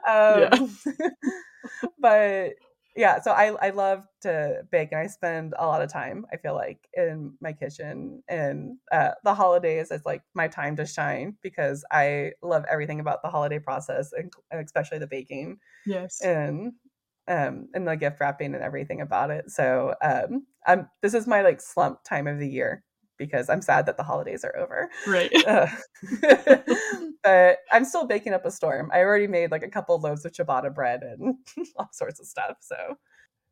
Um, 0.08 0.76
but 1.98 2.52
yeah, 2.94 3.20
so 3.20 3.32
I 3.32 3.54
I 3.60 3.70
love 3.70 4.06
to 4.22 4.62
bake 4.70 4.90
and 4.92 5.00
I 5.00 5.06
spend 5.06 5.54
a 5.58 5.66
lot 5.66 5.82
of 5.82 5.90
time. 5.90 6.26
I 6.32 6.36
feel 6.36 6.54
like 6.54 6.88
in 6.94 7.34
my 7.40 7.52
kitchen 7.52 8.22
and 8.28 8.76
uh, 8.90 9.12
the 9.24 9.34
holidays 9.34 9.90
is 9.90 10.02
like 10.04 10.22
my 10.34 10.48
time 10.48 10.76
to 10.76 10.86
shine 10.86 11.36
because 11.42 11.84
I 11.90 12.32
love 12.42 12.64
everything 12.70 13.00
about 13.00 13.22
the 13.22 13.30
holiday 13.30 13.58
process 13.58 14.12
and, 14.12 14.32
and 14.50 14.64
especially 14.64 14.98
the 14.98 15.06
baking 15.06 15.58
yes. 15.86 16.20
and 16.22 16.72
um 17.28 17.68
and 17.72 17.88
the 17.88 17.96
gift 17.96 18.20
wrapping 18.20 18.54
and 18.54 18.62
everything 18.62 19.00
about 19.00 19.30
it. 19.30 19.50
So 19.50 19.94
um 20.02 20.46
I'm 20.66 20.88
this 21.00 21.14
is 21.14 21.26
my 21.26 21.40
like 21.42 21.60
slump 21.60 22.04
time 22.04 22.26
of 22.26 22.38
the 22.38 22.48
year 22.48 22.84
because 23.24 23.48
I'm 23.48 23.62
sad 23.62 23.86
that 23.86 23.96
the 23.96 24.02
holidays 24.02 24.44
are 24.44 24.56
over. 24.56 24.90
Right. 25.06 25.30
Uh, 25.46 25.66
but 27.24 27.58
I'm 27.70 27.84
still 27.84 28.06
baking 28.06 28.32
up 28.32 28.44
a 28.44 28.50
storm. 28.50 28.90
I 28.92 29.00
already 29.00 29.26
made 29.26 29.50
like 29.50 29.62
a 29.62 29.68
couple 29.68 29.98
loaves 30.00 30.24
of 30.24 30.32
ciabatta 30.32 30.74
bread 30.74 31.02
and 31.02 31.36
all 31.76 31.88
sorts 31.92 32.20
of 32.20 32.26
stuff. 32.26 32.56
So 32.60 32.96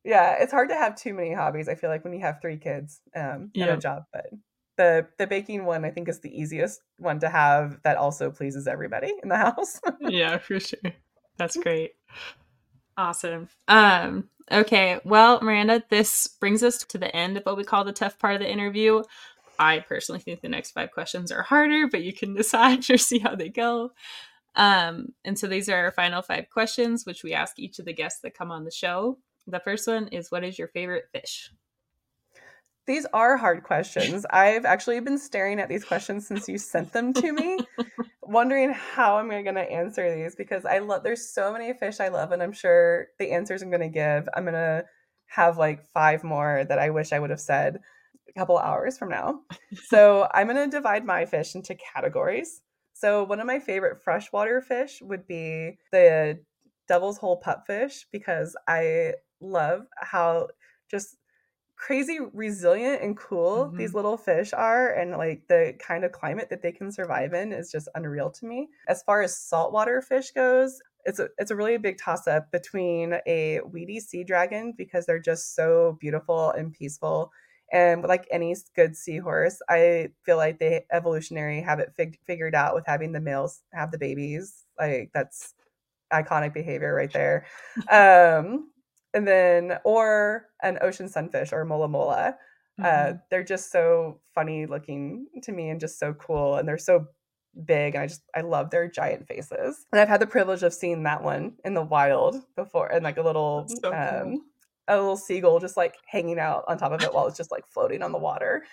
yeah, 0.05 0.37
it's 0.41 0.53
hard 0.53 0.71
to 0.71 0.77
have 0.77 0.97
too 0.97 1.15
many 1.15 1.33
hobbies. 1.33 1.69
I 1.69 1.75
feel 1.75 1.91
like 1.91 2.05
when 2.05 2.13
you 2.13 2.21
have 2.21 2.41
three 2.41 2.57
kids 2.57 3.01
um, 3.15 3.51
and 3.55 3.71
a 3.71 3.77
job, 3.77 4.05
but 4.13 4.27
the 4.77 5.07
the 5.19 5.27
baking 5.27 5.65
one 5.65 5.85
I 5.85 5.91
think 5.91 6.09
is 6.09 6.21
the 6.21 6.35
easiest 6.35 6.81
one 6.97 7.21
to 7.21 7.29
have 7.29 7.79
that 7.85 7.97
also 7.97 8.31
pleases 8.31 8.67
everybody 8.67 9.13
in 9.23 9.29
the 9.29 9.37
house. 9.37 9.81
yeah, 10.01 10.39
for 10.39 10.59
sure. 10.59 10.81
That's 11.37 11.57
great. 11.57 11.93
Awesome. 13.01 13.49
Um, 13.67 14.29
okay. 14.53 15.01
Well, 15.05 15.41
Miranda, 15.41 15.83
this 15.89 16.27
brings 16.39 16.63
us 16.63 16.85
to 16.85 16.99
the 16.99 17.15
end 17.17 17.39
of 17.39 17.45
what 17.45 17.57
we 17.57 17.65
call 17.65 17.83
the 17.85 17.93
tough 17.93 18.19
part 18.19 18.35
of 18.35 18.41
the 18.41 18.51
interview. 18.51 19.03
I 19.61 19.81
personally 19.81 20.21
think 20.21 20.41
the 20.41 20.49
next 20.49 20.73
five 20.73 20.91
questions 20.91 21.31
are 21.31 21.43
harder, 21.43 21.87
but 21.87 22.03
you 22.03 22.13
can 22.13 22.35
decide 22.37 22.89
or 22.91 22.99
see 22.99 23.21
how 23.21 23.37
they 23.37 23.49
go. 23.49 23.93
Um, 24.57 25.11
and 25.25 25.39
so 25.39 25.47
these 25.47 25.69
are 25.69 25.77
our 25.77 25.93
final 25.93 26.23
five 26.23 26.47
questions, 26.51 27.07
which 27.07 27.23
we 27.23 27.35
ask 27.35 27.59
each 27.59 27.79
of 27.79 27.85
the 27.85 27.93
guests 27.93 28.21
that 28.23 28.35
come 28.35 28.51
on 28.51 28.65
the 28.65 28.73
show. 28.73 29.19
The 29.47 29.61
first 29.61 29.87
one 29.87 30.09
is 30.09 30.31
What 30.31 30.43
is 30.43 30.59
your 30.59 30.69
favorite 30.69 31.05
fish? 31.13 31.51
these 32.91 33.07
are 33.13 33.37
hard 33.37 33.63
questions. 33.63 34.27
I've 34.31 34.65
actually 34.65 34.99
been 34.99 35.17
staring 35.17 35.61
at 35.61 35.69
these 35.69 35.85
questions 35.85 36.27
since 36.27 36.49
you 36.49 36.59
sent 36.59 36.93
them 36.93 37.13
to 37.13 37.33
me, 37.33 37.59
wondering 38.23 38.73
how 38.73 39.17
I'm 39.17 39.29
going 39.29 39.55
to 39.55 39.61
answer 39.61 40.13
these 40.13 40.35
because 40.35 40.65
I 40.65 40.79
love 40.79 41.05
there's 41.05 41.33
so 41.33 41.53
many 41.53 41.73
fish 41.73 42.01
I 42.01 42.09
love 42.09 42.33
and 42.33 42.43
I'm 42.43 42.53
sure 42.53 43.07
the 43.21 43.31
answers 43.31 43.63
I'm 43.63 43.71
going 43.71 43.81
to 43.83 43.89
give, 43.89 44.29
I'm 44.35 44.43
going 44.43 44.55
to 44.55 44.85
have 45.27 45.57
like 45.57 45.87
five 45.95 46.25
more 46.25 46.65
that 46.69 46.81
I 46.81 46.91
wish 46.91 47.13
I 47.13 47.21
would 47.21 47.31
have 47.31 47.41
said 47.41 47.79
a 48.31 48.39
couple 48.39 48.59
hours 48.59 48.99
from 48.99 49.09
now. 49.11 49.43
So, 49.83 50.29
I'm 50.33 50.47
going 50.49 50.71
to 50.71 50.77
divide 50.77 51.05
my 51.05 51.27
fish 51.27 51.55
into 51.55 51.75
categories. 51.75 52.63
So, 52.93 53.25
one 53.25 53.41
of 53.41 53.47
my 53.47 53.59
favorite 53.59 54.03
freshwater 54.03 54.61
fish 54.61 55.01
would 55.03 55.27
be 55.27 55.79
the 55.93 56.41
devil's 56.89 57.19
hole 57.19 57.41
pupfish 57.41 58.05
because 58.13 58.57
I 58.69 59.15
love 59.41 59.87
how 60.01 60.49
just 60.91 61.17
crazy 61.77 62.19
resilient 62.35 63.01
and 63.03 63.17
cool 63.17 63.73
these 63.77 63.93
Mhm. 63.93 63.95
little 63.95 64.17
fish 64.19 64.53
are 64.53 64.93
and 64.93 65.13
like 65.13 65.49
the 65.49 65.75
kind 65.79 66.05
of 66.05 66.13
climate 66.13 66.51
that 66.51 66.61
they 66.63 66.73
can 66.73 66.93
survive 66.93 67.33
in 67.33 67.53
is 67.53 67.71
just 67.73 67.89
unreal 67.95 68.31
to 68.31 68.45
me 68.47 68.69
as 68.87 69.03
far 69.03 69.23
as 69.23 69.35
saltwater 69.37 70.03
fish 70.03 70.31
goes 70.33 70.81
it's 71.07 71.19
a 71.19 71.31
it's 71.39 71.51
a 71.51 71.57
really 71.57 71.79
big 71.79 71.97
toss 71.97 72.27
up 72.29 72.51
between 72.53 73.15
a 73.27 73.61
weedy 73.63 73.99
sea 73.99 74.23
dragon 74.25 74.75
because 74.77 75.07
they're 75.07 75.19
just 75.19 75.55
so 75.55 75.97
beautiful 76.01 76.51
and 76.51 76.75
peaceful 76.75 77.33
and 77.73 78.03
like 78.05 78.27
any 78.31 78.55
good 78.75 78.97
seahorse 78.97 79.61
i 79.69 80.09
feel 80.25 80.37
like 80.37 80.59
they 80.59 80.85
evolutionary 80.93 81.61
have 81.61 81.79
it 81.79 81.93
fig- 81.97 82.19
figured 82.27 82.55
out 82.55 82.75
with 82.75 82.85
having 82.87 83.13
the 83.13 83.21
males 83.21 83.63
have 83.73 83.91
the 83.93 83.99
babies 83.99 84.65
like 84.79 85.11
that's 85.15 85.55
iconic 86.13 86.53
behavior 86.53 86.95
right 86.95 87.13
there 87.13 87.47
um 87.91 88.71
and 89.15 89.27
then 89.27 89.79
or 89.85 90.47
an 90.63 90.79
ocean 90.83 91.09
sunfish 91.09 91.53
or 91.53 91.65
mola 91.65 91.89
mola 91.89 92.37
uh, 92.83 93.13
Mhm. 93.13 93.21
they're 93.31 93.45
just 93.45 93.71
so 93.71 94.21
funny 94.35 94.65
looking 94.65 95.27
to 95.43 95.53
me 95.53 95.69
and 95.69 95.81
just 95.81 95.99
so 95.99 96.15
cool 96.15 96.57
and 96.57 96.67
they're 96.67 96.79
so 96.79 97.07
big 97.65 97.95
and 97.95 98.03
i 98.05 98.07
just 98.07 98.23
i 98.35 98.41
love 98.41 98.71
their 98.71 98.89
giant 98.89 99.27
faces 99.27 99.85
and 99.93 100.01
i've 100.01 100.09
had 100.09 100.21
the 100.21 100.27
privilege 100.27 100.63
of 100.63 100.73
seeing 100.73 101.03
that 101.03 101.23
one 101.23 101.53
in 101.65 101.75
the 101.75 101.83
wild 101.83 102.37
before 102.57 102.87
and 102.87 103.05
like 103.05 103.19
a 103.19 103.23
little 103.23 103.67
so 103.69 103.91
cool. 103.93 103.99
um 103.99 104.43
a 104.91 104.99
little 105.01 105.17
seagull 105.17 105.61
just 105.61 105.77
like 105.77 105.97
hanging 106.07 106.39
out 106.39 106.65
on 106.69 106.79
top 106.79 106.93
of 106.93 107.03
it 107.03 107.15
while 107.15 107.27
it's 107.27 107.37
just 107.37 107.51
like 107.51 107.67
floating 107.67 108.03
on 108.03 108.13
the 108.13 108.19
water 108.19 108.65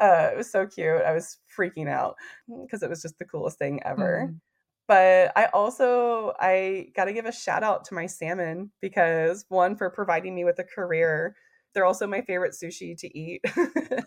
uh 0.00 0.30
it 0.32 0.36
was 0.36 0.50
so 0.50 0.66
cute 0.66 1.02
i 1.02 1.12
was 1.12 1.38
freaking 1.56 1.88
out 1.88 2.16
because 2.62 2.82
it 2.82 2.90
was 2.90 3.02
just 3.02 3.18
the 3.18 3.24
coolest 3.24 3.58
thing 3.58 3.82
ever 3.84 4.30
Mhm. 4.30 4.40
but 4.88 5.32
I 5.36 5.46
also 5.46 6.34
I 6.40 6.88
got 6.94 7.06
to 7.06 7.12
give 7.12 7.26
a 7.26 7.32
shout 7.32 7.62
out 7.62 7.84
to 7.86 7.94
my 7.94 8.06
salmon 8.06 8.72
because 8.80 9.44
one 9.48 9.76
for 9.76 9.90
providing 9.90 10.34
me 10.34 10.44
with 10.44 10.58
a 10.58 10.64
career. 10.64 11.36
They're 11.74 11.86
also 11.86 12.06
my 12.06 12.20
favorite 12.20 12.52
sushi 12.52 12.96
to 12.98 13.18
eat. 13.18 13.42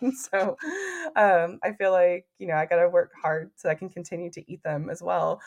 and 0.01 0.13
so 0.15 0.55
um, 1.15 1.59
I 1.63 1.73
feel 1.79 1.91
like, 1.91 2.27
you 2.37 2.45
know, 2.47 2.55
I 2.55 2.65
got 2.67 2.75
to 2.81 2.89
work 2.89 3.11
hard 3.19 3.51
so 3.55 3.69
I 3.69 3.75
can 3.75 3.89
continue 3.89 4.29
to 4.31 4.51
eat 4.51 4.61
them 4.63 4.89
as 4.89 5.01
well. 5.01 5.41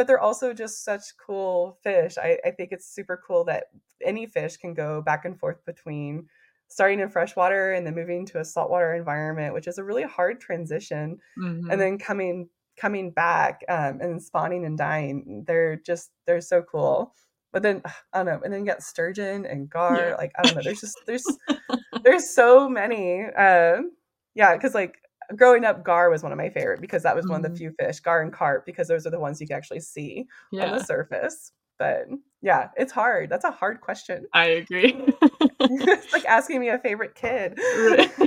But 0.00 0.06
they're 0.06 0.18
also 0.18 0.54
just 0.54 0.82
such 0.82 1.02
cool 1.18 1.76
fish. 1.82 2.16
I, 2.16 2.38
I 2.42 2.52
think 2.52 2.72
it's 2.72 2.88
super 2.90 3.22
cool 3.26 3.44
that 3.44 3.64
any 4.02 4.24
fish 4.24 4.56
can 4.56 4.72
go 4.72 5.02
back 5.02 5.26
and 5.26 5.38
forth 5.38 5.62
between 5.66 6.26
starting 6.68 7.00
in 7.00 7.10
freshwater 7.10 7.74
and 7.74 7.86
then 7.86 7.94
moving 7.94 8.24
to 8.24 8.40
a 8.40 8.44
saltwater 8.46 8.94
environment, 8.94 9.52
which 9.52 9.66
is 9.68 9.76
a 9.76 9.84
really 9.84 10.04
hard 10.04 10.40
transition 10.40 11.18
Mhm. 11.38 11.70
and 11.70 11.78
then 11.78 11.98
coming 11.98 12.48
coming 12.78 13.10
back 13.10 13.60
um, 13.68 14.00
and 14.00 14.22
spawning 14.22 14.64
and 14.64 14.78
dying. 14.78 15.44
They're 15.46 15.76
just 15.76 16.12
they're 16.26 16.40
so 16.40 16.62
cool. 16.62 17.14
But 17.52 17.62
then 17.62 17.82
I 18.14 18.16
don't 18.20 18.24
know, 18.24 18.40
and 18.42 18.50
then 18.54 18.60
you 18.60 18.66
got 18.66 18.82
sturgeon 18.82 19.44
and 19.44 19.68
gar. 19.68 19.98
Yeah. 19.98 20.14
Like 20.14 20.32
I 20.38 20.42
don't 20.44 20.56
know. 20.56 20.62
There's 20.64 20.80
just 20.80 20.96
there's 21.06 21.26
there's 22.04 22.30
so 22.30 22.70
many. 22.70 23.24
Um, 23.24 23.92
yeah, 24.34 24.54
because 24.56 24.74
like 24.74 24.96
growing 25.36 25.64
up, 25.64 25.84
gar 25.84 26.10
was 26.10 26.22
one 26.22 26.32
of 26.32 26.38
my 26.38 26.50
favorite 26.50 26.80
because 26.80 27.02
that 27.02 27.16
was 27.16 27.26
one 27.26 27.44
of 27.44 27.50
the 27.50 27.56
few 27.56 27.72
fish, 27.72 28.00
gar 28.00 28.22
and 28.22 28.32
carp, 28.32 28.66
because 28.66 28.88
those 28.88 29.06
are 29.06 29.10
the 29.10 29.20
ones 29.20 29.40
you 29.40 29.46
can 29.46 29.56
actually 29.56 29.80
see 29.80 30.26
on 30.52 30.78
the 30.78 30.84
surface. 30.84 31.52
But 31.78 32.08
yeah, 32.42 32.68
it's 32.76 32.92
hard. 32.92 33.30
That's 33.30 33.44
a 33.44 33.50
hard 33.50 33.80
question. 33.80 34.26
I 34.34 34.46
agree. 34.46 34.94
it's 35.60 36.12
like 36.12 36.24
asking 36.26 36.60
me 36.60 36.68
a 36.68 36.78
favorite 36.78 37.14
kid. 37.14 37.58
Right. 37.58 38.10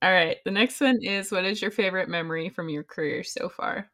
All 0.00 0.12
right. 0.12 0.36
The 0.44 0.50
next 0.50 0.80
one 0.80 0.98
is 1.02 1.32
What 1.32 1.44
is 1.44 1.60
your 1.60 1.70
favorite 1.70 2.08
memory 2.08 2.48
from 2.48 2.68
your 2.68 2.84
career 2.84 3.24
so 3.24 3.48
far? 3.48 3.90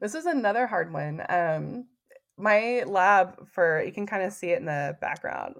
This 0.00 0.14
is 0.14 0.26
another 0.26 0.66
hard 0.66 0.92
one. 0.92 1.22
Um, 1.28 1.86
my 2.36 2.82
lab 2.86 3.46
for 3.48 3.82
you 3.82 3.92
can 3.92 4.06
kind 4.06 4.22
of 4.22 4.32
see 4.32 4.50
it 4.50 4.58
in 4.58 4.64
the 4.64 4.96
background 5.00 5.56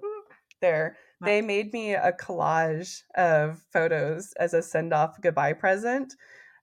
there. 0.59 0.97
They 1.21 1.41
made 1.41 1.71
me 1.71 1.93
a 1.93 2.11
collage 2.11 3.03
of 3.15 3.61
photos 3.71 4.33
as 4.33 4.53
a 4.53 4.61
send 4.61 4.93
off 4.93 5.21
goodbye 5.21 5.53
present 5.53 6.15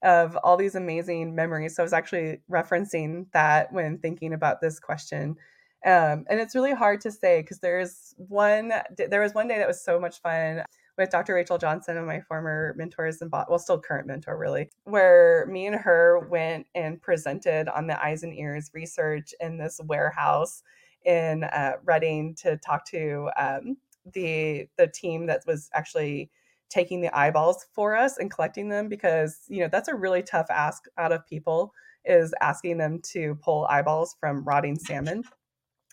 of 0.03 0.37
all 0.37 0.57
these 0.57 0.75
amazing 0.75 1.35
memories. 1.35 1.77
So 1.77 1.83
I 1.83 1.85
was 1.85 1.93
actually 1.93 2.41
referencing 2.51 3.27
that 3.33 3.73
when 3.73 3.99
thinking 3.99 4.33
about 4.33 4.61
this 4.61 4.79
question. 4.79 5.37
Um, 5.85 6.25
and 6.29 6.41
it's 6.41 6.55
really 6.55 6.75
hard 6.75 7.01
to 7.03 7.13
say 7.13 7.41
because 7.41 7.61
there's 7.61 8.15
one, 8.17 8.73
there 8.97 9.21
was 9.21 9.35
one 9.35 9.49
day 9.49 9.59
that 9.59 9.69
was 9.69 9.83
so 9.83 10.01
much 10.01 10.21
fun 10.21 10.65
with 10.97 11.11
Dr. 11.11 11.35
Rachel 11.35 11.59
Johnson, 11.59 11.97
and 11.97 12.07
my 12.07 12.21
former 12.21 12.75
mentors 12.77 13.23
and 13.23 13.31
well, 13.31 13.59
still 13.61 13.81
current 13.81 14.09
mentor, 14.09 14.37
really, 14.37 14.69
where 14.83 15.47
me 15.49 15.67
and 15.67 15.77
her 15.77 16.27
went 16.29 16.67
and 16.75 17.01
presented 17.01 17.69
on 17.69 17.87
the 17.87 18.05
eyes 18.05 18.25
and 18.25 18.35
ears 18.35 18.73
research 18.75 19.33
in 19.41 19.57
this 19.57 19.81
warehouse 19.87 20.65
in 21.05 21.45
uh, 21.45 21.75
Redding 21.85 22.35
to 22.41 22.57
talk 22.57 22.85
to 22.87 23.31
um, 23.39 23.77
the 24.13 24.67
the 24.77 24.87
team 24.87 25.27
that 25.27 25.43
was 25.47 25.71
actually 25.75 26.31
taking 26.71 27.01
the 27.01 27.17
eyeballs 27.17 27.67
for 27.73 27.97
us 27.97 28.19
and 28.19 28.31
collecting 28.31 28.69
them 28.69 28.89
because 28.89 29.41
you 29.49 29.61
know 29.61 29.69
that's 29.71 29.89
a 29.89 29.95
really 29.95 30.23
tough 30.23 30.47
ask 30.51 30.85
out 30.99 31.13
of 31.13 31.27
people 31.27 31.73
is 32.05 32.35
asking 32.41 32.79
them 32.79 33.01
to 33.03 33.37
pull 33.37 33.67
eyeballs 33.67 34.17
from 34.19 34.45
rotting 34.45 34.79
salmon. 34.79 35.23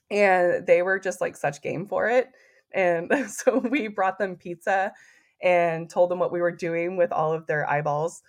And 0.10 0.66
they 0.66 0.82
were 0.82 1.00
just 1.00 1.22
like 1.22 1.36
such 1.36 1.62
game 1.62 1.86
for 1.88 2.08
it. 2.08 2.30
And 2.74 3.12
so 3.30 3.60
we 3.60 3.88
brought 3.88 4.18
them 4.18 4.36
pizza 4.36 4.94
and 5.42 5.90
told 5.90 6.10
them 6.10 6.20
what 6.20 6.32
we 6.32 6.42
were 6.42 6.52
doing 6.52 6.98
with 6.98 7.12
all 7.12 7.34
of 7.34 7.46
their 7.48 7.70
eyeballs. 7.70 8.22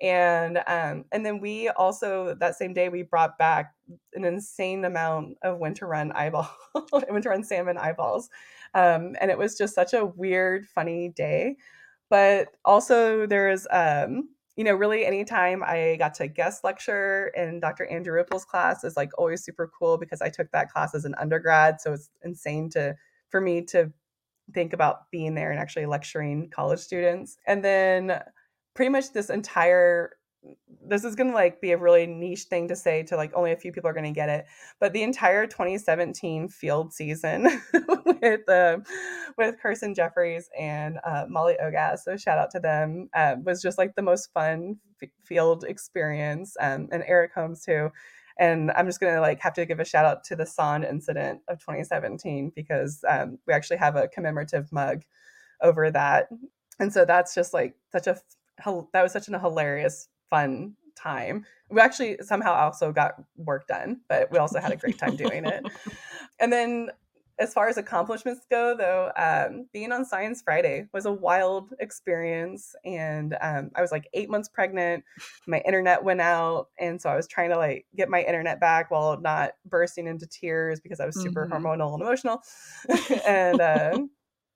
And 0.00 0.58
um, 0.68 1.06
and 1.10 1.26
then 1.26 1.40
we 1.40 1.70
also 1.70 2.36
that 2.38 2.54
same 2.54 2.72
day 2.72 2.88
we 2.88 3.02
brought 3.02 3.36
back 3.36 3.74
an 4.14 4.24
insane 4.24 4.84
amount 4.84 5.38
of 5.42 5.58
winter 5.58 5.88
run 5.88 6.12
eyeball 6.12 6.48
winter 7.10 7.30
run 7.30 7.42
salmon 7.42 7.76
eyeballs 7.76 8.28
um, 8.74 9.14
and 9.20 9.30
it 9.30 9.38
was 9.38 9.56
just 9.56 9.74
such 9.74 9.92
a 9.92 10.04
weird 10.06 10.66
funny 10.66 11.08
day 11.08 11.56
but 12.10 12.48
also 12.64 13.26
there's 13.26 13.66
um, 13.70 14.28
you 14.58 14.64
know, 14.64 14.74
really 14.74 15.06
anytime 15.06 15.62
I 15.62 15.94
got 16.00 16.14
to 16.14 16.26
guest 16.26 16.64
lecture 16.64 17.30
in 17.36 17.60
Dr. 17.60 17.86
Andrew 17.86 18.20
Rypel's 18.20 18.44
class 18.44 18.82
is 18.82 18.96
like 18.96 19.10
always 19.16 19.44
super 19.44 19.70
cool 19.78 19.98
because 19.98 20.20
I 20.20 20.30
took 20.30 20.50
that 20.50 20.68
class 20.68 20.96
as 20.96 21.04
an 21.04 21.14
undergrad. 21.16 21.80
So 21.80 21.92
it's 21.92 22.10
insane 22.24 22.68
to 22.70 22.96
for 23.28 23.40
me 23.40 23.62
to 23.66 23.92
think 24.52 24.72
about 24.72 25.12
being 25.12 25.36
there 25.36 25.52
and 25.52 25.60
actually 25.60 25.86
lecturing 25.86 26.50
college 26.50 26.80
students. 26.80 27.36
And 27.46 27.64
then 27.64 28.20
pretty 28.74 28.88
much 28.88 29.12
this 29.12 29.30
entire 29.30 30.16
this 30.88 31.04
is 31.04 31.14
going 31.14 31.28
to 31.28 31.34
like 31.34 31.60
be 31.60 31.72
a 31.72 31.78
really 31.78 32.06
niche 32.06 32.44
thing 32.44 32.68
to 32.68 32.76
say 32.76 33.02
to 33.02 33.16
like 33.16 33.32
only 33.34 33.52
a 33.52 33.56
few 33.56 33.72
people 33.72 33.90
are 33.90 33.94
going 33.94 34.04
to 34.04 34.10
get 34.10 34.28
it 34.28 34.46
but 34.80 34.92
the 34.92 35.02
entire 35.02 35.46
2017 35.46 36.48
field 36.48 36.92
season 36.92 37.46
with 38.22 38.48
uh, 38.48 38.78
with 39.36 39.56
Kirsten 39.60 39.94
Jeffries 39.94 40.48
and 40.58 40.98
uh, 41.04 41.24
Molly 41.28 41.56
Ogas 41.62 42.00
so 42.00 42.16
shout 42.16 42.38
out 42.38 42.50
to 42.52 42.60
them 42.60 43.08
uh, 43.14 43.36
was 43.44 43.60
just 43.60 43.78
like 43.78 43.94
the 43.94 44.02
most 44.02 44.32
fun 44.32 44.76
f- 45.02 45.10
field 45.24 45.64
experience 45.64 46.56
um, 46.60 46.88
and 46.92 47.04
Eric 47.06 47.32
Holmes 47.34 47.64
too 47.64 47.90
and 48.38 48.70
I'm 48.72 48.86
just 48.86 49.00
gonna 49.00 49.20
like 49.20 49.40
have 49.40 49.54
to 49.54 49.66
give 49.66 49.80
a 49.80 49.84
shout 49.84 50.04
out 50.04 50.24
to 50.24 50.36
the 50.36 50.46
sonde 50.46 50.84
incident 50.84 51.40
of 51.48 51.58
2017 51.58 52.52
because 52.54 53.04
um, 53.08 53.38
we 53.46 53.52
actually 53.52 53.78
have 53.78 53.96
a 53.96 54.08
commemorative 54.08 54.72
mug 54.72 55.02
over 55.62 55.90
that 55.90 56.28
and 56.78 56.92
so 56.92 57.04
that's 57.04 57.34
just 57.34 57.52
like 57.52 57.74
such 57.90 58.06
a 58.06 58.18
that 58.92 59.02
was 59.02 59.12
such 59.12 59.28
a 59.28 59.38
hilarious 59.38 60.08
fun 60.30 60.74
time. 60.96 61.44
We 61.70 61.80
actually 61.80 62.18
somehow 62.22 62.54
also 62.54 62.92
got 62.92 63.14
work 63.36 63.66
done, 63.66 64.00
but 64.08 64.30
we 64.30 64.38
also 64.38 64.60
had 64.60 64.72
a 64.72 64.76
great 64.76 64.98
time 64.98 65.16
doing 65.16 65.44
it. 65.44 65.64
And 66.40 66.52
then 66.52 66.90
as 67.40 67.52
far 67.52 67.68
as 67.68 67.78
accomplishments 67.78 68.46
go, 68.50 68.76
though, 68.76 69.12
um, 69.16 69.66
being 69.72 69.92
on 69.92 70.04
Science 70.04 70.42
Friday 70.42 70.88
was 70.92 71.06
a 71.06 71.12
wild 71.12 71.72
experience. 71.78 72.74
And 72.84 73.36
um, 73.40 73.70
I 73.76 73.80
was 73.80 73.92
like 73.92 74.08
eight 74.12 74.28
months 74.28 74.48
pregnant. 74.48 75.04
My 75.46 75.60
internet 75.60 76.02
went 76.02 76.20
out. 76.20 76.68
And 76.78 77.00
so 77.00 77.08
I 77.08 77.16
was 77.16 77.28
trying 77.28 77.50
to 77.50 77.56
like 77.56 77.86
get 77.96 78.08
my 78.08 78.22
internet 78.22 78.60
back 78.60 78.90
while 78.90 79.20
not 79.20 79.52
bursting 79.64 80.08
into 80.08 80.26
tears 80.26 80.80
because 80.80 81.00
I 81.00 81.06
was 81.06 81.20
super 81.20 81.46
mm-hmm. 81.46 81.64
hormonal 81.64 81.94
and 81.94 82.02
emotional. 82.02 82.42
and, 83.26 83.60
uh, 83.60 83.98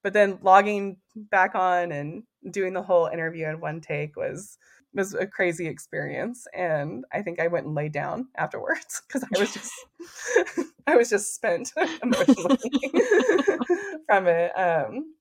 but 0.03 0.13
then 0.13 0.39
logging 0.43 0.97
back 1.15 1.55
on 1.55 1.93
and 1.93 2.25
doing 2.51 2.73
the 2.73 2.83
whole 2.83 3.07
interview 3.07 3.47
in 3.47 3.61
one 3.61 3.81
take 3.81 4.17
was 4.17 4.59
was 4.95 5.15
a 5.15 5.27
crazy 5.27 5.67
experience 5.67 6.47
and 6.55 7.05
i 7.13 7.23
think 7.23 7.41
i 7.41 7.47
went 7.47 7.67
and 7.67 7.75
laid 7.75 7.93
down 7.93 8.29
afterwards 8.37 9.03
because 9.09 9.25
i 9.25 9.39
was 9.39 9.53
just 9.53 9.73
i 10.87 10.97
was 10.97 11.11
just 11.11 11.35
spent 11.35 11.73
emotionally 12.03 12.59
from 14.07 14.27
it 14.27 14.51
um 14.53 15.15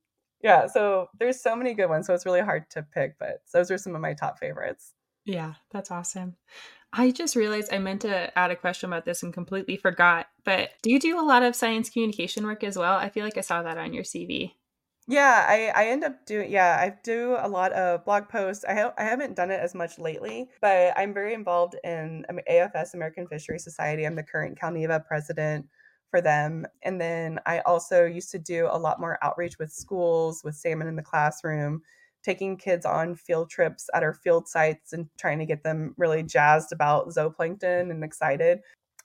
yeah 0.43 0.67
so 0.67 1.07
there's 1.19 1.41
so 1.41 1.55
many 1.55 1.73
good 1.73 1.87
ones 1.87 2.07
so 2.07 2.13
it's 2.13 2.25
really 2.25 2.41
hard 2.41 2.69
to 2.69 2.83
pick 2.83 3.17
but 3.19 3.41
those 3.53 3.71
are 3.71 3.77
some 3.77 3.95
of 3.95 4.01
my 4.01 4.13
top 4.13 4.39
favorites. 4.39 4.93
Yeah 5.25 5.53
that's 5.71 5.91
awesome. 5.91 6.35
I 6.93 7.11
just 7.11 7.35
realized 7.35 7.73
i 7.73 7.77
meant 7.77 8.01
to 8.01 8.37
add 8.37 8.51
a 8.51 8.55
question 8.55 8.89
about 8.89 9.05
this 9.05 9.23
and 9.23 9.33
completely 9.33 9.77
forgot 9.77 10.27
but 10.43 10.71
do 10.81 10.91
you 10.91 10.99
do 10.99 11.19
a 11.19 11.25
lot 11.25 11.43
of 11.43 11.55
science 11.55 11.89
communication 11.89 12.45
work 12.45 12.63
as 12.63 12.77
well? 12.77 12.95
I 12.95 13.09
feel 13.09 13.23
like 13.23 13.37
i 13.37 13.41
saw 13.41 13.61
that 13.63 13.77
on 13.77 13.93
your 13.93 14.03
cv 14.03 14.53
yeah, 15.11 15.45
I, 15.47 15.71
I 15.75 15.87
end 15.87 16.05
up 16.05 16.25
doing 16.25 16.49
yeah, 16.49 16.77
I 16.79 16.95
do 17.03 17.35
a 17.39 17.47
lot 17.47 17.73
of 17.73 18.05
blog 18.05 18.29
posts. 18.29 18.63
I 18.63 18.73
ha- 18.73 18.93
I 18.97 19.03
haven't 19.03 19.35
done 19.35 19.51
it 19.51 19.59
as 19.59 19.75
much 19.75 19.99
lately, 19.99 20.49
but 20.61 20.93
I'm 20.95 21.13
very 21.13 21.33
involved 21.33 21.75
in 21.83 22.25
AFS 22.49 22.93
American 22.93 23.27
Fishery 23.27 23.59
Society. 23.59 24.05
I'm 24.05 24.15
the 24.15 24.23
current 24.23 24.57
CalNEVA 24.57 25.05
president 25.05 25.65
for 26.11 26.21
them. 26.21 26.65
And 26.83 26.99
then 26.99 27.39
I 27.45 27.59
also 27.59 28.05
used 28.05 28.31
to 28.31 28.39
do 28.39 28.69
a 28.71 28.77
lot 28.77 29.01
more 29.01 29.17
outreach 29.21 29.59
with 29.59 29.71
schools 29.71 30.41
with 30.45 30.55
salmon 30.55 30.87
in 30.87 30.95
the 30.95 31.01
classroom, 31.01 31.81
taking 32.23 32.55
kids 32.55 32.85
on 32.85 33.15
field 33.15 33.49
trips 33.49 33.89
at 33.93 34.03
our 34.03 34.13
field 34.13 34.47
sites 34.47 34.93
and 34.93 35.09
trying 35.19 35.39
to 35.39 35.45
get 35.45 35.63
them 35.63 35.93
really 35.97 36.23
jazzed 36.23 36.71
about 36.71 37.09
zooplankton 37.09 37.91
and 37.91 38.03
excited 38.03 38.59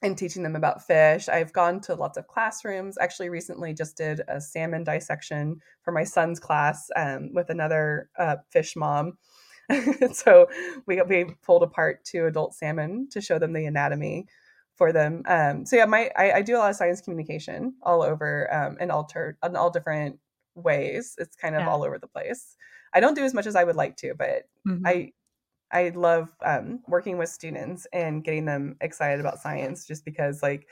and 0.07 0.17
teaching 0.17 0.43
them 0.43 0.57
about 0.57 0.87
fish. 0.87 1.29
I've 1.29 1.53
gone 1.53 1.81
to 1.83 1.95
lots 1.95 2.17
of 2.17 2.27
classrooms. 2.27 2.97
Actually, 3.01 3.29
recently 3.29 3.75
just 3.75 3.97
did 3.97 4.23
a 4.29 4.41
salmon 4.41 4.85
dissection 4.85 5.61
for 5.83 5.93
my 5.93 6.05
son's 6.05 6.41
class 6.41 6.89
um, 6.97 7.31
with 7.35 7.51
another 7.51 8.09
uh, 8.19 8.37
fish 8.51 8.77
mom. 8.77 9.19
so 10.13 10.47
we 10.87 11.03
we 11.03 11.35
pulled 11.43 11.65
apart 11.65 12.05
two 12.05 12.27
adult 12.27 12.55
salmon 12.55 13.09
to 13.11 13.21
show 13.21 13.39
them 13.39 13.53
the 13.53 13.67
anatomy 13.67 14.27
for 14.77 14.93
them. 14.93 15.23
Um, 15.27 15.67
so 15.67 15.77
yeah, 15.77 15.87
my 15.87 16.11
I, 16.17 16.33
I, 16.33 16.43
do 16.43 16.57
a 16.57 16.59
lot 16.59 16.71
of 16.71 16.77
science 16.77 17.01
communication 17.01 17.75
all 17.83 18.03
over 18.03 18.53
um, 18.55 18.77
in 18.79 18.91
all 18.91 19.11
in 19.45 19.57
all 19.57 19.71
different 19.71 20.21
ways. 20.55 21.17
It's 21.19 21.35
kind 21.35 21.57
of 21.57 21.63
yeah. 21.63 21.69
all 21.69 21.83
over 21.83 21.99
the 21.99 22.07
place. 22.07 22.57
I 22.95 23.01
don't 23.01 23.15
do 23.15 23.25
as 23.25 23.35
much 23.35 23.47
as 23.47 23.57
I 23.57 23.65
would 23.65 23.77
like 23.77 23.97
to, 23.99 24.15
but 24.15 24.45
mm-hmm. 24.67 24.87
I 24.87 25.13
I 25.73 25.91
love 25.91 26.29
um, 26.45 26.81
working 26.87 27.19
with 27.19 27.29
students 27.29 27.87
and 27.93 28.23
getting 28.23 28.45
them 28.45 28.77
excited 28.81 29.21
about 29.21 29.41
science 29.41 29.87
just 29.87 30.05
because, 30.05 30.43
like, 30.43 30.69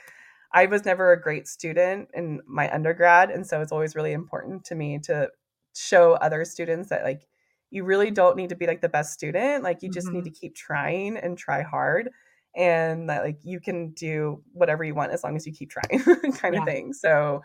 I 0.53 0.67
was 0.67 0.85
never 0.85 1.11
a 1.11 1.21
great 1.21 1.47
student 1.47 2.09
in 2.13 2.41
my 2.47 2.73
undergrad. 2.73 3.29
And 3.29 3.45
so 3.45 3.61
it's 3.61 3.71
always 3.71 3.95
really 3.95 4.13
important 4.13 4.63
to 4.65 4.75
me 4.75 4.99
to 5.03 5.29
show 5.75 6.13
other 6.13 6.45
students 6.45 6.89
that, 6.89 7.03
like, 7.03 7.27
you 7.71 7.83
really 7.83 8.11
don't 8.11 8.37
need 8.37 8.49
to 8.49 8.55
be 8.55 8.67
like 8.67 8.81
the 8.81 8.89
best 8.89 9.13
student. 9.13 9.63
Like, 9.63 9.83
you 9.83 9.89
just 9.89 10.07
mm-hmm. 10.07 10.17
need 10.17 10.25
to 10.25 10.29
keep 10.29 10.55
trying 10.55 11.17
and 11.17 11.37
try 11.37 11.61
hard. 11.61 12.09
And 12.55 13.09
that, 13.09 13.23
like, 13.23 13.39
you 13.43 13.59
can 13.59 13.91
do 13.91 14.43
whatever 14.53 14.85
you 14.85 14.95
want 14.95 15.11
as 15.11 15.23
long 15.23 15.35
as 15.35 15.45
you 15.45 15.51
keep 15.51 15.71
trying, 15.71 15.99
kind 16.33 16.55
yeah. 16.55 16.61
of 16.61 16.65
thing. 16.65 16.93
So, 16.93 17.41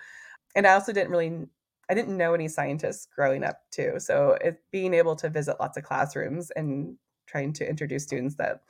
and 0.55 0.67
I 0.67 0.75
also 0.75 0.93
didn't 0.93 1.11
really 1.11 1.47
I 1.91 1.95
didn't 1.95 2.17
know 2.17 2.35
any 2.35 2.47
scientists 2.47 3.09
growing 3.13 3.43
up 3.43 3.63
too. 3.73 3.95
So 3.99 4.39
it, 4.41 4.63
being 4.71 4.95
able 4.95 5.17
to 5.17 5.29
visit 5.29 5.57
lots 5.59 5.77
of 5.77 5.83
classrooms 5.83 6.53
and 6.53 6.97
trying 7.31 7.53
to 7.55 7.69
introduce 7.69 8.03
students 8.03 8.35
that 8.37 8.61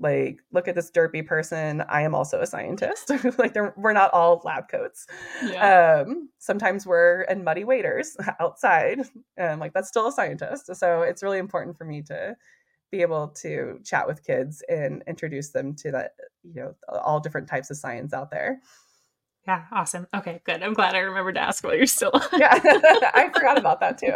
like 0.00 0.40
look 0.52 0.68
at 0.68 0.74
this 0.74 0.90
derpy 0.90 1.26
person 1.26 1.82
i 1.88 2.02
am 2.02 2.14
also 2.14 2.40
a 2.40 2.46
scientist. 2.46 3.10
Like 3.38 3.56
we're 3.76 3.92
not 3.92 4.12
all 4.12 4.40
lab 4.44 4.68
coats. 4.68 5.06
Yeah. 5.44 6.04
um, 6.06 6.28
sometimes 6.38 6.86
we're 6.86 7.22
in 7.22 7.44
muddy 7.44 7.64
waders 7.64 8.16
outside 8.40 9.00
and 9.36 9.60
like 9.60 9.72
that's 9.72 9.88
still 9.88 10.06
a 10.08 10.12
scientist 10.12 10.74
so 10.76 11.02
it's 11.02 11.22
really 11.22 11.38
important 11.38 11.76
for 11.76 11.84
me 11.84 12.02
to 12.02 12.36
be 12.90 13.02
able 13.02 13.28
to 13.28 13.80
chat 13.84 14.06
with 14.06 14.24
kids 14.24 14.62
and 14.68 15.02
introduce 15.06 15.50
them 15.50 15.74
to 15.74 15.90
that 15.90 16.12
you 16.42 16.62
know 16.62 16.74
all 17.02 17.20
different 17.20 17.48
types 17.48 17.70
of 17.70 17.76
science 17.76 18.12
out 18.12 18.30
there. 18.30 18.60
Yeah 19.46 19.64
awesome. 19.72 20.06
Okay 20.14 20.40
good. 20.44 20.62
I'm 20.62 20.74
glad 20.74 20.94
i 20.94 20.98
remembered 20.98 21.34
to 21.34 21.40
ask 21.40 21.64
while 21.64 21.74
you're 21.74 21.86
still 21.86 22.12
yeah. 22.36 22.58
i 23.14 23.30
forgot 23.34 23.58
about 23.58 23.80
that 23.80 23.98
too 23.98 24.12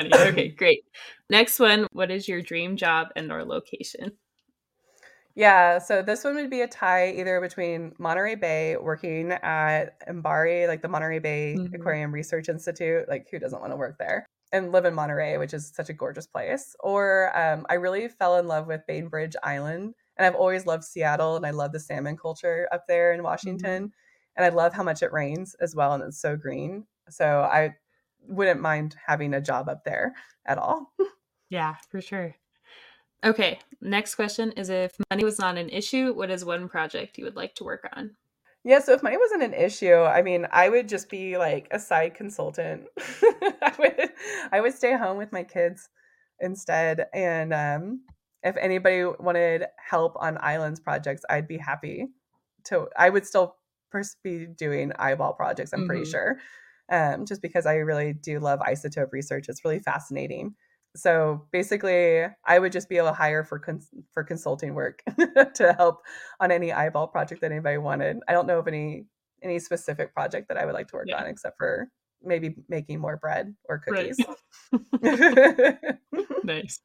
okay, 0.00 0.48
great. 0.56 0.84
Next 1.30 1.58
one, 1.58 1.86
what 1.92 2.10
is 2.10 2.28
your 2.28 2.42
dream 2.42 2.76
job 2.76 3.08
and 3.16 3.30
or 3.32 3.44
location? 3.44 4.12
Yeah, 5.34 5.78
so 5.78 6.02
this 6.02 6.24
one 6.24 6.34
would 6.34 6.50
be 6.50 6.60
a 6.60 6.68
tie 6.68 7.10
either 7.12 7.40
between 7.40 7.94
Monterey 7.98 8.34
Bay, 8.34 8.76
working 8.76 9.32
at 9.32 10.06
MBARI, 10.06 10.68
like 10.68 10.82
the 10.82 10.88
Monterey 10.88 11.20
Bay 11.20 11.56
mm-hmm. 11.58 11.74
Aquarium 11.74 12.12
Research 12.12 12.50
Institute. 12.50 13.08
Like, 13.08 13.28
who 13.30 13.38
doesn't 13.38 13.60
want 13.60 13.72
to 13.72 13.76
work 13.76 13.96
there? 13.98 14.26
And 14.52 14.72
live 14.72 14.84
in 14.84 14.94
Monterey, 14.94 15.38
which 15.38 15.54
is 15.54 15.72
such 15.74 15.88
a 15.88 15.94
gorgeous 15.94 16.26
place. 16.26 16.76
Or 16.80 17.34
um, 17.38 17.64
I 17.70 17.74
really 17.74 18.08
fell 18.08 18.36
in 18.36 18.46
love 18.46 18.66
with 18.66 18.82
Bainbridge 18.86 19.34
Island. 19.42 19.94
And 20.18 20.26
I've 20.26 20.34
always 20.34 20.66
loved 20.66 20.84
Seattle 20.84 21.36
and 21.36 21.46
I 21.46 21.50
love 21.50 21.72
the 21.72 21.80
salmon 21.80 22.18
culture 22.18 22.68
up 22.70 22.84
there 22.86 23.14
in 23.14 23.22
Washington. 23.22 23.84
Mm-hmm. 23.84 24.36
And 24.36 24.44
I 24.44 24.50
love 24.50 24.74
how 24.74 24.82
much 24.82 25.02
it 25.02 25.12
rains 25.12 25.56
as 25.60 25.74
well. 25.74 25.94
And 25.94 26.02
it's 26.02 26.20
so 26.20 26.36
green. 26.36 26.86
So 27.08 27.40
I 27.40 27.74
wouldn't 28.28 28.60
mind 28.60 28.96
having 29.06 29.34
a 29.34 29.40
job 29.40 29.68
up 29.68 29.84
there 29.84 30.14
at 30.46 30.58
all. 30.58 30.92
yeah, 31.50 31.76
for 31.90 32.00
sure. 32.00 32.34
Okay, 33.24 33.60
next 33.80 34.16
question 34.16 34.52
is 34.52 34.68
if 34.68 34.96
money 35.10 35.24
was 35.24 35.38
not 35.38 35.56
an 35.56 35.68
issue, 35.68 36.12
what 36.12 36.30
is 36.30 36.44
one 36.44 36.68
project 36.68 37.18
you 37.18 37.24
would 37.24 37.36
like 37.36 37.54
to 37.56 37.64
work 37.64 37.88
on? 37.94 38.16
Yeah, 38.64 38.80
so 38.80 38.92
if 38.92 39.02
money 39.02 39.16
wasn't 39.16 39.42
an 39.42 39.54
issue, 39.54 39.94
I 39.94 40.22
mean, 40.22 40.46
I 40.50 40.68
would 40.68 40.88
just 40.88 41.08
be 41.08 41.36
like 41.36 41.68
a 41.70 41.78
side 41.78 42.14
consultant. 42.14 42.86
I 42.98 43.72
would 43.78 44.10
I 44.52 44.60
would 44.60 44.74
stay 44.74 44.96
home 44.96 45.18
with 45.18 45.32
my 45.32 45.42
kids 45.42 45.88
instead 46.40 47.06
and 47.14 47.52
um 47.52 48.00
if 48.42 48.56
anybody 48.56 49.04
wanted 49.04 49.66
help 49.78 50.16
on 50.18 50.36
eye 50.40 50.58
lens 50.58 50.80
projects, 50.80 51.22
I'd 51.30 51.46
be 51.46 51.58
happy 51.58 52.08
to 52.64 52.88
I 52.96 53.10
would 53.10 53.26
still 53.26 53.56
be 54.24 54.46
doing 54.46 54.92
eyeball 54.98 55.34
projects, 55.34 55.72
I'm 55.72 55.80
mm-hmm. 55.80 55.88
pretty 55.88 56.10
sure 56.10 56.38
um, 56.90 57.26
just 57.26 57.42
because 57.42 57.66
I 57.66 57.76
really 57.76 58.12
do 58.12 58.38
love 58.38 58.60
isotope 58.60 59.12
research. 59.12 59.46
It's 59.48 59.64
really 59.64 59.80
fascinating. 59.80 60.54
So 60.94 61.46
basically, 61.52 62.24
I 62.44 62.58
would 62.58 62.72
just 62.72 62.88
be 62.88 62.98
able 62.98 63.08
to 63.08 63.14
hire 63.14 63.44
for 63.44 63.58
cons- 63.58 63.90
for 64.12 64.24
consulting 64.24 64.74
work 64.74 65.02
to 65.54 65.72
help 65.72 66.02
on 66.38 66.50
any 66.50 66.72
eyeball 66.72 67.08
project 67.08 67.40
that 67.40 67.50
anybody 67.50 67.78
wanted. 67.78 68.18
I 68.28 68.32
don't 68.32 68.46
know 68.46 68.58
of 68.58 68.68
any 68.68 69.06
any 69.42 69.58
specific 69.58 70.14
project 70.14 70.48
that 70.48 70.58
I 70.58 70.66
would 70.66 70.74
like 70.74 70.88
to 70.88 70.96
work 70.96 71.06
yeah. 71.08 71.20
on, 71.20 71.26
except 71.26 71.56
for 71.56 71.88
maybe 72.22 72.54
making 72.68 73.00
more 73.00 73.16
bread 73.16 73.54
or 73.68 73.78
cookies. 73.78 74.18
Right. 75.00 75.76
nice. 76.44 76.80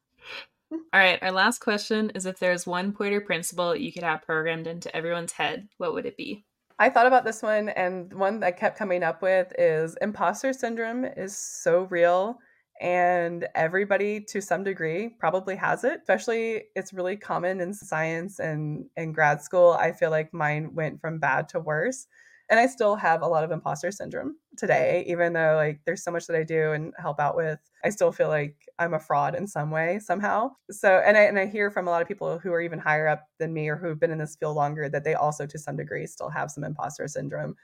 All 0.70 0.80
right, 0.92 1.22
our 1.22 1.32
last 1.32 1.60
question 1.60 2.10
is 2.14 2.26
if 2.26 2.38
there's 2.38 2.66
one 2.66 2.92
Poiter 2.92 3.20
principle 3.22 3.74
you 3.74 3.92
could 3.92 4.02
have 4.02 4.22
programmed 4.22 4.66
into 4.66 4.94
everyone's 4.94 5.32
head, 5.32 5.68
what 5.78 5.94
would 5.94 6.04
it 6.04 6.16
be? 6.16 6.44
I 6.78 6.90
thought 6.90 7.06
about 7.06 7.24
this 7.24 7.42
one, 7.42 7.70
and 7.70 8.12
one 8.14 8.40
that 8.40 8.56
kept 8.56 8.78
coming 8.78 9.02
up 9.02 9.20
with 9.22 9.52
is 9.58 9.96
imposter 10.00 10.52
syndrome 10.52 11.04
is 11.04 11.36
so 11.36 11.82
real. 11.90 12.38
and 12.80 13.48
everybody 13.56 14.20
to 14.20 14.40
some 14.40 14.62
degree 14.62 15.08
probably 15.18 15.56
has 15.56 15.82
it 15.82 15.98
especially 16.02 16.62
it's 16.76 16.92
really 16.92 17.16
common 17.16 17.60
in 17.60 17.74
science 17.74 18.38
and 18.38 18.86
in 18.96 19.12
grad 19.12 19.42
school 19.42 19.72
i 19.80 19.90
feel 19.90 20.10
like 20.12 20.32
mine 20.32 20.70
went 20.74 21.00
from 21.00 21.18
bad 21.18 21.48
to 21.48 21.58
worse 21.58 22.06
and 22.50 22.58
i 22.58 22.66
still 22.66 22.96
have 22.96 23.22
a 23.22 23.26
lot 23.26 23.44
of 23.44 23.50
imposter 23.50 23.90
syndrome 23.90 24.36
today 24.56 25.04
even 25.06 25.32
though 25.32 25.54
like 25.56 25.80
there's 25.84 26.02
so 26.02 26.10
much 26.10 26.26
that 26.26 26.36
i 26.36 26.42
do 26.42 26.72
and 26.72 26.92
help 26.98 27.20
out 27.20 27.36
with 27.36 27.58
i 27.84 27.90
still 27.90 28.12
feel 28.12 28.28
like 28.28 28.56
i'm 28.78 28.94
a 28.94 28.98
fraud 28.98 29.34
in 29.34 29.46
some 29.46 29.70
way 29.70 29.98
somehow. 29.98 30.50
So 30.70 31.02
and 31.04 31.16
i 31.16 31.22
and 31.22 31.38
i 31.38 31.46
hear 31.46 31.70
from 31.70 31.86
a 31.88 31.90
lot 31.90 32.02
of 32.02 32.08
people 32.08 32.38
who 32.38 32.52
are 32.52 32.60
even 32.60 32.78
higher 32.78 33.08
up 33.08 33.26
than 33.38 33.52
me 33.52 33.68
or 33.68 33.76
who've 33.76 34.00
been 34.00 34.10
in 34.10 34.18
this 34.18 34.36
field 34.36 34.56
longer 34.56 34.88
that 34.88 35.04
they 35.04 35.14
also 35.14 35.46
to 35.46 35.58
some 35.58 35.76
degree 35.76 36.06
still 36.06 36.30
have 36.30 36.50
some 36.50 36.64
imposter 36.64 37.06
syndrome. 37.08 37.54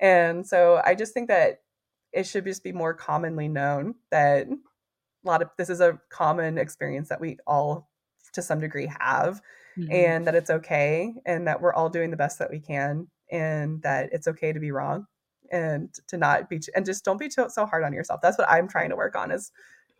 And 0.00 0.46
so 0.46 0.80
i 0.84 0.94
just 0.94 1.14
think 1.14 1.28
that 1.28 1.60
it 2.12 2.26
should 2.26 2.44
just 2.44 2.64
be 2.64 2.72
more 2.72 2.94
commonly 2.94 3.48
known 3.48 3.94
that 4.10 4.46
a 4.48 5.28
lot 5.28 5.42
of 5.42 5.50
this 5.58 5.68
is 5.68 5.80
a 5.80 5.98
common 6.10 6.58
experience 6.58 7.08
that 7.08 7.20
we 7.20 7.36
all 7.46 7.90
to 8.32 8.42
some 8.42 8.60
degree 8.60 8.90
have 9.00 9.40
mm-hmm. 9.76 9.92
and 9.92 10.26
that 10.26 10.34
it's 10.34 10.50
okay 10.50 11.14
and 11.26 11.46
that 11.46 11.60
we're 11.60 11.74
all 11.74 11.88
doing 11.88 12.10
the 12.10 12.16
best 12.16 12.38
that 12.38 12.50
we 12.50 12.60
can 12.60 13.08
and 13.30 13.82
that 13.82 14.08
it's 14.12 14.28
okay 14.28 14.52
to 14.52 14.60
be 14.60 14.70
wrong 14.70 15.06
and 15.50 15.94
to 16.06 16.16
not 16.16 16.48
be 16.48 16.60
and 16.74 16.84
just 16.84 17.04
don't 17.04 17.18
be 17.18 17.30
so, 17.30 17.48
so 17.48 17.64
hard 17.64 17.84
on 17.84 17.92
yourself 17.92 18.20
that's 18.22 18.38
what 18.38 18.50
i'm 18.50 18.68
trying 18.68 18.90
to 18.90 18.96
work 18.96 19.16
on 19.16 19.30
is 19.30 19.50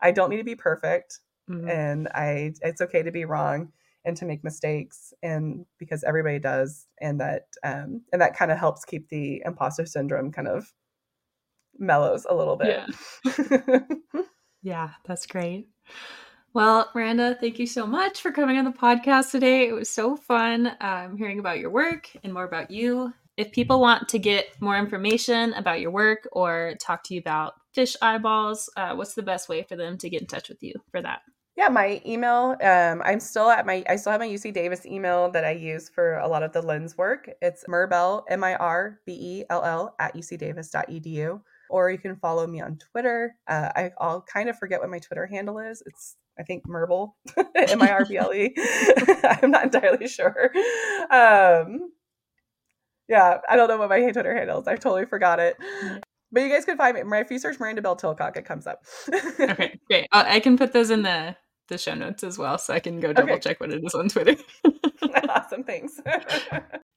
i 0.01 0.11
don't 0.11 0.29
need 0.29 0.37
to 0.37 0.43
be 0.43 0.55
perfect 0.55 1.21
mm-hmm. 1.49 1.67
and 1.67 2.07
i 2.09 2.53
it's 2.61 2.81
okay 2.81 3.01
to 3.01 3.11
be 3.11 3.25
wrong 3.25 3.71
and 4.05 4.15
to 4.15 4.25
make 4.25 4.43
mistakes 4.43 5.13
and 5.23 5.65
because 5.77 6.03
everybody 6.03 6.39
does 6.39 6.87
and 7.01 7.19
that 7.19 7.47
um 7.63 8.01
and 8.13 8.21
that 8.21 8.35
kind 8.35 8.51
of 8.51 8.57
helps 8.57 8.85
keep 8.85 9.09
the 9.09 9.41
imposter 9.45 9.85
syndrome 9.85 10.31
kind 10.31 10.47
of 10.47 10.71
mellows 11.79 12.25
a 12.29 12.35
little 12.35 12.55
bit. 12.55 12.83
Yeah. 13.25 13.79
yeah, 14.61 14.89
that's 15.05 15.25
great. 15.25 15.67
Well, 16.53 16.89
Miranda, 16.95 17.37
thank 17.39 17.59
you 17.59 17.67
so 17.67 17.85
much 17.85 18.21
for 18.21 18.31
coming 18.31 18.57
on 18.57 18.65
the 18.65 18.71
podcast 18.71 19.29
today. 19.29 19.67
It 19.67 19.73
was 19.73 19.87
so 19.87 20.15
fun 20.15 20.75
um, 20.81 21.15
hearing 21.15 21.37
about 21.37 21.59
your 21.59 21.69
work 21.69 22.09
and 22.23 22.33
more 22.33 22.43
about 22.43 22.71
you. 22.71 23.13
If 23.37 23.51
people 23.51 23.79
want 23.79 24.09
to 24.09 24.19
get 24.19 24.59
more 24.59 24.75
information 24.75 25.53
about 25.53 25.79
your 25.79 25.91
work 25.91 26.27
or 26.31 26.73
talk 26.81 27.03
to 27.03 27.13
you 27.13 27.19
about 27.19 27.53
fish 27.73 27.95
eyeballs, 28.01 28.67
uh, 28.75 28.95
what's 28.95 29.13
the 29.13 29.21
best 29.21 29.47
way 29.47 29.61
for 29.61 29.75
them 29.75 29.97
to 29.99 30.09
get 30.09 30.21
in 30.21 30.27
touch 30.27 30.49
with 30.49 30.63
you 30.63 30.73
for 30.89 31.03
that? 31.03 31.21
Yeah, 31.55 31.67
my 31.67 32.01
email. 32.03 32.57
Um, 32.63 33.03
I'm 33.05 33.19
still 33.19 33.49
at 33.49 33.65
my. 33.65 33.83
I 33.87 33.97
still 33.97 34.13
have 34.13 34.21
my 34.21 34.27
UC 34.27 34.53
Davis 34.53 34.85
email 34.85 35.29
that 35.31 35.45
I 35.45 35.51
use 35.51 35.89
for 35.89 36.17
a 36.17 36.27
lot 36.27 36.41
of 36.41 36.51
the 36.51 36.61
lens 36.61 36.97
work. 36.97 37.29
It's 37.41 37.65
Mirbell 37.65 38.23
M 38.29 38.43
I 38.43 38.55
R 38.55 38.99
B 39.05 39.11
E 39.11 39.43
L 39.49 39.63
L 39.63 39.95
at 39.99 40.15
ucdavis.edu 40.15 41.41
or 41.69 41.91
you 41.91 41.97
can 41.97 42.15
follow 42.15 42.47
me 42.47 42.59
on 42.61 42.77
Twitter. 42.77 43.35
Uh, 43.47 43.69
I, 43.75 43.91
will 44.01 44.21
kind 44.21 44.49
of 44.49 44.57
forget 44.57 44.81
what 44.81 44.89
my 44.89 44.99
Twitter 44.99 45.27
handle 45.27 45.59
is. 45.59 45.83
It's 45.85 46.15
I 46.39 46.43
think 46.43 46.65
Mirble, 46.67 47.15
M 47.55 47.81
I 47.81 47.91
R 47.91 48.05
B 48.05 48.17
L 48.17 48.33
E. 48.33 48.53
I'm 49.23 49.51
not 49.51 49.65
entirely 49.65 50.07
sure. 50.07 50.51
Um, 51.11 51.91
yeah, 53.07 53.39
I 53.49 53.55
don't 53.55 53.67
know 53.67 53.77
what 53.77 53.89
my 53.89 53.99
Twitter 54.11 54.35
handle 54.35 54.61
is. 54.61 54.67
I 54.67 54.75
totally 54.75 55.05
forgot 55.05 55.39
it. 55.39 55.57
But 56.31 56.41
you 56.41 56.49
guys 56.49 56.63
can 56.63 56.77
find 56.77 56.95
me. 56.95 57.17
If 57.19 57.31
you 57.31 57.39
search 57.39 57.59
Miranda 57.59 57.81
Bell 57.81 57.97
Tilcock, 57.97 58.37
it 58.37 58.45
comes 58.45 58.67
up. 58.67 58.83
okay, 59.39 59.79
great. 59.87 60.07
Uh, 60.11 60.23
I 60.27 60.39
can 60.39 60.57
put 60.57 60.73
those 60.73 60.91
in 60.91 61.01
the 61.01 61.35
the 61.67 61.77
show 61.77 61.93
notes 61.93 62.23
as 62.23 62.37
well, 62.37 62.57
so 62.57 62.73
I 62.73 62.79
can 62.79 62.99
go 62.99 63.13
double 63.13 63.33
okay. 63.33 63.39
check 63.39 63.59
what 63.59 63.71
it 63.71 63.83
is 63.83 63.93
on 63.93 64.09
Twitter. 64.09 64.35
awesome, 65.29 65.63
thanks. 65.63 65.99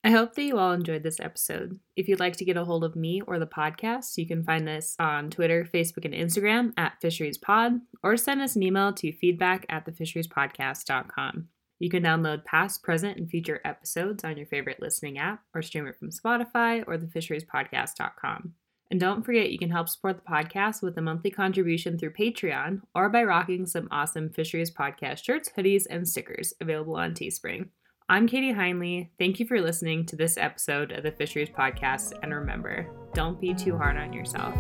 I 0.04 0.10
hope 0.10 0.34
that 0.34 0.42
you 0.42 0.58
all 0.58 0.72
enjoyed 0.72 1.04
this 1.04 1.20
episode. 1.20 1.78
If 1.94 2.08
you'd 2.08 2.18
like 2.18 2.36
to 2.38 2.44
get 2.44 2.56
a 2.56 2.64
hold 2.64 2.82
of 2.82 2.96
me 2.96 3.20
or 3.20 3.38
the 3.38 3.46
podcast, 3.46 4.16
you 4.16 4.26
can 4.26 4.42
find 4.42 4.68
us 4.68 4.96
on 4.98 5.30
Twitter, 5.30 5.64
Facebook, 5.64 6.04
and 6.04 6.12
Instagram 6.12 6.72
at 6.76 7.00
FisheriesPod, 7.00 7.80
or 8.02 8.16
send 8.16 8.42
us 8.42 8.56
an 8.56 8.64
email 8.64 8.92
to 8.94 9.12
feedback 9.12 9.64
at 9.68 9.86
thefisheriespodcast.com. 9.86 11.48
You 11.78 11.88
can 11.88 12.02
download 12.02 12.44
past, 12.44 12.82
present, 12.82 13.16
and 13.16 13.30
future 13.30 13.60
episodes 13.64 14.24
on 14.24 14.36
your 14.36 14.46
favorite 14.46 14.80
listening 14.80 15.18
app 15.18 15.42
or 15.54 15.62
stream 15.62 15.86
it 15.86 15.96
from 15.96 16.10
Spotify 16.10 16.82
or 16.86 16.98
thefisheriespodcast.com. 16.98 18.54
And 18.90 19.00
don't 19.00 19.24
forget, 19.24 19.50
you 19.50 19.58
can 19.58 19.70
help 19.70 19.88
support 19.88 20.16
the 20.16 20.30
podcast 20.30 20.82
with 20.82 20.98
a 20.98 21.02
monthly 21.02 21.30
contribution 21.30 21.96
through 21.96 22.12
Patreon 22.12 22.82
or 22.94 23.08
by 23.08 23.22
rocking 23.22 23.66
some 23.66 23.88
awesome 23.90 24.30
Fisheries 24.30 24.70
Podcast 24.70 25.24
shirts, 25.24 25.50
hoodies, 25.56 25.86
and 25.88 26.06
stickers 26.06 26.52
available 26.60 26.96
on 26.96 27.14
Teespring. 27.14 27.68
I'm 28.12 28.28
Kadie 28.28 28.54
Heinle. 28.54 29.08
Thank 29.18 29.40
you 29.40 29.46
for 29.46 29.58
listening 29.58 30.04
to 30.04 30.16
this 30.16 30.36
episode 30.36 30.92
of 30.92 31.02
the 31.02 31.12
Fisheries 31.12 31.48
Podcast. 31.48 32.12
And 32.22 32.34
remember, 32.34 32.86
don't 33.14 33.40
be 33.40 33.54
too 33.54 33.74
hard 33.74 33.96
on 33.96 34.12
yourself. 34.12 34.54